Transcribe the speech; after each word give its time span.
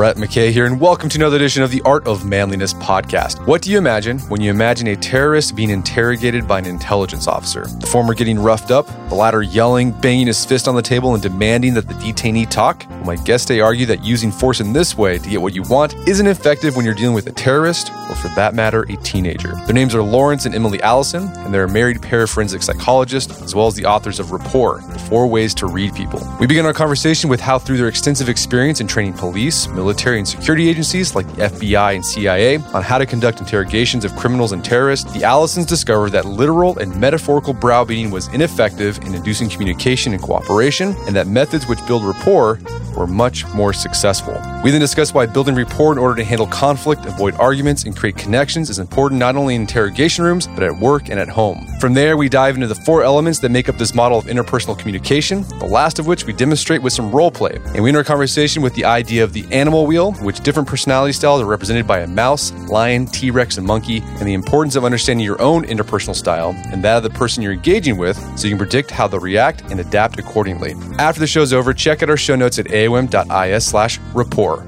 Brett 0.00 0.16
McKay 0.16 0.50
here, 0.50 0.64
and 0.64 0.80
welcome 0.80 1.10
to 1.10 1.18
another 1.18 1.36
edition 1.36 1.62
of 1.62 1.70
the 1.70 1.82
Art 1.82 2.06
of 2.06 2.24
Manliness 2.24 2.72
podcast. 2.72 3.46
What 3.46 3.60
do 3.60 3.70
you 3.70 3.76
imagine 3.76 4.18
when 4.30 4.40
you 4.40 4.48
imagine 4.48 4.86
a 4.86 4.96
terrorist 4.96 5.54
being 5.54 5.68
interrogated 5.68 6.48
by 6.48 6.58
an 6.58 6.64
intelligence 6.64 7.28
officer? 7.28 7.66
The 7.66 7.86
former 7.86 8.14
getting 8.14 8.38
roughed 8.38 8.70
up, 8.70 8.86
the 9.10 9.14
latter 9.14 9.42
yelling, 9.42 9.90
banging 9.90 10.28
his 10.28 10.42
fist 10.42 10.68
on 10.68 10.74
the 10.74 10.80
table, 10.80 11.12
and 11.12 11.22
demanding 11.22 11.74
that 11.74 11.86
the 11.86 11.92
detainee 11.92 12.48
talk? 12.48 12.86
Well, 12.88 13.04
my 13.04 13.16
guests 13.16 13.46
they 13.46 13.60
argue 13.60 13.84
that 13.84 14.02
using 14.02 14.32
force 14.32 14.58
in 14.60 14.72
this 14.72 14.96
way 14.96 15.18
to 15.18 15.28
get 15.28 15.42
what 15.42 15.54
you 15.54 15.64
want 15.64 15.92
isn't 16.08 16.26
effective 16.26 16.76
when 16.76 16.86
you're 16.86 16.94
dealing 16.94 17.14
with 17.14 17.26
a 17.26 17.32
terrorist, 17.32 17.92
or 18.08 18.14
for 18.14 18.28
that 18.28 18.54
matter, 18.54 18.84
a 18.84 18.96
teenager. 18.96 19.54
Their 19.66 19.74
names 19.74 19.94
are 19.94 20.02
Laurence 20.02 20.46
and 20.46 20.54
Emily 20.54 20.80
Alison, 20.80 21.24
and 21.24 21.52
they're 21.52 21.64
a 21.64 21.70
married 21.70 22.00
pair 22.00 22.26
forensic 22.26 22.62
psychologists, 22.62 23.42
as 23.42 23.54
well 23.54 23.66
as 23.66 23.74
the 23.74 23.84
authors 23.84 24.18
of 24.18 24.32
Rapport, 24.32 24.80
The 24.80 24.98
Four 24.98 25.26
Ways 25.26 25.52
to 25.56 25.66
Read 25.66 25.94
People. 25.94 26.26
We 26.40 26.46
begin 26.46 26.64
our 26.64 26.72
conversation 26.72 27.28
with 27.28 27.40
how, 27.40 27.58
through 27.58 27.76
their 27.76 27.88
extensive 27.88 28.30
experience 28.30 28.80
in 28.80 28.86
training 28.86 29.12
police, 29.12 29.68
military, 29.68 29.89
and 29.90 30.28
security 30.28 30.68
agencies 30.68 31.14
like 31.14 31.26
the 31.34 31.42
FBI 31.42 31.94
and 31.94 32.04
CIA 32.04 32.56
on 32.56 32.82
how 32.82 32.98
to 32.98 33.06
conduct 33.06 33.40
interrogations 33.40 34.04
of 34.04 34.14
criminals 34.16 34.52
and 34.52 34.64
terrorists, 34.64 35.12
the 35.12 35.20
Alisons 35.20 35.66
discovered 35.66 36.10
that 36.10 36.24
literal 36.24 36.78
and 36.78 36.94
metaphorical 37.00 37.52
browbeating 37.52 38.10
was 38.10 38.28
ineffective 38.28 38.98
in 38.98 39.14
inducing 39.14 39.48
communication 39.48 40.12
and 40.12 40.22
cooperation, 40.22 40.94
and 41.06 41.16
that 41.16 41.26
methods 41.26 41.66
which 41.66 41.84
build 41.86 42.04
rapport 42.04 42.58
were 42.96 43.06
much 43.06 43.46
more 43.54 43.72
successful. 43.72 44.34
We 44.62 44.70
then 44.70 44.80
discuss 44.80 45.14
why 45.14 45.26
building 45.26 45.54
rapport 45.54 45.92
in 45.92 45.98
order 45.98 46.16
to 46.16 46.24
handle 46.24 46.46
conflict, 46.46 47.06
avoid 47.06 47.34
arguments, 47.36 47.84
and 47.84 47.96
create 47.96 48.16
connections 48.16 48.68
is 48.68 48.78
important 48.78 49.18
not 49.18 49.36
only 49.36 49.54
in 49.54 49.62
interrogation 49.62 50.24
rooms, 50.24 50.46
but 50.48 50.62
at 50.62 50.76
work 50.76 51.08
and 51.08 51.18
at 51.18 51.28
home. 51.28 51.66
From 51.80 51.94
there, 51.94 52.16
we 52.16 52.28
dive 52.28 52.56
into 52.56 52.66
the 52.66 52.74
four 52.74 53.02
elements 53.02 53.38
that 53.40 53.50
make 53.50 53.68
up 53.68 53.78
this 53.78 53.94
model 53.94 54.18
of 54.18 54.26
interpersonal 54.26 54.78
communication, 54.78 55.42
the 55.60 55.66
last 55.66 55.98
of 55.98 56.06
which 56.06 56.26
we 56.26 56.32
demonstrate 56.32 56.82
with 56.82 56.92
some 56.92 57.10
role 57.10 57.30
play. 57.30 57.58
And 57.74 57.82
we 57.82 57.88
end 57.88 57.96
our 57.96 58.04
conversation 58.04 58.62
with 58.62 58.74
the 58.74 58.84
idea 58.84 59.24
of 59.24 59.32
the 59.32 59.46
animal 59.50 59.79
wheel, 59.86 60.12
which 60.14 60.40
different 60.40 60.68
personality 60.68 61.12
styles 61.12 61.40
are 61.40 61.46
represented 61.46 61.86
by 61.86 62.00
a 62.00 62.06
mouse, 62.06 62.52
lion, 62.68 63.06
T 63.06 63.30
Rex, 63.30 63.56
and 63.58 63.66
monkey, 63.66 63.98
and 63.98 64.26
the 64.26 64.34
importance 64.34 64.76
of 64.76 64.84
understanding 64.84 65.24
your 65.24 65.40
own 65.40 65.64
interpersonal 65.64 66.14
style 66.14 66.54
and 66.66 66.82
that 66.84 66.98
of 66.98 67.02
the 67.02 67.10
person 67.10 67.42
you're 67.42 67.52
engaging 67.52 67.96
with 67.96 68.16
so 68.38 68.46
you 68.46 68.52
can 68.52 68.58
predict 68.58 68.90
how 68.90 69.06
they'll 69.06 69.20
react 69.20 69.62
and 69.70 69.80
adapt 69.80 70.18
accordingly. 70.18 70.74
After 70.98 71.20
the 71.20 71.26
show's 71.26 71.52
over, 71.52 71.72
check 71.74 72.02
out 72.02 72.10
our 72.10 72.16
show 72.16 72.36
notes 72.36 72.58
at 72.58 72.66
aom.is 72.66 73.66
slash 73.66 73.98
rapport. 74.14 74.66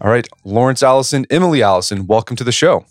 All 0.00 0.10
right, 0.10 0.28
Laurence 0.44 0.82
Alison, 0.82 1.24
Emily 1.30 1.62
Alison, 1.62 2.06
welcome 2.06 2.36
to 2.36 2.44
the 2.44 2.52
show. 2.52 2.84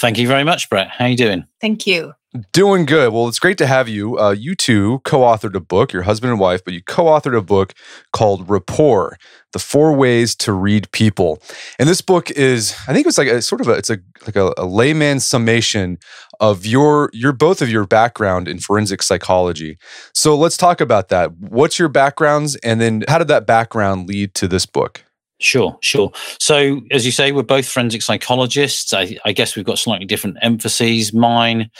Thank 0.00 0.18
you 0.18 0.26
very 0.26 0.42
much, 0.42 0.68
Brett. 0.68 0.88
How 0.88 1.04
are 1.04 1.08
you 1.08 1.16
doing? 1.16 1.46
Thank 1.60 1.86
you. 1.86 2.14
Doing 2.52 2.84
good. 2.84 3.14
Well, 3.14 3.26
it's 3.26 3.38
great 3.38 3.56
to 3.56 3.66
have 3.66 3.88
you. 3.88 4.18
Uh, 4.18 4.32
you 4.32 4.54
two 4.54 5.00
co-authored 5.06 5.54
a 5.54 5.60
book, 5.60 5.94
your 5.94 6.02
husband 6.02 6.30
and 6.30 6.38
wife, 6.38 6.62
but 6.62 6.74
you 6.74 6.82
co-authored 6.82 7.34
a 7.34 7.40
book 7.40 7.72
called 8.12 8.50
Rapport: 8.50 9.16
The 9.54 9.58
Four 9.58 9.94
Ways 9.94 10.34
to 10.36 10.52
Read 10.52 10.92
People. 10.92 11.40
And 11.78 11.88
this 11.88 12.02
book 12.02 12.30
is, 12.32 12.76
I 12.86 12.92
think, 12.92 13.06
it's 13.06 13.16
like 13.16 13.28
a 13.28 13.40
sort 13.40 13.62
of 13.62 13.68
a, 13.68 13.72
it's 13.72 13.88
a 13.88 13.96
like 14.26 14.36
a, 14.36 14.52
a 14.58 14.66
layman's 14.66 15.24
summation 15.24 15.96
of 16.38 16.66
your 16.66 17.08
your 17.14 17.32
both 17.32 17.62
of 17.62 17.70
your 17.70 17.86
background 17.86 18.46
in 18.46 18.58
forensic 18.58 19.02
psychology. 19.02 19.78
So 20.12 20.36
let's 20.36 20.58
talk 20.58 20.82
about 20.82 21.08
that. 21.08 21.32
What's 21.38 21.78
your 21.78 21.88
backgrounds, 21.88 22.56
and 22.56 22.78
then 22.78 23.04
how 23.08 23.16
did 23.16 23.28
that 23.28 23.46
background 23.46 24.06
lead 24.06 24.34
to 24.34 24.46
this 24.46 24.66
book? 24.66 25.02
Sure, 25.40 25.78
sure. 25.82 26.10
So, 26.40 26.80
as 26.90 27.06
you 27.06 27.12
say, 27.12 27.30
we're 27.30 27.42
both 27.44 27.68
forensic 27.68 28.02
psychologists. 28.02 28.92
I, 28.92 29.16
I, 29.24 29.32
guess 29.32 29.54
we've 29.54 29.64
got 29.64 29.78
slightly 29.78 30.04
different 30.04 30.36
emphases. 30.42 31.12
Mine, 31.12 31.70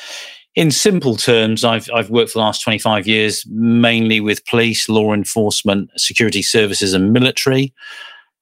in 0.54 0.70
simple 0.70 1.16
terms, 1.16 1.64
I've 1.64 1.88
I've 1.92 2.08
worked 2.08 2.30
for 2.30 2.38
the 2.38 2.44
last 2.44 2.62
twenty 2.62 2.78
five 2.78 3.08
years 3.08 3.44
mainly 3.48 4.20
with 4.20 4.46
police, 4.46 4.88
law 4.88 5.12
enforcement, 5.12 5.90
security 5.96 6.42
services, 6.42 6.94
and 6.94 7.12
military. 7.12 7.74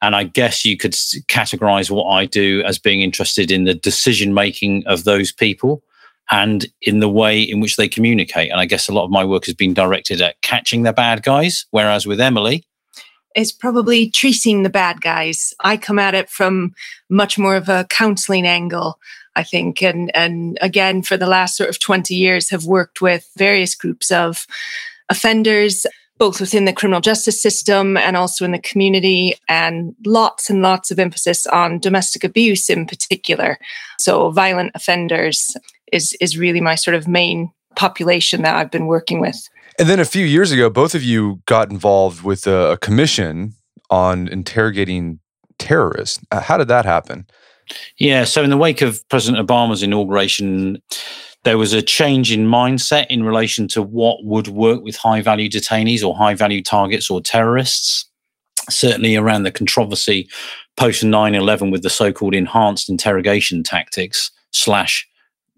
And 0.03 0.15
I 0.15 0.25
guess 0.25 0.67
you 0.67 0.77
could 0.77 0.93
categorize 0.93 1.91
what 1.91 2.05
I 2.05 2.27
do 2.27 2.63
as 2.67 2.79
being 2.79 3.01
interested 3.01 3.51
in 3.51 3.65
the 3.65 3.75
decision 3.75 4.35
making 4.35 4.87
of 4.87 5.05
those 5.05 5.33
people 5.33 5.83
and 6.31 6.67
in 6.83 7.01
the 7.01 7.09
way 7.09 7.41
in 7.41 7.61
which 7.61 7.77
they 7.77 7.89
communicate. 7.89 8.51
And 8.51 8.61
I 8.61 8.67
guess 8.67 8.89
a 8.89 8.93
lot 8.93 9.05
of 9.05 9.11
my 9.11 9.25
work 9.25 9.47
has 9.47 9.55
been 9.55 9.73
directed 9.73 10.21
at 10.21 10.41
catching 10.43 10.83
the 10.83 10.93
bad 10.93 11.23
guys, 11.23 11.65
whereas 11.71 12.07
with 12.07 12.21
Emily, 12.21 12.65
is 13.37 13.53
probably 13.53 14.11
treating 14.11 14.63
the 14.63 14.71
bad 14.71 15.03
guys. 15.03 15.55
I 15.61 15.77
come 15.77 15.99
at 15.99 16.15
it 16.15 16.31
from 16.31 16.75
much 17.11 17.39
more 17.39 17.55
of 17.55 17.69
a 17.69 17.87
counseling 17.91 18.47
angle, 18.47 18.99
I 19.37 19.43
think. 19.43 19.83
And, 19.83 20.11
and 20.17 20.59
again, 20.63 21.03
for 21.03 21.19
the 21.19 21.27
last 21.27 21.57
sort 21.57 21.69
of 21.69 21.79
20 21.79 22.15
years, 22.15 22.49
have 22.49 22.65
worked 22.65 23.03
with 23.03 23.31
various 23.37 23.75
groups 23.75 24.11
of 24.11 24.47
offenders, 25.11 25.87
both 26.17 26.41
within 26.41 26.65
the 26.65 26.73
criminal 26.73 27.03
justice 27.03 27.41
system 27.41 27.99
and 27.99 28.17
also 28.17 28.47
in 28.47 28.53
the 28.53 28.59
community, 28.59 29.37
and 29.49 29.95
lots 30.07 30.49
and 30.49 30.63
lots 30.63 30.91
of 30.91 30.99
emphasis 30.99 31.47
on 31.47 31.79
domestic 31.79 32.25
abuse 32.25 32.71
in 32.71 32.87
particular. 32.87 33.59
So, 33.99 34.31
violent 34.31 34.73
offenders 34.75 35.55
is, 35.93 36.17
is 36.23 36.39
really 36.39 36.63
my 36.63 36.75
sort 36.75 36.95
of 36.95 37.07
main 37.07 37.53
population 37.77 38.43
that 38.43 38.57
I've 38.57 38.71
been 38.71 38.87
working 38.87 39.21
with. 39.21 39.49
And 39.79 39.89
then 39.89 40.01
a 40.01 40.05
few 40.05 40.25
years 40.25 40.53
ago, 40.53 40.71
both 40.71 40.95
of 40.95 41.03
you 41.03 41.43
got 41.47 41.71
involved 41.71 42.23
with 42.23 42.47
a, 42.47 42.79
commission 42.81 43.55
on 43.91 44.29
interrogating 44.29 45.21
terrorists. 45.59 46.19
Uh, 46.31 46.41
how 46.41 46.57
did 46.57 46.69
that 46.69 46.85
happen? 46.85 47.27
Yeah, 47.99 48.25
so 48.25 48.43
in 48.43 48.51
the 48.51 48.57
wake 48.57 48.81
of 48.81 49.07
President 49.09 49.47
Obama's 49.47 49.83
inauguration, 49.83 50.81
there 51.45 51.59
was 51.59 51.73
a 51.73 51.83
change 51.83 52.33
in 52.33 52.47
mindset 52.47 53.07
in 53.09 53.23
relation 53.23 53.69
to 53.69 53.83
what 53.83 54.25
would 54.25 54.49
work 54.49 54.83
with 54.83 54.97
high 54.97 55.21
value 55.21 55.49
detainees 55.49 56.05
or 56.05 56.17
high 56.17 56.35
value 56.35 56.63
targets 56.63 57.11
or 57.11 57.21
terrorists. 57.21 58.09
Certainly 58.69 59.15
around 59.15 59.45
the 59.45 59.53
controversy 59.53 60.29
post 60.77 61.05
9 61.05 61.35
11 61.35 61.71
with 61.71 61.83
the 61.83 61.91
so 61.91 62.13
called 62.13 62.35
enhanced 62.35 62.89
interrogation 62.89 63.63
tactics 63.63 64.31
slash 64.53 65.07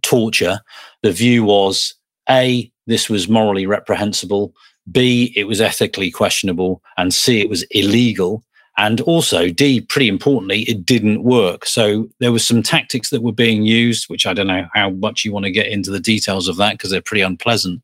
torture, 0.03 0.61
the 1.03 1.13
view 1.13 1.45
was 1.45 1.95
A, 2.29 2.71
this 2.89 3.09
was 3.09 3.29
morally 3.29 3.67
reprehensible. 3.67 4.55
B, 4.91 5.33
it 5.37 5.45
was 5.45 5.61
ethically 5.61 6.11
questionable. 6.11 6.83
And 6.97 7.15
C, 7.15 7.41
it 7.41 7.49
was 7.49 7.65
illegal. 7.71 8.45
And 8.79 9.01
also, 9.03 9.51
D, 9.51 9.81
pretty 9.81 10.09
importantly, 10.09 10.61
it 10.63 10.87
didn't 10.87 11.25
work. 11.25 11.67
So 11.67 12.09
there 12.21 12.31
were 12.31 12.39
some 12.39 12.63
tactics 12.63 13.11
that 13.11 13.23
were 13.23 13.33
being 13.33 13.65
used, 13.65 14.09
which 14.09 14.25
I 14.25 14.33
don't 14.33 14.47
know 14.47 14.69
how 14.73 14.91
much 14.91 15.25
you 15.25 15.33
want 15.33 15.47
to 15.47 15.51
get 15.51 15.67
into 15.67 15.91
the 15.91 16.01
details 16.01 16.47
of 16.47 16.57
that 16.57 16.75
because 16.75 16.91
they're 16.91 17.03
pretty 17.03 17.23
unpleasant, 17.23 17.83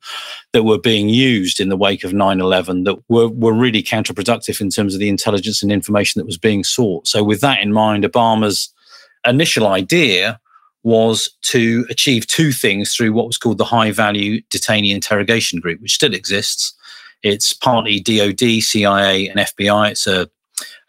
that 0.53 0.63
were 0.63 0.79
being 0.79 1.09
used 1.09 1.59
in 1.59 1.69
the 1.69 1.77
wake 1.77 2.05
of 2.05 2.15
9 2.15 2.41
11 2.41 2.85
that 2.85 2.97
were, 3.09 3.29
were 3.29 3.53
really 3.53 3.83
counterproductive 3.83 4.61
in 4.61 4.71
terms 4.71 4.95
of 4.95 5.01
the 5.01 5.09
intelligence 5.09 5.65
and 5.65 5.73
information 5.73 6.21
that 6.21 6.27
was 6.27 6.39
being 6.39 6.63
sought. 6.63 7.09
So, 7.09 7.25
with 7.25 7.41
that 7.41 7.61
in 7.61 7.73
mind, 7.73 8.05
Obama's 8.05 8.73
initial 9.27 9.67
idea 9.67 10.41
was 10.85 11.31
to 11.43 11.87
achieve 11.91 12.27
two 12.27 12.53
things 12.53 12.95
through 12.95 13.13
what 13.13 13.27
was 13.27 13.39
called 13.39 13.59
the 13.59 13.65
High 13.65 13.91
Value 13.91 14.41
Detainee 14.51 14.95
Interrogation 14.95 15.59
Group, 15.59 15.81
which 15.81 15.95
still 15.95 16.15
exists. 16.15 16.75
It's 17.23 17.53
partly 17.55 18.01
DoD, 18.01 18.63
CIA, 18.63 19.29
and 19.29 19.41
FBI. 19.41 19.91
It's 19.91 20.07
a, 20.07 20.29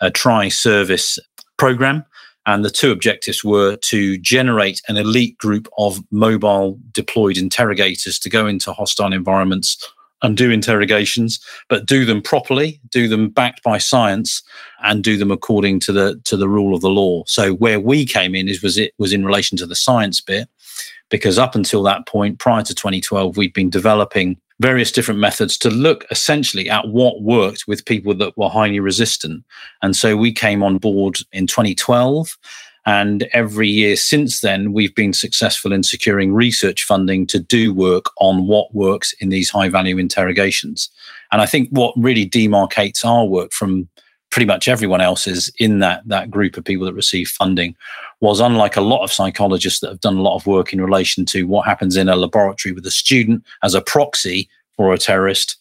a 0.02 0.12
tri 0.12 0.50
service 0.50 1.18
program. 1.58 2.06
And 2.46 2.64
the 2.64 2.70
two 2.70 2.92
objectives 2.92 3.44
were 3.44 3.78
to 3.78 4.18
generate 4.20 4.82
an 4.88 4.98
elite 4.98 5.38
group 5.40 5.68
of 5.80 6.00
mobile 6.12 6.78
deployed 6.92 7.38
interrogators 7.38 8.20
to 8.20 8.30
go 8.30 8.46
into 8.46 8.72
hostile 8.72 9.14
environments 9.14 9.78
and 10.22 10.38
do 10.38 10.52
interrogations, 10.52 11.40
but 11.70 11.86
do 11.86 12.06
them 12.06 12.22
properly, 12.22 12.80
do 12.90 13.08
them 13.08 13.30
backed 13.30 13.62
by 13.64 13.78
science, 13.78 14.42
and 14.84 15.04
do 15.04 15.18
them 15.18 15.32
according 15.32 15.80
to 15.82 15.92
the 15.92 16.20
to 16.26 16.38
the 16.38 16.50
rule 16.50 16.76
of 16.76 16.82
the 16.82 16.90
law. 16.90 17.24
So 17.28 17.54
where 17.56 17.80
we 17.80 18.06
came 18.06 18.36
in 18.36 18.48
is 18.48 18.64
was 18.64 18.78
it 18.78 18.94
was 18.98 19.14
in 19.14 19.26
relation 19.26 19.58
to 19.60 19.66
the 19.66 19.76
science 19.76 20.22
bit, 20.22 20.50
because 21.10 21.38
up 21.38 21.56
until 21.56 21.84
that 21.84 22.08
point, 22.08 22.40
prior 22.40 22.64
to 22.64 22.74
2012, 22.74 23.38
we'd 23.38 23.54
been 23.54 23.70
developing 23.70 24.38
various 24.60 24.92
different 24.92 25.20
methods 25.20 25.58
to 25.58 25.70
look 25.70 26.06
essentially 26.12 26.70
at 26.70 26.88
what 26.88 27.22
worked 27.22 27.66
with 27.68 27.86
people 27.86 28.14
that 28.16 28.38
were 28.38 28.50
highly 28.50 28.80
resistant. 28.80 29.44
And 29.82 29.96
so 29.96 30.16
we 30.16 30.32
came 30.32 30.64
on 30.64 30.78
board 30.78 31.18
in 31.34 31.46
2012 31.46 32.38
and 32.86 33.24
every 33.34 33.68
year 33.68 33.96
since 33.96 34.42
then, 34.42 34.72
we've 34.72 34.94
been 34.94 35.14
successful 35.14 35.74
in 35.74 35.82
securing 35.82 36.34
research 36.34 36.84
funding 36.84 37.26
to 37.28 37.40
do 37.40 37.74
work 37.74 38.12
on 38.20 38.48
what 38.48 38.74
works 38.76 39.14
in 39.20 39.30
these 39.30 39.50
high 39.50 39.70
value 39.70 39.98
interrogations. 39.98 40.90
And 41.32 41.42
I 41.42 41.48
think 41.48 41.70
what 41.70 41.94
really 41.98 42.30
demarcates 42.30 43.04
our 43.04 43.26
work 43.26 43.52
from 43.52 43.90
pretty 44.30 44.46
much 44.46 44.68
everyone 44.68 45.02
else's 45.02 45.52
in 45.60 45.80
that, 45.80 46.08
that 46.08 46.30
group 46.30 46.58
of 46.58 46.66
people 46.66 46.86
that 46.86 46.94
receive 46.94 47.28
funding 47.28 47.76
was 48.22 48.40
unlike 48.40 48.76
a 48.76 48.82
lot 48.82 49.04
of 49.04 49.12
psychologists 49.12 49.80
that 49.80 49.90
have 49.90 50.02
done 50.02 50.18
a 50.18 50.22
lot 50.22 50.36
of 50.36 50.46
work 50.46 50.74
in 50.74 50.82
relation 50.82 51.26
to 51.26 51.48
what 51.48 51.66
happens 51.66 51.96
in 51.96 52.10
a 52.10 52.16
laboratory 52.16 52.74
with 52.74 52.86
a 52.86 52.92
student 52.92 53.44
as 53.64 53.74
a 53.74 53.82
proxy 53.82 54.48
for 54.76 54.94
a 54.94 54.98
terrorist 54.98 55.58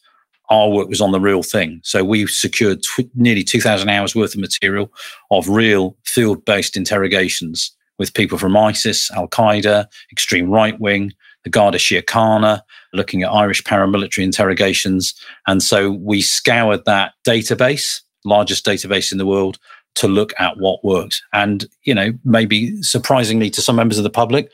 our 0.50 0.68
work 0.68 0.88
was 0.88 1.00
on 1.00 1.12
the 1.12 1.20
real 1.20 1.42
thing. 1.42 1.80
So 1.84 2.04
we 2.04 2.26
secured 2.26 2.82
tw- 2.82 3.10
nearly 3.14 3.42
2,000 3.42 3.88
hours 3.88 4.14
worth 4.14 4.34
of 4.34 4.40
material 4.40 4.92
of 5.30 5.48
real 5.48 5.96
field 6.04 6.44
based 6.44 6.76
interrogations 6.76 7.74
with 7.98 8.14
people 8.14 8.38
from 8.38 8.56
ISIS, 8.56 9.10
Al 9.12 9.28
Qaeda, 9.28 9.86
extreme 10.10 10.50
right 10.50 10.78
wing, 10.80 11.12
the 11.44 11.50
Garda 11.50 11.78
Síochána, 11.78 12.60
looking 12.92 13.22
at 13.22 13.30
Irish 13.30 13.62
paramilitary 13.62 14.24
interrogations. 14.24 15.14
And 15.46 15.62
so 15.62 15.92
we 15.92 16.20
scoured 16.20 16.84
that 16.86 17.12
database, 17.26 18.00
largest 18.24 18.66
database 18.66 19.12
in 19.12 19.18
the 19.18 19.26
world, 19.26 19.58
to 19.96 20.08
look 20.08 20.32
at 20.40 20.56
what 20.56 20.84
worked. 20.84 21.22
And, 21.32 21.66
you 21.84 21.94
know, 21.94 22.12
maybe 22.24 22.82
surprisingly 22.82 23.48
to 23.50 23.62
some 23.62 23.76
members 23.76 23.98
of 23.98 24.04
the 24.04 24.10
public, 24.10 24.50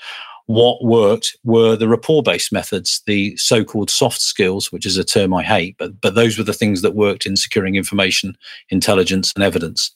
what 0.47 0.85
worked 0.85 1.37
were 1.45 1.77
the 1.77 1.89
rapport 1.89 2.23
based 2.23 2.53
methods, 2.53 3.03
the 3.07 3.37
so 3.37 3.65
called 3.65 3.91
soft 3.91 4.21
skills, 4.21 4.73
which 4.73 4.87
is 4.87 4.97
a 4.97 5.05
term 5.05 5.33
I 5.35 5.43
hate, 5.43 5.77
but, 5.79 6.01
but 6.01 6.15
those 6.15 6.39
were 6.39 6.45
the 6.45 6.53
things 6.53 6.83
that 6.83 6.95
worked 6.95 7.27
in 7.27 7.37
securing 7.37 7.77
information, 7.77 8.37
intelligence, 8.71 9.33
and 9.35 9.45
evidence. 9.45 9.95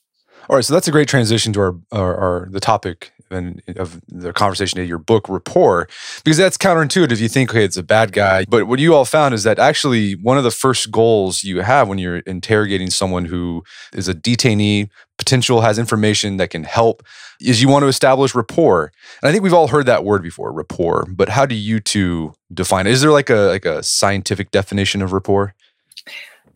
All 0.49 0.57
right, 0.57 0.65
so 0.65 0.75
that's 0.75 0.89
a 0.89 0.93
great 0.93 1.09
transition 1.09 1.53
to 1.55 1.61
our, 1.61 1.77
our, 1.93 2.17
our 2.17 2.49
the 2.51 2.61
topic 2.61 3.13
and 3.31 3.63
of 3.77 4.01
the 4.09 4.33
conversation 4.33 4.81
of 4.81 4.87
your 4.87 4.99
book 4.99 5.29
rapport 5.29 5.89
because 6.23 6.37
that's 6.37 6.57
counterintuitive. 6.57 7.19
You 7.19 7.29
think 7.29 7.51
okay 7.51 7.65
it's 7.65 7.77
a 7.77 7.83
bad 7.83 8.13
guy 8.13 8.45
but 8.49 8.67
what 8.67 8.79
you 8.79 8.95
all 8.95 9.05
found 9.05 9.35
is 9.35 9.43
that 9.45 9.59
actually 9.59 10.13
one 10.13 10.39
of 10.39 10.45
the 10.45 10.51
first 10.51 10.91
goals 10.91 11.43
you 11.43 11.61
have 11.61 11.89
when 11.89 11.99
you're 11.99 12.19
interrogating 12.19 12.91
someone 12.91 13.25
who 13.25 13.65
is 13.93 14.09
a 14.09 14.15
detainee 14.15 14.89
potential 15.17 15.63
has 15.63 15.79
information 15.79 16.37
that 16.37 16.51
can 16.51 16.65
help 16.65 17.03
is 17.41 17.63
you 17.63 17.69
want 17.69 17.83
to 17.83 17.89
establish 17.89 18.35
rapport. 18.35 18.93
And 19.23 19.29
i 19.29 19.33
think 19.33 19.43
we've 19.43 19.55
all 19.55 19.69
heard 19.69 19.87
that 19.87 20.05
word 20.05 20.23
before 20.23 20.53
rapport 20.53 21.07
but 21.11 21.29
how 21.29 21.47
do 21.47 21.55
you 21.55 21.81
two 21.81 22.35
define 22.53 22.87
it? 22.87 22.93
Is 22.93 23.01
there 23.01 23.11
like 23.13 23.31
a 23.31 23.49
like 23.49 23.65
a 23.65 23.83
scientific 23.83 24.51
definition 24.51 25.03
of 25.03 25.13
rapport 25.13 25.55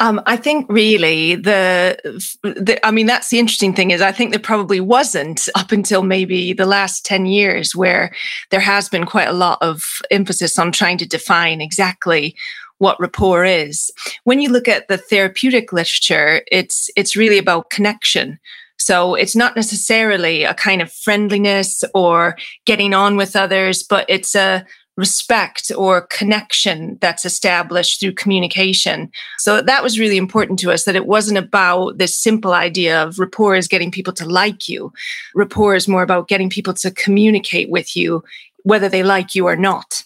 um, 0.00 0.20
I 0.26 0.36
think 0.36 0.66
really 0.68 1.34
the, 1.34 1.98
the, 2.42 2.78
I 2.86 2.90
mean, 2.90 3.06
that's 3.06 3.30
the 3.30 3.38
interesting 3.38 3.74
thing 3.74 3.90
is 3.90 4.00
I 4.00 4.12
think 4.12 4.30
there 4.30 4.40
probably 4.40 4.80
wasn't 4.80 5.48
up 5.54 5.72
until 5.72 6.02
maybe 6.02 6.52
the 6.52 6.66
last 6.66 7.04
10 7.04 7.26
years 7.26 7.74
where 7.74 8.12
there 8.50 8.60
has 8.60 8.88
been 8.88 9.06
quite 9.06 9.28
a 9.28 9.32
lot 9.32 9.58
of 9.60 10.00
emphasis 10.10 10.58
on 10.58 10.72
trying 10.72 10.98
to 10.98 11.06
define 11.06 11.60
exactly 11.60 12.36
what 12.78 13.00
rapport 13.00 13.44
is. 13.44 13.90
When 14.22 14.40
you 14.40 14.50
look 14.50 14.68
at 14.68 14.86
the 14.86 14.98
therapeutic 14.98 15.72
literature, 15.72 16.42
it's, 16.50 16.90
it's 16.96 17.16
really 17.16 17.38
about 17.38 17.70
connection. 17.70 18.38
So 18.78 19.16
it's 19.16 19.34
not 19.34 19.56
necessarily 19.56 20.44
a 20.44 20.54
kind 20.54 20.80
of 20.80 20.92
friendliness 20.92 21.82
or 21.94 22.36
getting 22.64 22.94
on 22.94 23.16
with 23.16 23.34
others, 23.34 23.82
but 23.82 24.06
it's 24.08 24.36
a 24.36 24.64
respect 24.98 25.70
or 25.76 26.08
connection 26.08 26.98
that's 27.00 27.24
established 27.24 28.00
through 28.00 28.12
communication. 28.12 29.10
So 29.38 29.62
that 29.62 29.82
was 29.84 29.98
really 29.98 30.16
important 30.16 30.58
to 30.58 30.72
us 30.72 30.84
that 30.84 30.96
it 30.96 31.06
wasn't 31.06 31.38
about 31.38 31.98
this 31.98 32.18
simple 32.18 32.52
idea 32.52 33.04
of 33.04 33.20
rapport 33.20 33.54
is 33.54 33.68
getting 33.68 33.92
people 33.92 34.12
to 34.14 34.26
like 34.26 34.68
you. 34.68 34.92
Rapport 35.36 35.76
is 35.76 35.86
more 35.86 36.02
about 36.02 36.26
getting 36.26 36.50
people 36.50 36.74
to 36.74 36.90
communicate 36.90 37.70
with 37.70 37.96
you, 37.96 38.24
whether 38.64 38.88
they 38.88 39.04
like 39.04 39.36
you 39.36 39.46
or 39.46 39.54
not. 39.54 40.02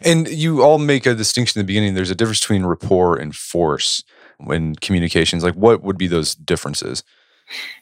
And 0.00 0.28
you 0.28 0.62
all 0.62 0.78
make 0.78 1.06
a 1.06 1.14
distinction 1.14 1.58
in 1.58 1.66
the 1.66 1.70
beginning. 1.70 1.94
There's 1.94 2.10
a 2.10 2.14
difference 2.14 2.40
between 2.40 2.64
rapport 2.64 3.16
and 3.16 3.34
force 3.34 4.04
when 4.38 4.76
communications. 4.76 5.42
Like, 5.42 5.54
what 5.54 5.82
would 5.82 5.98
be 5.98 6.06
those 6.06 6.36
differences? 6.36 7.02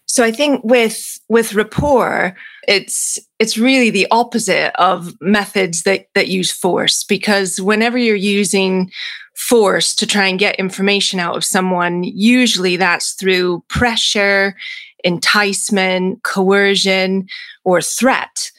So 0.07 0.25
I 0.25 0.33
think 0.33 0.63
with 0.65 1.21
with 1.29 1.55
rapport, 1.55 2.35
it's 2.67 3.19
it's 3.39 3.59
really 3.59 3.91
the 3.91 4.07
opposite 4.11 4.73
of 4.81 5.15
methods 5.21 5.83
that 5.83 6.07
that 6.15 6.29
use 6.29 6.51
force 6.51 7.05
because 7.05 7.61
whenever 7.61 7.99
you're 7.99 8.17
using 8.17 8.91
force 9.35 9.95
to 9.95 10.07
try 10.07 10.27
and 10.27 10.39
get 10.39 10.57
information 10.57 11.21
out 11.21 11.37
of 11.37 11.45
someone, 11.45 12.03
usually 12.03 12.77
that's 12.77 13.13
through 13.13 13.63
pressure, 13.69 14.57
enticement, 15.05 16.23
coercion, 16.25 17.27
or 17.65 17.81
threat. 17.81 18.51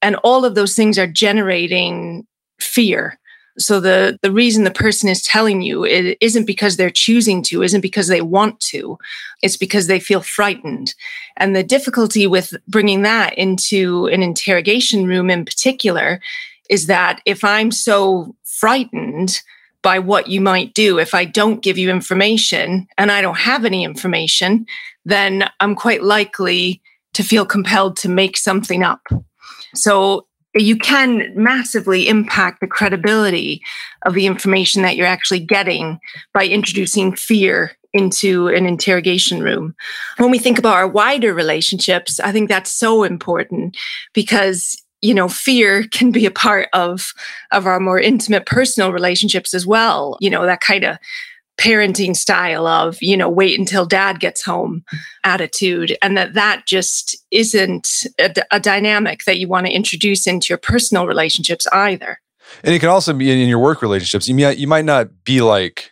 And 0.00 0.16
all 0.22 0.44
of 0.44 0.54
those 0.54 0.74
things 0.74 0.98
are 0.98 1.08
generating 1.08 2.26
fear. 2.60 3.18
So 3.58 3.80
the 3.80 4.18
the 4.22 4.30
reason 4.30 4.64
the 4.64 4.70
person 4.70 5.08
is 5.08 5.22
telling 5.22 5.62
you 5.62 5.84
it 5.84 6.16
isn't 6.20 6.46
because 6.46 6.76
they're 6.76 6.90
choosing 6.90 7.42
to, 7.44 7.62
isn't 7.62 7.80
because 7.80 8.08
they 8.08 8.20
want 8.20 8.60
to. 8.60 8.98
It's 9.42 9.56
because 9.56 9.86
they 9.86 10.00
feel 10.00 10.20
frightened. 10.20 10.94
And 11.36 11.54
the 11.54 11.62
difficulty 11.62 12.26
with 12.26 12.54
bringing 12.68 13.02
that 13.02 13.36
into 13.36 14.06
an 14.06 14.22
interrogation 14.22 15.06
room 15.06 15.30
in 15.30 15.44
particular 15.44 16.20
is 16.70 16.86
that 16.86 17.20
if 17.24 17.42
I'm 17.44 17.70
so 17.70 18.34
frightened 18.44 19.40
by 19.82 19.98
what 19.98 20.28
you 20.28 20.40
might 20.40 20.74
do 20.74 20.98
if 20.98 21.14
I 21.14 21.24
don't 21.24 21.62
give 21.62 21.78
you 21.78 21.90
information 21.90 22.86
and 22.98 23.10
I 23.10 23.22
don't 23.22 23.38
have 23.38 23.64
any 23.64 23.84
information, 23.84 24.66
then 25.04 25.48
I'm 25.60 25.74
quite 25.74 26.02
likely 26.02 26.82
to 27.14 27.22
feel 27.22 27.46
compelled 27.46 27.96
to 27.98 28.08
make 28.08 28.36
something 28.36 28.82
up. 28.82 29.00
So 29.74 30.27
you 30.62 30.76
can 30.76 31.32
massively 31.34 32.08
impact 32.08 32.60
the 32.60 32.66
credibility 32.66 33.62
of 34.06 34.14
the 34.14 34.26
information 34.26 34.82
that 34.82 34.96
you're 34.96 35.06
actually 35.06 35.40
getting 35.40 35.98
by 36.32 36.46
introducing 36.46 37.14
fear 37.14 37.72
into 37.92 38.48
an 38.48 38.66
interrogation 38.66 39.42
room. 39.42 39.74
When 40.18 40.30
we 40.30 40.38
think 40.38 40.58
about 40.58 40.76
our 40.76 40.88
wider 40.88 41.32
relationships, 41.32 42.20
I 42.20 42.32
think 42.32 42.48
that's 42.48 42.72
so 42.72 43.02
important 43.02 43.76
because 44.12 44.80
you 45.00 45.14
know 45.14 45.28
fear 45.28 45.84
can 45.92 46.10
be 46.10 46.26
a 46.26 46.30
part 46.30 46.68
of 46.72 47.12
of 47.52 47.66
our 47.66 47.78
more 47.78 48.00
intimate 48.00 48.46
personal 48.46 48.92
relationships 48.92 49.54
as 49.54 49.64
well 49.64 50.18
you 50.20 50.28
know 50.28 50.44
that 50.44 50.60
kind 50.60 50.82
of 50.82 50.98
parenting 51.58 52.16
style 52.16 52.66
of 52.66 52.96
you 53.02 53.16
know 53.16 53.28
wait 53.28 53.58
until 53.58 53.84
dad 53.84 54.20
gets 54.20 54.44
home 54.44 54.84
attitude 55.24 55.96
and 56.00 56.16
that 56.16 56.34
that 56.34 56.64
just 56.66 57.16
isn't 57.32 58.06
a, 58.18 58.32
a 58.52 58.60
dynamic 58.60 59.24
that 59.24 59.38
you 59.38 59.48
want 59.48 59.66
to 59.66 59.72
introduce 59.72 60.26
into 60.26 60.46
your 60.50 60.58
personal 60.58 61.06
relationships 61.06 61.66
either. 61.72 62.20
And 62.62 62.74
it 62.74 62.78
can 62.78 62.88
also 62.88 63.12
be 63.12 63.30
in 63.30 63.48
your 63.48 63.58
work 63.58 63.82
relationships. 63.82 64.28
You 64.28 64.34
might 64.34 64.58
you 64.58 64.68
might 64.68 64.84
not 64.84 65.24
be 65.24 65.40
like 65.40 65.90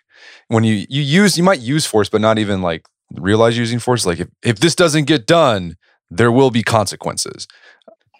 when 0.49 0.63
you 0.63 0.87
you 0.89 1.03
use 1.03 1.37
you 1.37 1.43
might 1.43 1.61
use 1.61 1.85
force 1.85 2.09
but 2.09 2.21
not 2.21 2.39
even 2.39 2.62
like 2.62 2.87
realize 3.15 3.59
using 3.59 3.81
force. 3.81 4.07
Like 4.07 4.21
if, 4.21 4.29
if 4.43 4.61
this 4.61 4.75
doesn't 4.75 5.05
get 5.05 5.27
done 5.27 5.77
there 6.11 6.31
will 6.31 6.53
be 6.53 6.62
consequences. 6.62 7.49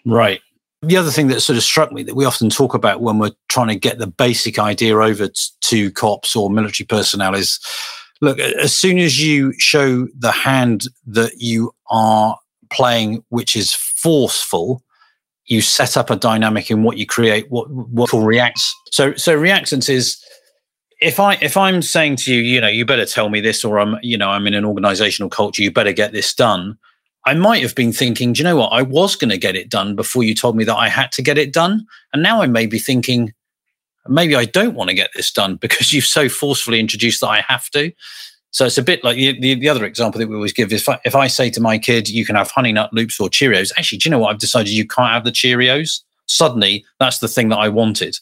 Right 0.05 0.41
the 0.81 0.97
other 0.97 1.09
thing 1.09 1.27
that 1.27 1.41
sort 1.41 1.57
of 1.57 1.63
struck 1.63 1.91
me 1.91 2.03
that 2.03 2.15
we 2.15 2.25
often 2.25 2.49
talk 2.49 2.73
about 2.73 3.01
when 3.01 3.17
we're 3.17 3.31
trying 3.49 3.67
to 3.67 3.75
get 3.75 3.97
the 3.97 4.07
basic 4.07 4.59
idea 4.59 4.97
over 4.97 5.27
to 5.61 5.91
cops 5.91 6.35
or 6.35 6.49
military 6.49 6.85
personnel 6.85 7.33
is 7.33 7.59
look, 8.21 8.39
as 8.39 8.77
soon 8.77 8.99
as 8.99 9.23
you 9.23 9.53
show 9.59 10.07
the 10.17 10.31
hand 10.31 10.83
that 11.05 11.33
you 11.37 11.71
are 11.89 12.37
playing, 12.69 13.23
which 13.29 13.55
is 13.55 13.73
forceful, 13.73 14.83
you 15.45 15.61
set 15.61 15.97
up 15.97 16.09
a 16.09 16.15
dynamic 16.15 16.69
in 16.69 16.83
what 16.83 16.97
you 16.97 17.05
create, 17.05 17.49
what 17.49 17.69
what 17.69 18.11
reacts. 18.13 18.75
So 18.91 19.15
so 19.15 19.37
reactance 19.37 19.89
is 19.89 20.21
if 20.99 21.19
I 21.19 21.37
if 21.41 21.57
I'm 21.57 21.81
saying 21.81 22.17
to 22.17 22.33
you, 22.33 22.41
you 22.41 22.61
know, 22.61 22.67
you 22.67 22.85
better 22.85 23.05
tell 23.05 23.29
me 23.29 23.41
this, 23.41 23.63
or 23.63 23.79
I'm, 23.79 23.97
you 24.01 24.17
know, 24.17 24.29
I'm 24.29 24.47
in 24.47 24.53
an 24.53 24.65
organizational 24.65 25.29
culture, 25.29 25.63
you 25.63 25.71
better 25.71 25.93
get 25.93 26.11
this 26.11 26.33
done. 26.33 26.77
I 27.27 27.33
might 27.33 27.61
have 27.61 27.75
been 27.75 27.91
thinking, 27.91 28.31
do 28.31 28.39
you 28.39 28.45
know 28.45 28.55
what? 28.55 28.69
I 28.71 28.81
was 28.83 29.17
going 29.17 29.31
to 29.31 29.37
get 29.37 29.57
it 29.57 29.69
done 29.69 29.97
before 29.97 30.23
you 30.23 30.33
told 30.33 30.55
me 30.55 30.63
that 30.63 30.77
I 30.77 30.87
had 30.87 31.11
to 31.11 31.21
get 31.21 31.37
it 31.37 31.51
done. 31.51 31.85
And 32.13 32.23
now 32.23 32.41
I 32.41 32.47
may 32.47 32.67
be 32.67 32.79
thinking, 32.79 33.33
maybe 34.07 34.33
I 34.33 34.45
don't 34.45 34.75
want 34.75 34.91
to 34.91 34.95
get 34.95 35.09
this 35.13 35.29
done 35.29 35.55
because 35.61 35.91
you've 35.91 36.05
so 36.05 36.29
forcefully 36.29 36.79
introduced 36.79 37.19
that 37.19 37.27
I 37.27 37.41
have 37.41 37.69
to. 37.71 37.91
So 38.51 38.65
it's 38.65 38.77
a 38.77 38.81
bit 38.81 39.03
like 39.03 39.17
the, 39.17 39.37
the, 39.41 39.55
the 39.55 39.67
other 39.67 39.83
example 39.83 40.19
that 40.19 40.29
we 40.29 40.35
always 40.35 40.53
give 40.53 40.71
is 40.71 40.83
if 40.83 40.87
I, 40.87 40.99
if 41.03 41.15
I 41.15 41.27
say 41.27 41.49
to 41.49 41.59
my 41.59 41.77
kid, 41.77 42.07
you 42.07 42.25
can 42.25 42.37
have 42.37 42.49
honey 42.49 42.71
nut 42.71 42.93
loops 42.93 43.19
or 43.19 43.27
Cheerios, 43.27 43.73
actually, 43.77 43.97
do 43.97 44.07
you 44.07 44.11
know 44.11 44.19
what? 44.19 44.31
I've 44.31 44.39
decided 44.39 44.69
you 44.69 44.87
can't 44.87 45.11
have 45.11 45.25
the 45.25 45.31
Cheerios. 45.31 46.03
Suddenly, 46.27 46.85
that's 46.97 47.19
the 47.19 47.27
thing 47.27 47.49
that 47.49 47.57
I 47.57 47.67
wanted. 47.67 48.17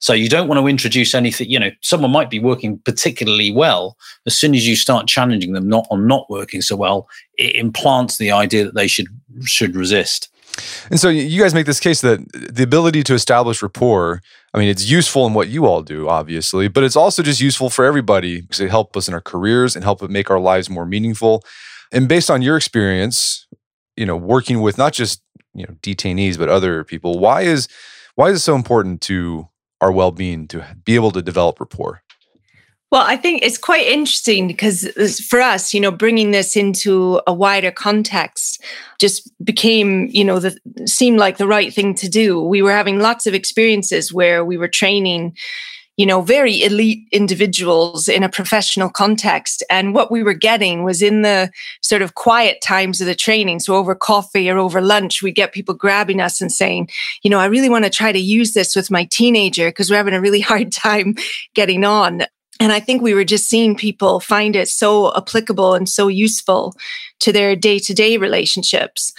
So 0.00 0.12
you 0.12 0.28
don't 0.28 0.46
want 0.46 0.60
to 0.60 0.66
introduce 0.68 1.14
anything, 1.14 1.50
you 1.50 1.58
know, 1.58 1.70
someone 1.80 2.12
might 2.12 2.30
be 2.30 2.38
working 2.38 2.78
particularly 2.84 3.50
well. 3.50 3.96
As 4.26 4.36
soon 4.36 4.54
as 4.54 4.66
you 4.66 4.76
start 4.76 5.08
challenging 5.08 5.52
them 5.52 5.68
not 5.68 5.86
on 5.90 6.06
not 6.06 6.30
working 6.30 6.62
so 6.62 6.76
well, 6.76 7.08
it 7.36 7.56
implants 7.56 8.18
the 8.18 8.30
idea 8.30 8.64
that 8.64 8.74
they 8.74 8.86
should 8.86 9.08
should 9.44 9.74
resist. 9.74 10.28
And 10.90 10.98
so 10.98 11.08
you 11.08 11.40
guys 11.40 11.54
make 11.54 11.66
this 11.66 11.80
case 11.80 12.00
that 12.00 12.20
the 12.32 12.62
ability 12.62 13.02
to 13.04 13.14
establish 13.14 13.62
rapport, 13.62 14.22
I 14.54 14.58
mean, 14.58 14.68
it's 14.68 14.90
useful 14.90 15.26
in 15.26 15.34
what 15.34 15.48
you 15.48 15.66
all 15.66 15.82
do, 15.82 16.08
obviously, 16.08 16.68
but 16.68 16.84
it's 16.84 16.96
also 16.96 17.22
just 17.22 17.40
useful 17.40 17.70
for 17.70 17.84
everybody 17.84 18.40
because 18.40 18.60
it 18.60 18.70
helps 18.70 18.96
us 18.96 19.08
in 19.08 19.14
our 19.14 19.20
careers 19.20 19.76
and 19.76 19.84
help 19.84 20.02
it 20.02 20.10
make 20.10 20.30
our 20.30 20.40
lives 20.40 20.68
more 20.68 20.86
meaningful. 20.86 21.44
And 21.92 22.08
based 22.08 22.30
on 22.30 22.42
your 22.42 22.56
experience, 22.56 23.46
you 23.96 24.06
know, 24.06 24.16
working 24.16 24.60
with 24.60 24.78
not 24.78 24.92
just, 24.92 25.22
you 25.54 25.64
know, 25.66 25.74
detainees, 25.82 26.38
but 26.38 26.48
other 26.48 26.84
people, 26.84 27.18
why 27.18 27.42
is 27.42 27.68
why 28.14 28.30
is 28.30 28.38
it 28.38 28.40
so 28.40 28.56
important 28.56 29.00
to 29.02 29.48
our 29.80 29.92
well-being 29.92 30.48
to 30.48 30.64
be 30.84 30.94
able 30.94 31.10
to 31.12 31.22
develop 31.22 31.60
rapport 31.60 32.02
well, 32.90 33.04
I 33.06 33.16
think 33.16 33.42
it's 33.42 33.58
quite 33.58 33.86
interesting 33.86 34.46
because 34.46 35.20
for 35.28 35.42
us, 35.42 35.74
you 35.74 35.80
know, 35.80 35.90
bringing 35.90 36.30
this 36.30 36.56
into 36.56 37.20
a 37.26 37.34
wider 37.34 37.70
context 37.70 38.64
just 38.98 39.30
became, 39.44 40.08
you 40.10 40.24
know, 40.24 40.38
the 40.38 40.56
seemed 40.86 41.18
like 41.18 41.36
the 41.36 41.46
right 41.46 41.72
thing 41.72 41.94
to 41.96 42.08
do. 42.08 42.42
We 42.42 42.62
were 42.62 42.72
having 42.72 42.98
lots 42.98 43.26
of 43.26 43.34
experiences 43.34 44.10
where 44.12 44.42
we 44.42 44.56
were 44.56 44.68
training 44.68 45.36
you 45.98 46.06
know, 46.06 46.22
very 46.22 46.62
elite 46.62 47.06
individuals 47.10 48.08
in 48.08 48.22
a 48.22 48.28
professional 48.28 48.88
context. 48.88 49.64
And 49.68 49.92
what 49.92 50.12
we 50.12 50.22
were 50.22 50.32
getting 50.32 50.84
was 50.84 51.02
in 51.02 51.22
the 51.22 51.50
sort 51.82 52.02
of 52.02 52.14
quiet 52.14 52.62
times 52.62 53.00
of 53.00 53.08
the 53.08 53.16
training. 53.16 53.58
So 53.58 53.74
over 53.74 53.96
coffee 53.96 54.48
or 54.48 54.58
over 54.58 54.80
lunch, 54.80 55.22
we 55.22 55.32
get 55.32 55.52
people 55.52 55.74
grabbing 55.74 56.20
us 56.20 56.40
and 56.40 56.52
saying, 56.52 56.88
you 57.24 57.30
know, 57.30 57.40
I 57.40 57.46
really 57.46 57.68
want 57.68 57.84
to 57.84 57.90
try 57.90 58.12
to 58.12 58.18
use 58.18 58.54
this 58.54 58.76
with 58.76 58.92
my 58.92 59.06
teenager 59.10 59.70
because 59.70 59.90
we're 59.90 59.96
having 59.96 60.14
a 60.14 60.20
really 60.20 60.40
hard 60.48 60.70
time 60.70 61.16
getting 61.54 61.84
on. 61.84 62.22
And 62.60 62.72
I 62.72 62.80
think 62.80 63.02
we 63.02 63.14
were 63.14 63.24
just 63.24 63.48
seeing 63.48 63.76
people 63.76 64.20
find 64.20 64.54
it 64.54 64.68
so 64.68 65.14
applicable 65.16 65.74
and 65.74 65.88
so 65.88 66.06
useful 66.06 66.74
to 67.20 67.32
their 67.32 67.56
day 67.56 67.80
to 67.80 67.94
day 67.94 68.16
relationships. 68.16 69.12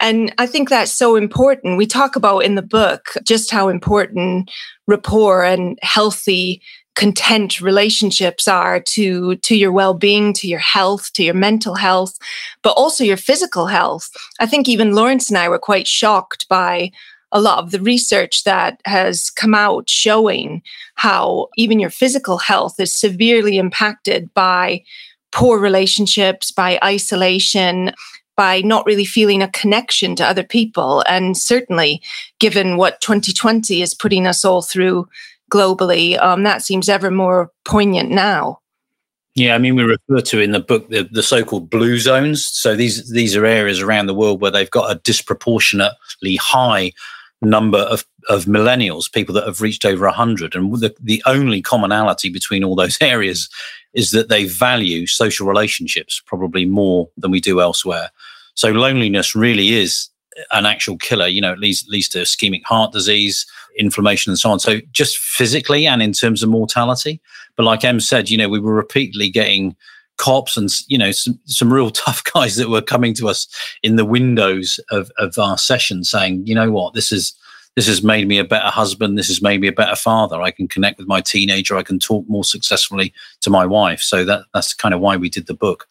And 0.00 0.34
I 0.38 0.46
think 0.46 0.68
that's 0.68 0.92
so 0.92 1.16
important. 1.16 1.78
We 1.78 1.86
talk 1.86 2.16
about 2.16 2.40
in 2.40 2.54
the 2.54 2.62
book 2.62 3.14
just 3.24 3.50
how 3.50 3.68
important 3.68 4.50
rapport 4.86 5.44
and 5.44 5.78
healthy 5.82 6.62
content 6.96 7.60
relationships 7.60 8.48
are 8.48 8.80
to 8.80 9.36
to 9.36 9.54
your 9.54 9.70
well-being 9.70 10.32
to 10.32 10.48
your 10.48 10.58
health 10.58 11.12
to 11.12 11.22
your 11.22 11.34
mental 11.34 11.74
health 11.74 12.18
but 12.62 12.70
also 12.70 13.04
your 13.04 13.18
physical 13.18 13.66
health 13.66 14.08
i 14.40 14.46
think 14.46 14.66
even 14.66 14.94
laurence 14.94 15.28
and 15.28 15.36
i 15.36 15.46
were 15.46 15.58
quite 15.58 15.86
shocked 15.86 16.48
by 16.48 16.90
a 17.32 17.40
lot 17.40 17.58
of 17.58 17.70
the 17.70 17.80
research 17.80 18.44
that 18.44 18.80
has 18.86 19.28
come 19.28 19.54
out 19.54 19.90
showing 19.90 20.62
how 20.94 21.48
even 21.56 21.78
your 21.78 21.90
physical 21.90 22.38
health 22.38 22.80
is 22.80 22.94
severely 22.94 23.58
impacted 23.58 24.32
by 24.32 24.82
poor 25.32 25.58
relationships 25.58 26.50
by 26.50 26.78
isolation 26.82 27.92
by 28.36 28.60
not 28.60 28.86
really 28.86 29.04
feeling 29.04 29.42
a 29.42 29.50
connection 29.50 30.14
to 30.16 30.24
other 30.24 30.44
people. 30.44 31.02
And 31.08 31.36
certainly, 31.36 32.02
given 32.38 32.76
what 32.76 33.00
2020 33.00 33.82
is 33.82 33.94
putting 33.94 34.26
us 34.26 34.44
all 34.44 34.62
through 34.62 35.08
globally, 35.50 36.20
um, 36.20 36.42
that 36.42 36.62
seems 36.62 36.88
ever 36.88 37.10
more 37.10 37.50
poignant 37.64 38.10
now. 38.10 38.60
Yeah, 39.34 39.54
I 39.54 39.58
mean, 39.58 39.76
we 39.76 39.82
refer 39.82 40.22
to 40.22 40.40
in 40.40 40.52
the 40.52 40.60
book 40.60 40.88
the, 40.88 41.06
the 41.10 41.22
so-called 41.22 41.68
blue 41.68 41.98
zones. 41.98 42.46
So 42.46 42.74
these 42.74 43.10
these 43.10 43.36
are 43.36 43.44
areas 43.44 43.80
around 43.80 44.06
the 44.06 44.14
world 44.14 44.40
where 44.40 44.50
they've 44.50 44.70
got 44.70 44.90
a 44.90 45.00
disproportionately 45.00 46.36
high 46.36 46.92
number 47.42 47.78
of, 47.78 48.04
of 48.28 48.46
millennials, 48.46 49.12
people 49.12 49.34
that 49.34 49.46
have 49.46 49.60
reached 49.60 49.84
over 49.84 50.06
100. 50.06 50.54
And 50.54 50.72
the, 50.80 50.94
the 51.00 51.22
only 51.26 51.60
commonality 51.60 52.30
between 52.30 52.64
all 52.64 52.74
those 52.74 52.98
areas 53.00 53.48
is 53.92 54.10
that 54.10 54.28
they 54.28 54.44
value 54.44 55.06
social 55.06 55.46
relationships 55.46 56.22
probably 56.24 56.64
more 56.64 57.08
than 57.16 57.30
we 57.30 57.40
do 57.40 57.60
elsewhere. 57.60 58.10
So 58.56 58.70
loneliness 58.70 59.34
really 59.34 59.74
is 59.74 60.08
an 60.50 60.66
actual 60.66 60.98
killer, 60.98 61.26
you 61.26 61.40
know, 61.40 61.52
it 61.52 61.58
leads, 61.58 61.86
leads 61.88 62.08
to 62.10 62.18
ischemic 62.18 62.62
heart 62.64 62.92
disease, 62.92 63.46
inflammation, 63.78 64.30
and 64.30 64.38
so 64.38 64.50
on. 64.50 64.58
So 64.58 64.80
just 64.92 65.18
physically 65.18 65.86
and 65.86 66.02
in 66.02 66.12
terms 66.12 66.42
of 66.42 66.48
mortality. 66.48 67.20
But 67.56 67.64
like 67.64 67.84
Em 67.84 68.00
said, 68.00 68.28
you 68.28 68.36
know, 68.36 68.48
we 68.48 68.60
were 68.60 68.74
repeatedly 68.74 69.30
getting 69.30 69.76
cops 70.18 70.56
and 70.56 70.70
you 70.88 70.96
know 70.96 71.10
some, 71.10 71.38
some 71.44 71.70
real 71.70 71.90
tough 72.04 72.24
guys 72.32 72.56
that 72.56 72.70
were 72.70 72.82
coming 72.82 73.12
to 73.14 73.28
us 73.28 73.46
in 73.82 73.96
the 73.96 74.04
windows 74.04 74.80
of, 74.90 75.10
of 75.18 75.38
our 75.38 75.58
session 75.58 76.04
saying 76.04 76.46
you 76.46 76.54
know 76.54 76.70
what? 76.70 76.94
This 76.94 77.12
is 77.12 77.34
this 77.74 77.86
has 77.86 78.02
made 78.02 78.26
me 78.26 78.38
a 78.38 78.44
better 78.44 78.68
husband. 78.68 79.18
This 79.18 79.28
has 79.28 79.42
made 79.42 79.60
me 79.60 79.68
a 79.68 79.72
better 79.72 79.96
father. 79.96 80.40
I 80.40 80.50
can 80.50 80.66
connect 80.66 80.98
with 80.98 81.06
my 81.06 81.20
teenager. 81.20 81.76
I 81.76 81.82
can 81.82 81.98
talk 81.98 82.24
more 82.26 82.44
successfully 82.44 83.12
to 83.42 83.50
my 83.50 83.66
wife. 83.66 84.00
So 84.00 84.24
that 84.24 84.44
that's 84.54 84.72
kind 84.72 84.94
of 84.94 85.00
why 85.00 85.16
we 85.16 85.28
did 85.28 85.46
the 85.46 85.54
book. 85.54 85.86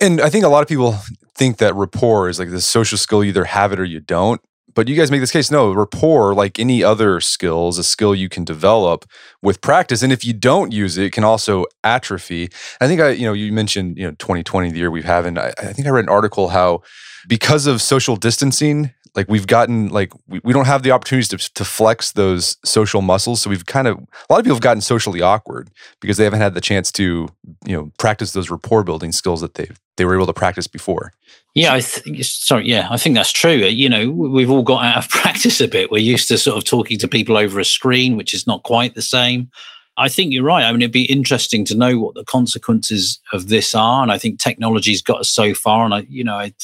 And 0.00 0.22
i 0.22 0.30
think 0.30 0.44
a 0.44 0.48
lot 0.48 0.62
of 0.62 0.68
people 0.68 0.96
think 1.34 1.58
that 1.58 1.74
rapport 1.74 2.28
is 2.28 2.38
like 2.38 2.50
this 2.50 2.66
social 2.66 2.98
skill 2.98 3.24
you 3.24 3.30
either 3.30 3.44
have 3.44 3.72
it 3.72 3.80
or 3.80 3.84
you 3.84 4.00
don't. 4.00 4.40
But 4.72 4.86
you 4.86 4.94
guys 4.94 5.10
make 5.10 5.20
this 5.20 5.32
case 5.32 5.50
no 5.50 5.72
rapport 5.72 6.32
like 6.32 6.58
any 6.58 6.82
other 6.82 7.20
skills 7.20 7.76
a 7.76 7.82
skill 7.82 8.14
you 8.14 8.28
can 8.28 8.44
develop 8.44 9.04
with 9.42 9.60
practice. 9.60 10.02
And 10.02 10.12
if 10.12 10.24
you 10.24 10.32
don't 10.32 10.72
use 10.72 10.96
it 10.96 11.04
it 11.04 11.12
can 11.12 11.24
also 11.24 11.64
atrophy. 11.82 12.50
I 12.80 12.86
think 12.86 13.00
i 13.00 13.10
you 13.10 13.24
know 13.24 13.32
you 13.32 13.52
mentioned 13.52 13.96
you 13.96 14.04
know 14.04 14.12
2020 14.12 14.70
the 14.70 14.78
year 14.78 14.90
we've 14.90 15.04
had 15.04 15.26
and 15.26 15.38
I, 15.38 15.52
I 15.58 15.72
think 15.72 15.86
i 15.86 15.90
read 15.90 16.04
an 16.04 16.08
article 16.08 16.48
how 16.48 16.82
because 17.28 17.66
of 17.66 17.82
social 17.82 18.16
distancing 18.16 18.92
like 19.14 19.28
we've 19.28 19.46
gotten 19.46 19.88
like 19.88 20.12
we, 20.28 20.40
we 20.44 20.52
don't 20.52 20.66
have 20.66 20.82
the 20.82 20.90
opportunities 20.90 21.28
to, 21.28 21.54
to 21.54 21.64
flex 21.64 22.12
those 22.12 22.56
social 22.64 23.02
muscles 23.02 23.40
so 23.40 23.50
we've 23.50 23.66
kind 23.66 23.88
of 23.88 23.98
a 23.98 24.32
lot 24.32 24.38
of 24.38 24.44
people 24.44 24.54
have 24.54 24.62
gotten 24.62 24.80
socially 24.80 25.20
awkward 25.20 25.70
because 26.00 26.16
they 26.16 26.24
haven't 26.24 26.40
had 26.40 26.54
the 26.54 26.60
chance 26.60 26.90
to 26.92 27.28
you 27.66 27.76
know 27.76 27.90
practice 27.98 28.32
those 28.32 28.50
rapport 28.50 28.82
building 28.84 29.12
skills 29.12 29.40
that 29.40 29.54
they 29.54 29.68
they 29.96 30.04
were 30.04 30.14
able 30.14 30.26
to 30.26 30.32
practice 30.32 30.66
before 30.66 31.12
yeah 31.54 31.72
i 31.72 31.80
think 31.80 32.22
sorry 32.24 32.66
yeah 32.66 32.88
i 32.90 32.96
think 32.96 33.14
that's 33.14 33.32
true 33.32 33.64
uh, 33.64 33.68
you 33.68 33.88
know 33.88 34.10
we've 34.10 34.50
all 34.50 34.62
got 34.62 34.84
out 34.84 35.04
of 35.04 35.08
practice 35.10 35.60
a 35.60 35.68
bit 35.68 35.90
we're 35.90 35.98
used 35.98 36.28
to 36.28 36.38
sort 36.38 36.56
of 36.56 36.64
talking 36.64 36.98
to 36.98 37.08
people 37.08 37.36
over 37.36 37.58
a 37.60 37.64
screen 37.64 38.16
which 38.16 38.34
is 38.34 38.46
not 38.46 38.62
quite 38.62 38.94
the 38.94 39.02
same 39.02 39.50
I 39.96 40.08
think 40.08 40.32
you're 40.32 40.44
right. 40.44 40.64
I 40.64 40.72
mean, 40.72 40.80
it'd 40.80 40.92
be 40.92 41.04
interesting 41.04 41.64
to 41.66 41.74
know 41.74 41.98
what 41.98 42.14
the 42.14 42.24
consequences 42.24 43.20
of 43.34 43.48
this 43.48 43.74
are. 43.74 44.02
And 44.02 44.10
I 44.10 44.16
think 44.16 44.40
technology's 44.40 45.02
got 45.02 45.20
us 45.20 45.28
so 45.28 45.52
far. 45.52 45.84
And 45.84 45.92
I, 45.92 46.06
you 46.08 46.24
know, 46.24 46.36
I, 46.36 46.54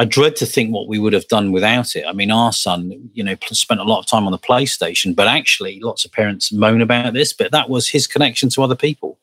I 0.00 0.06
dread 0.06 0.34
to 0.36 0.46
think 0.46 0.72
what 0.72 0.88
we 0.88 0.98
would 0.98 1.12
have 1.12 1.28
done 1.28 1.52
without 1.52 1.94
it. 1.94 2.06
I 2.08 2.14
mean, 2.14 2.30
our 2.30 2.54
son, 2.54 3.10
you 3.12 3.22
know, 3.22 3.36
spent 3.50 3.82
a 3.82 3.84
lot 3.84 3.98
of 3.98 4.06
time 4.06 4.24
on 4.24 4.32
the 4.32 4.38
PlayStation, 4.38 5.14
but 5.14 5.28
actually, 5.28 5.78
lots 5.78 6.06
of 6.06 6.10
parents 6.10 6.50
moan 6.50 6.80
about 6.80 7.12
this, 7.12 7.34
but 7.34 7.52
that 7.52 7.68
was 7.68 7.86
his 7.86 8.06
connection 8.06 8.48
to 8.48 8.62
other 8.62 8.74
people. 8.74 9.18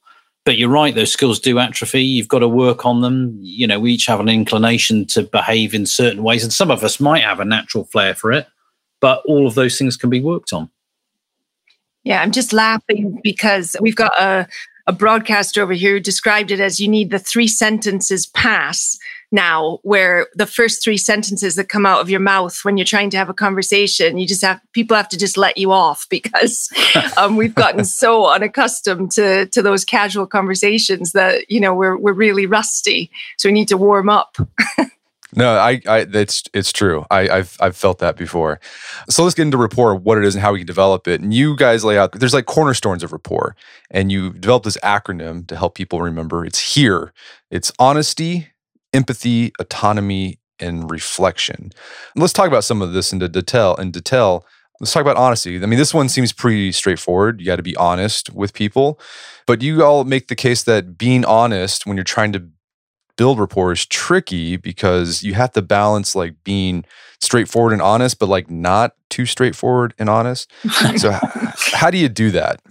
But 0.46 0.60
you're 0.60 0.69
right; 0.69 0.93
those 0.93 1.12
skills 1.12 1.39
do 1.39 1.57
atrophy. 1.57 2.03
You've 2.03 2.27
got 2.27 2.39
to 2.39 2.48
work 2.48 2.86
on 2.86 3.01
them. 3.01 3.39
You 3.41 3.65
know, 3.65 3.79
we 3.79 3.93
each 3.93 4.05
have 4.05 4.19
an 4.19 4.29
inclination 4.29 5.07
to 5.07 5.24
behave 5.24 5.74
in 5.74 5.88
certain 5.88 6.22
ways, 6.22 6.43
and 6.43 6.53
some 6.53 6.69
of 6.69 6.84
us 6.84 7.00
might 7.00 7.24
have 7.24 7.39
a 7.39 7.46
natural 7.46 7.86
flair 7.86 8.13
for 8.13 8.31
it. 8.31 8.46
But 9.00 9.24
all 9.25 9.48
of 9.48 9.55
those 9.55 9.79
things 9.79 9.98
can 9.98 10.12
be 10.12 10.22
worked 10.22 10.53
on. 10.53 10.69
Yeah, 12.03 12.22
I'm 12.22 12.31
just 12.31 12.53
laughing 12.53 13.19
because 13.24 13.75
we've 13.81 13.96
got 13.96 14.13
a, 14.15 14.48
a 14.86 14.93
broadcaster 14.93 15.63
over 15.63 15.74
here 15.74 15.93
who 15.93 16.00
described 16.00 16.51
it 16.51 16.60
as 16.60 16.79
you 16.79 16.88
need 16.88 17.10
the 17.10 17.17
three 17.17 17.48
sentences 17.48 18.27
pass 18.27 19.00
now 19.31 19.79
where 19.84 20.27
the 20.36 20.46
first 20.46 20.84
three 20.84 20.98
sentences 20.98 21.55
that 21.55 21.69
come 21.69 21.86
out 21.86 22.00
of 22.00 22.10
your 22.10 22.19
mouth 22.19 22.60
when 22.63 22.77
you're 22.77 22.86
trying 22.86 23.10
to 23.10 23.17
have 23.17 23.29
a 23.29 23.34
conversation 23.34 24.17
you 24.17 24.27
just 24.27 24.43
have 24.43 24.60
people 24.74 24.96
have 24.96 25.10
to 25.10 25.17
just 25.17 25.38
let 25.38 25.57
you 25.57 25.72
off 25.72 26.07
because 26.10 26.69
um, 27.17 27.36
we've 27.36 27.55
gotten 27.55 27.84
so 27.84 28.27
unaccustomed 28.27 29.12
to 29.12 29.46
to 29.48 29.62
those 29.62 29.84
casual 29.84 30.25
conversations 30.25 31.12
that 31.12 31.50
you 31.50 31.60
know 31.60 31.74
we're 31.74 31.98
we're 31.98 32.13
really 32.13 32.46
rusty 32.46 33.12
so 33.38 33.50
we 33.50 33.53
need 33.53 33.67
to 33.67 33.77
warm 33.77 34.10
up 34.10 34.38
No, 35.36 35.57
I, 35.57 35.81
I, 35.86 36.00
it's, 36.13 36.43
it's 36.53 36.72
true. 36.72 37.05
I, 37.12 37.27
have 37.27 37.57
I've 37.60 37.75
felt 37.75 38.00
that 38.00 38.15
before. 38.15 38.60
So 39.10 39.24
let's 39.24 39.36
get 39.36 39.43
into 39.43 39.57
rapport, 39.57 39.93
what 39.96 40.17
it 40.17 40.24
is 40.24 40.36
and 40.36 40.41
how 40.41 40.53
we 40.53 40.60
can 40.60 40.65
develop 40.65 41.07
it. 41.07 41.19
And 41.22 41.34
you 41.34 41.55
guys 41.55 41.84
lay 41.84 41.98
out, 41.98 42.13
there's 42.13 42.34
like 42.34 42.46
cornerstones 42.46 43.03
of 43.03 43.12
rapport, 43.12 43.55
and 43.91 44.12
you 44.12 44.31
developed 44.31 44.63
this 44.63 44.77
acronym 44.77 45.46
to 45.48 45.57
help 45.57 45.75
people 45.75 46.01
remember. 46.01 46.46
It's 46.46 46.74
here. 46.74 47.13
It's 47.51 47.74
honesty, 47.77 48.48
empathy, 48.94 49.51
autonomy, 49.60 50.39
and 50.60 50.89
reflection. 50.89 51.72
Let's 52.15 52.34
talk 52.34 52.48
about 52.48 52.63
some 52.63 52.82
of 52.82 52.94
this 52.94 53.13
into 53.13 53.29
detail. 53.29 53.75
In 53.75 53.91
detail, 53.91 54.46
let's 54.79 54.91
talk 54.91 55.01
about 55.01 55.17
honesty. 55.17 55.62
I 55.62 55.65
mean, 55.65 55.79
this 55.79 55.94
one 55.94 56.10
seems 56.10 56.32
pretty 56.32 56.72
straightforward. 56.72 57.39
You 57.39 57.46
got 57.46 57.58
to 57.58 57.63
be 57.63 57.75
honest 57.75 58.34
with 58.34 58.53
people, 58.53 59.00
but 59.46 59.62
you 59.62 59.84
all 59.84 60.03
make 60.03 60.27
the 60.27 60.36
case 60.36 60.63
that 60.63 60.98
being 60.98 61.25
honest 61.25 61.86
when 61.86 61.98
you're 61.98 62.03
trying 62.03 62.32
to 62.34 62.48
build 63.17 63.39
rapport 63.39 63.72
is 63.72 63.86
tricky 63.86 64.58
because 64.58 65.24
you 65.24 65.34
have 65.34 65.51
to 65.51 65.62
balance 65.62 66.15
like 66.15 66.36
being 66.44 66.86
straightforward 67.20 67.74
and 67.74 67.82
honest, 67.82 68.20
but 68.20 68.29
like 68.29 68.50
not 68.50 68.94
too 69.10 69.25
straightforward 69.25 69.94
and 69.98 70.10
honest. 70.10 70.51
so, 70.98 71.17
how 71.74 71.89
do 71.89 71.98
you 71.98 72.10
do 72.10 72.32
that? 72.32 72.62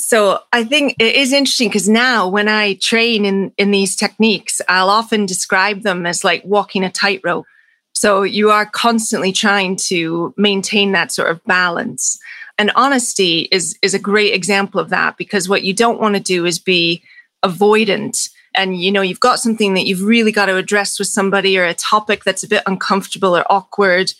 So 0.00 0.40
I 0.52 0.64
think 0.64 0.96
it 0.98 1.14
is 1.14 1.32
interesting 1.32 1.68
because 1.68 1.88
now 1.88 2.26
when 2.26 2.48
I 2.48 2.74
train 2.74 3.26
in, 3.26 3.52
in 3.58 3.70
these 3.70 3.94
techniques, 3.94 4.60
I'll 4.66 4.88
often 4.88 5.26
describe 5.26 5.82
them 5.82 6.06
as 6.06 6.24
like 6.24 6.42
walking 6.44 6.82
a 6.84 6.90
tightrope. 6.90 7.46
So 7.92 8.22
you 8.22 8.50
are 8.50 8.64
constantly 8.64 9.30
trying 9.30 9.76
to 9.88 10.32
maintain 10.38 10.92
that 10.92 11.12
sort 11.12 11.30
of 11.30 11.44
balance. 11.44 12.18
And 12.56 12.72
honesty 12.76 13.48
is, 13.52 13.78
is 13.82 13.92
a 13.92 13.98
great 13.98 14.32
example 14.32 14.80
of 14.80 14.88
that 14.88 15.18
because 15.18 15.50
what 15.50 15.64
you 15.64 15.74
don't 15.74 16.00
want 16.00 16.14
to 16.14 16.20
do 16.20 16.46
is 16.46 16.58
be 16.58 17.02
avoidant. 17.44 18.30
And 18.54 18.80
you 18.80 18.90
know, 18.90 19.02
you've 19.02 19.20
got 19.20 19.38
something 19.38 19.74
that 19.74 19.86
you've 19.86 20.02
really 20.02 20.32
got 20.32 20.46
to 20.46 20.56
address 20.56 20.98
with 20.98 21.08
somebody 21.08 21.58
or 21.58 21.64
a 21.64 21.74
topic 21.74 22.24
that's 22.24 22.42
a 22.42 22.48
bit 22.48 22.62
uncomfortable 22.66 23.36
or 23.36 23.44
awkward 23.52 24.14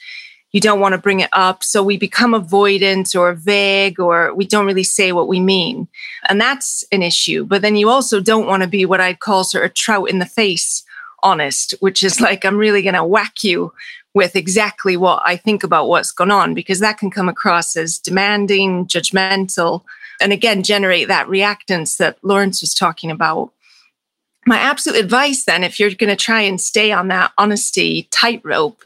you 0.52 0.61
don't 0.61 0.80
want 0.80 0.92
to 0.92 0.99
bring 0.99 1.21
it 1.21 1.30
up. 1.33 1.62
So 1.62 1.83
we 1.83 1.97
become 1.97 2.33
avoidant 2.33 3.19
or 3.19 3.35
vague 3.35 4.00
or 4.00 4.35
we 4.35 4.45
don't 4.45 4.66
really 4.66 4.83
say 4.85 5.12
what 5.12 5.28
we 5.28 5.40
mean. 5.40 5.88
And 6.28 6.40
that's 6.40 6.85
an 6.90 7.02
issue. 7.02 7.45
But 7.45 7.62
then 7.62 7.76
you 7.76 7.88
also 7.88 8.21
don't 8.21 8.47
want 8.47 8.62
to 8.62 8.69
be 8.69 8.85
what 8.85 9.00
I'd 9.00 9.21
call 9.21 9.45
sort 9.45 9.64
of 9.64 9.71
a 9.71 9.75
trout 9.75 10.11
in 10.11 10.19
the 10.19 10.26
face 10.26 10.83
honest, 11.23 11.75
which 11.80 12.02
is 12.02 12.21
like, 12.21 12.45
I'm 12.45 12.57
really 12.57 12.83
going 12.83 12.95
to 12.95 13.04
whack 13.04 13.45
you 13.45 13.73
with 14.14 14.35
exactly 14.35 14.97
what 14.97 15.23
I 15.25 15.37
think 15.37 15.62
about 15.62 15.88
what's 15.88 16.11
going 16.11 16.33
on, 16.33 16.52
because 16.52 16.80
that 16.80 16.99
can 16.99 17.11
come 17.11 17.28
across 17.28 17.76
as 17.76 17.99
demanding, 17.99 18.87
judgmental, 18.87 19.85
and 20.21 20.33
again, 20.33 20.62
generate 20.64 21.09
that 21.09 21.28
reactance 21.28 21.97
that 21.99 22.19
Laurence 22.23 22.61
was 22.61 22.75
talking 22.75 23.11
about. 23.11 23.52
My 24.47 24.59
absolute 24.59 24.99
advice 24.99 25.45
then, 25.45 25.62
if 25.62 25.78
you're 25.78 25.90
going 25.90 26.11
to 26.11 26.16
try 26.16 26.40
and 26.40 26.61
stay 26.61 26.90
on 26.90 27.09
that 27.09 27.30
honesty 27.38 28.09
tightrope, 28.11 28.83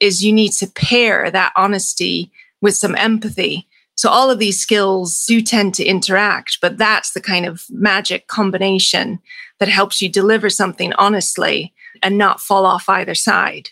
is 0.00 0.24
you 0.24 0.32
need 0.32 0.52
to 0.52 0.66
pair 0.66 1.30
that 1.30 1.52
honesty 1.56 2.32
with 2.60 2.76
some 2.76 2.94
empathy. 2.96 3.68
So 3.96 4.08
all 4.08 4.30
of 4.30 4.38
these 4.38 4.58
skills 4.58 5.24
do 5.26 5.42
tend 5.42 5.74
to 5.74 5.84
interact, 5.84 6.58
but 6.62 6.78
that's 6.78 7.12
the 7.12 7.20
kind 7.20 7.44
of 7.46 7.66
magic 7.68 8.28
combination 8.28 9.20
that 9.58 9.68
helps 9.68 10.00
you 10.00 10.08
deliver 10.08 10.48
something 10.48 10.92
honestly 10.94 11.74
and 12.02 12.16
not 12.16 12.40
fall 12.40 12.64
off 12.64 12.88
either 12.88 13.14
side. 13.14 13.70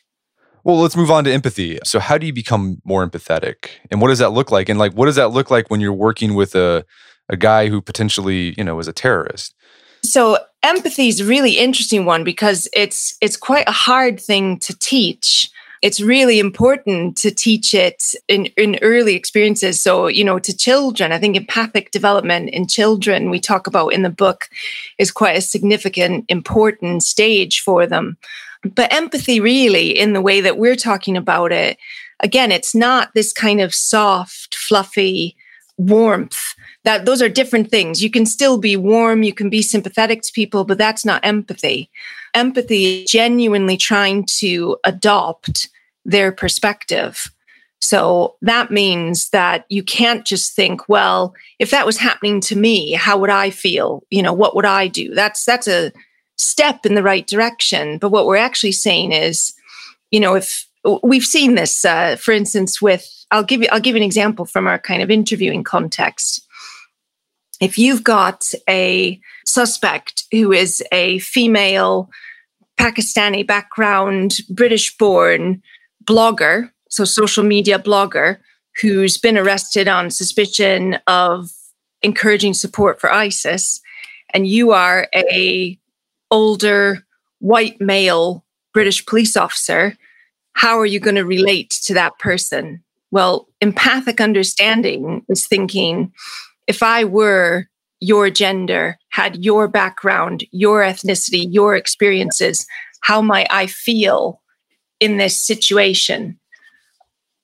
Well, 0.65 0.79
let's 0.81 0.97
move 0.97 1.11
on 1.11 1.25
to 1.25 1.33
empathy. 1.33 1.79
So, 1.85 1.99
how 1.99 2.19
do 2.19 2.27
you 2.27 2.33
become 2.33 2.83
more 2.85 3.09
empathetic? 3.09 3.71
And 3.91 4.03
what 4.03 4.09
does 4.09 4.19
that 4.19 4.33
look 4.33 4.51
like? 4.51 4.69
And 4.69 4.79
like, 4.79 4.93
what 4.93 5.07
does 5.07 5.17
that 5.17 5.31
look 5.31 5.51
like 5.51 5.71
when 5.71 5.81
you're 5.81 5.95
working 5.95 6.35
with 6.35 6.55
a, 6.55 6.85
a 7.31 7.37
guy 7.39 7.69
who 7.69 7.81
potentially, 7.81 8.55
you 8.59 8.65
know, 8.65 8.79
is 8.79 8.89
a 8.89 8.93
terrorist? 8.93 9.55
So, 10.05 10.37
empathy 10.63 11.09
is 11.09 11.21
a 11.21 11.25
really 11.25 11.59
interesting 11.59 12.05
one 12.05 12.23
because 12.23 12.69
it's 12.75 13.17
it's 13.23 13.37
quite 13.37 13.67
a 13.67 13.73
hard 13.73 14.21
thing 14.21 14.59
to 14.61 14.77
teach 14.79 15.51
it's 15.83 16.01
really 16.01 16.39
important 16.39 17.17
to 17.19 17.31
teach 17.31 17.75
it 17.75 18.03
in, 18.27 18.47
in 18.57 18.79
early 18.83 19.15
experiences. 19.15 19.83
So, 19.83 20.07
you 20.07 20.25
know, 20.25 20.39
to 20.39 20.57
children, 20.57 21.13
I 21.13 21.19
think 21.19 21.37
empathic 21.37 21.91
development 21.91 22.51
in 22.51 22.67
children, 22.67 23.31
we 23.31 23.41
talk 23.41 23.67
about 23.67 23.89
in 23.89 24.03
the 24.03 24.11
book, 24.11 24.49
is 24.99 25.11
quite 25.11 25.37
a 25.37 25.43
significant, 25.43 26.25
important 26.29 27.03
stage 27.03 27.61
for 27.61 27.87
them. 27.87 28.17
But 28.75 28.93
empathy, 28.93 29.39
really, 29.41 29.97
in 29.97 30.13
the 30.13 30.23
way 30.23 30.41
that 30.41 30.59
we're 30.59 30.77
talking 30.77 31.17
about 31.17 31.53
it, 31.53 31.79
again, 32.21 32.51
it's 32.51 32.75
not 32.75 33.15
this 33.15 33.33
kind 33.33 33.61
of 33.61 33.75
soft, 33.75 34.57
fluffy 34.57 35.37
warmth 35.79 36.55
that 36.83 37.07
those 37.07 37.23
are 37.23 37.29
different 37.29 37.71
things 37.71 38.03
you 38.03 38.11
can 38.11 38.27
still 38.27 38.59
be 38.59 38.77
warm 38.77 39.23
you 39.23 39.33
can 39.33 39.49
be 39.49 39.63
sympathetic 39.63 40.23
to 40.23 40.33
people 40.33 40.65
but 40.65 40.77
that's 40.77 41.05
not 41.05 41.25
empathy 41.25 41.89
empathy 42.35 43.05
genuinely 43.07 43.77
trying 43.77 44.25
to 44.39 44.77
adopt 44.85 45.69
their 46.05 46.33
perspective. 46.33 47.31
So 47.81 48.37
that 48.43 48.71
means 48.71 49.31
that 49.31 49.65
you 49.69 49.83
can't 49.83 50.25
just 50.25 50.55
think 50.55 50.89
well 50.89 51.35
if 51.59 51.71
that 51.71 51.87
was 51.87 51.97
happening 51.97 52.41
to 52.43 52.57
me 52.57 52.93
how 52.93 53.19
would 53.19 53.31
i 53.31 53.51
feel? 53.51 54.03
You 54.11 54.23
know 54.23 54.33
what 54.33 54.57
would 54.57 54.65
i 54.65 54.89
do? 54.89 55.15
That's 55.15 55.45
that's 55.45 55.69
a 55.69 55.93
step 56.37 56.87
in 56.87 56.95
the 56.95 57.03
right 57.03 57.27
direction. 57.27 57.99
But 57.99 58.11
what 58.11 58.27
we're 58.27 58.37
actually 58.37 58.73
saying 58.73 59.13
is 59.13 59.55
you 60.11 60.21
know 60.21 60.35
if 60.35 60.67
we've 61.03 61.25
seen 61.25 61.55
this 61.55 61.85
uh, 61.85 62.17
for 62.17 62.33
instance 62.33 62.83
with 62.83 63.09
I'll 63.31 63.45
give 63.45 63.63
you 63.63 63.69
I'll 63.71 63.81
give 63.81 63.97
an 63.97 64.03
example 64.03 64.45
from 64.45 64.67
our 64.67 64.79
kind 64.79 65.03
of 65.03 65.11
interviewing 65.11 65.63
context. 65.63 66.45
If 67.61 67.79
you've 67.79 68.05
got 68.05 68.53
a 68.69 69.21
suspect 69.45 70.25
who 70.31 70.53
is 70.53 70.83
a 70.93 71.19
female 71.19 72.11
Pakistani 72.79 73.47
background, 73.47 74.39
British 74.49 74.97
born 74.97 75.63
blogger, 76.05 76.71
so 76.89 77.05
social 77.05 77.43
media 77.45 77.79
blogger, 77.79 78.39
who's 78.81 79.19
been 79.19 79.37
arrested 79.37 79.89
on 79.89 80.11
suspicion 80.11 80.99
of 81.09 81.51
encouraging 82.03 82.55
support 82.55 83.01
for 83.01 83.13
ISIS, 83.13 83.81
and 84.33 84.47
you 84.47 84.71
are 84.71 85.09
a 85.15 85.79
older 86.31 87.05
white 87.41 87.81
male 87.81 88.45
British 88.73 89.05
police 89.05 89.37
officer, 89.37 89.97
how 90.53 90.79
are 90.79 90.87
you 90.87 91.01
going 91.01 91.17
to 91.17 91.25
relate 91.25 91.71
to 91.71 91.95
that 91.95 92.19
person? 92.19 92.83
Well, 93.11 93.49
empathic 93.61 94.21
understanding 94.21 95.25
is 95.29 95.47
thinking 95.47 96.13
if 96.69 96.83
I 96.83 97.03
were 97.03 97.67
your 97.99 98.31
gender, 98.31 98.97
had 99.09 99.45
your 99.45 99.67
background, 99.67 100.45
your 100.53 100.83
ethnicity, 100.83 101.45
your 101.51 101.75
experiences, 101.75 102.65
how 103.01 103.21
might 103.21 103.49
I 103.51 103.67
feel 103.67 104.41
in 105.01 105.17
this 105.17 105.45
situation? 105.45 106.39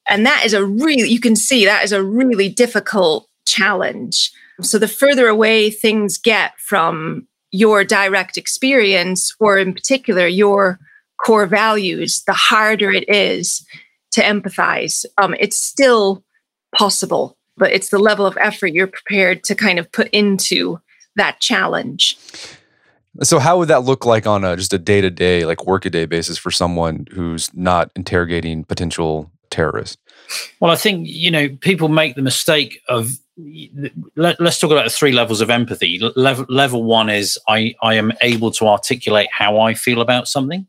And 0.08 0.26
that 0.26 0.44
is 0.44 0.52
a 0.52 0.64
really, 0.64 1.08
you 1.08 1.18
can 1.18 1.34
see 1.34 1.64
that 1.64 1.82
is 1.82 1.92
a 1.92 2.04
really 2.04 2.48
difficult 2.48 3.26
challenge. 3.46 4.30
So 4.60 4.78
the 4.78 4.86
further 4.86 5.26
away 5.26 5.70
things 5.70 6.18
get 6.18 6.52
from 6.60 7.26
your 7.50 7.82
direct 7.84 8.36
experience, 8.36 9.34
or 9.40 9.58
in 9.58 9.72
particular, 9.72 10.26
your 10.26 10.78
core 11.24 11.46
values, 11.46 12.22
the 12.26 12.32
harder 12.32 12.92
it 12.92 13.08
is 13.08 13.64
to 14.12 14.20
empathize. 14.20 15.04
Um, 15.18 15.34
it's 15.40 15.56
still 15.56 16.24
possible, 16.76 17.38
but 17.56 17.72
it's 17.72 17.88
the 17.88 17.98
level 17.98 18.26
of 18.26 18.36
effort 18.40 18.68
you're 18.68 18.86
prepared 18.86 19.44
to 19.44 19.54
kind 19.54 19.78
of 19.78 19.90
put 19.92 20.08
into 20.08 20.80
that 21.16 21.40
challenge. 21.40 22.18
So, 23.22 23.38
how 23.38 23.58
would 23.58 23.68
that 23.68 23.84
look 23.84 24.04
like 24.04 24.26
on 24.26 24.44
a 24.44 24.56
just 24.56 24.72
a 24.72 24.78
day 24.78 25.00
to 25.00 25.10
day, 25.10 25.44
like 25.44 25.66
work 25.66 25.84
a 25.86 25.90
day 25.90 26.04
basis 26.04 26.36
for 26.36 26.50
someone 26.50 27.06
who's 27.12 27.52
not 27.54 27.90
interrogating 27.94 28.64
potential 28.64 29.30
terrorists? 29.50 29.96
Well, 30.58 30.72
I 30.72 30.76
think 30.76 31.06
you 31.08 31.30
know 31.30 31.48
people 31.60 31.88
make 31.88 32.16
the 32.16 32.22
mistake 32.22 32.80
of 32.88 33.12
let, 34.16 34.40
us 34.40 34.58
talk 34.58 34.70
about 34.70 34.84
the 34.84 34.90
three 34.90 35.12
levels 35.12 35.40
of 35.40 35.50
empathy. 35.50 36.00
Level 36.16 36.46
level 36.48 36.82
one 36.82 37.08
is 37.08 37.38
I 37.48 37.74
I 37.82 37.94
am 37.94 38.12
able 38.20 38.50
to 38.52 38.66
articulate 38.66 39.28
how 39.32 39.60
I 39.60 39.74
feel 39.74 40.00
about 40.00 40.26
something. 40.26 40.66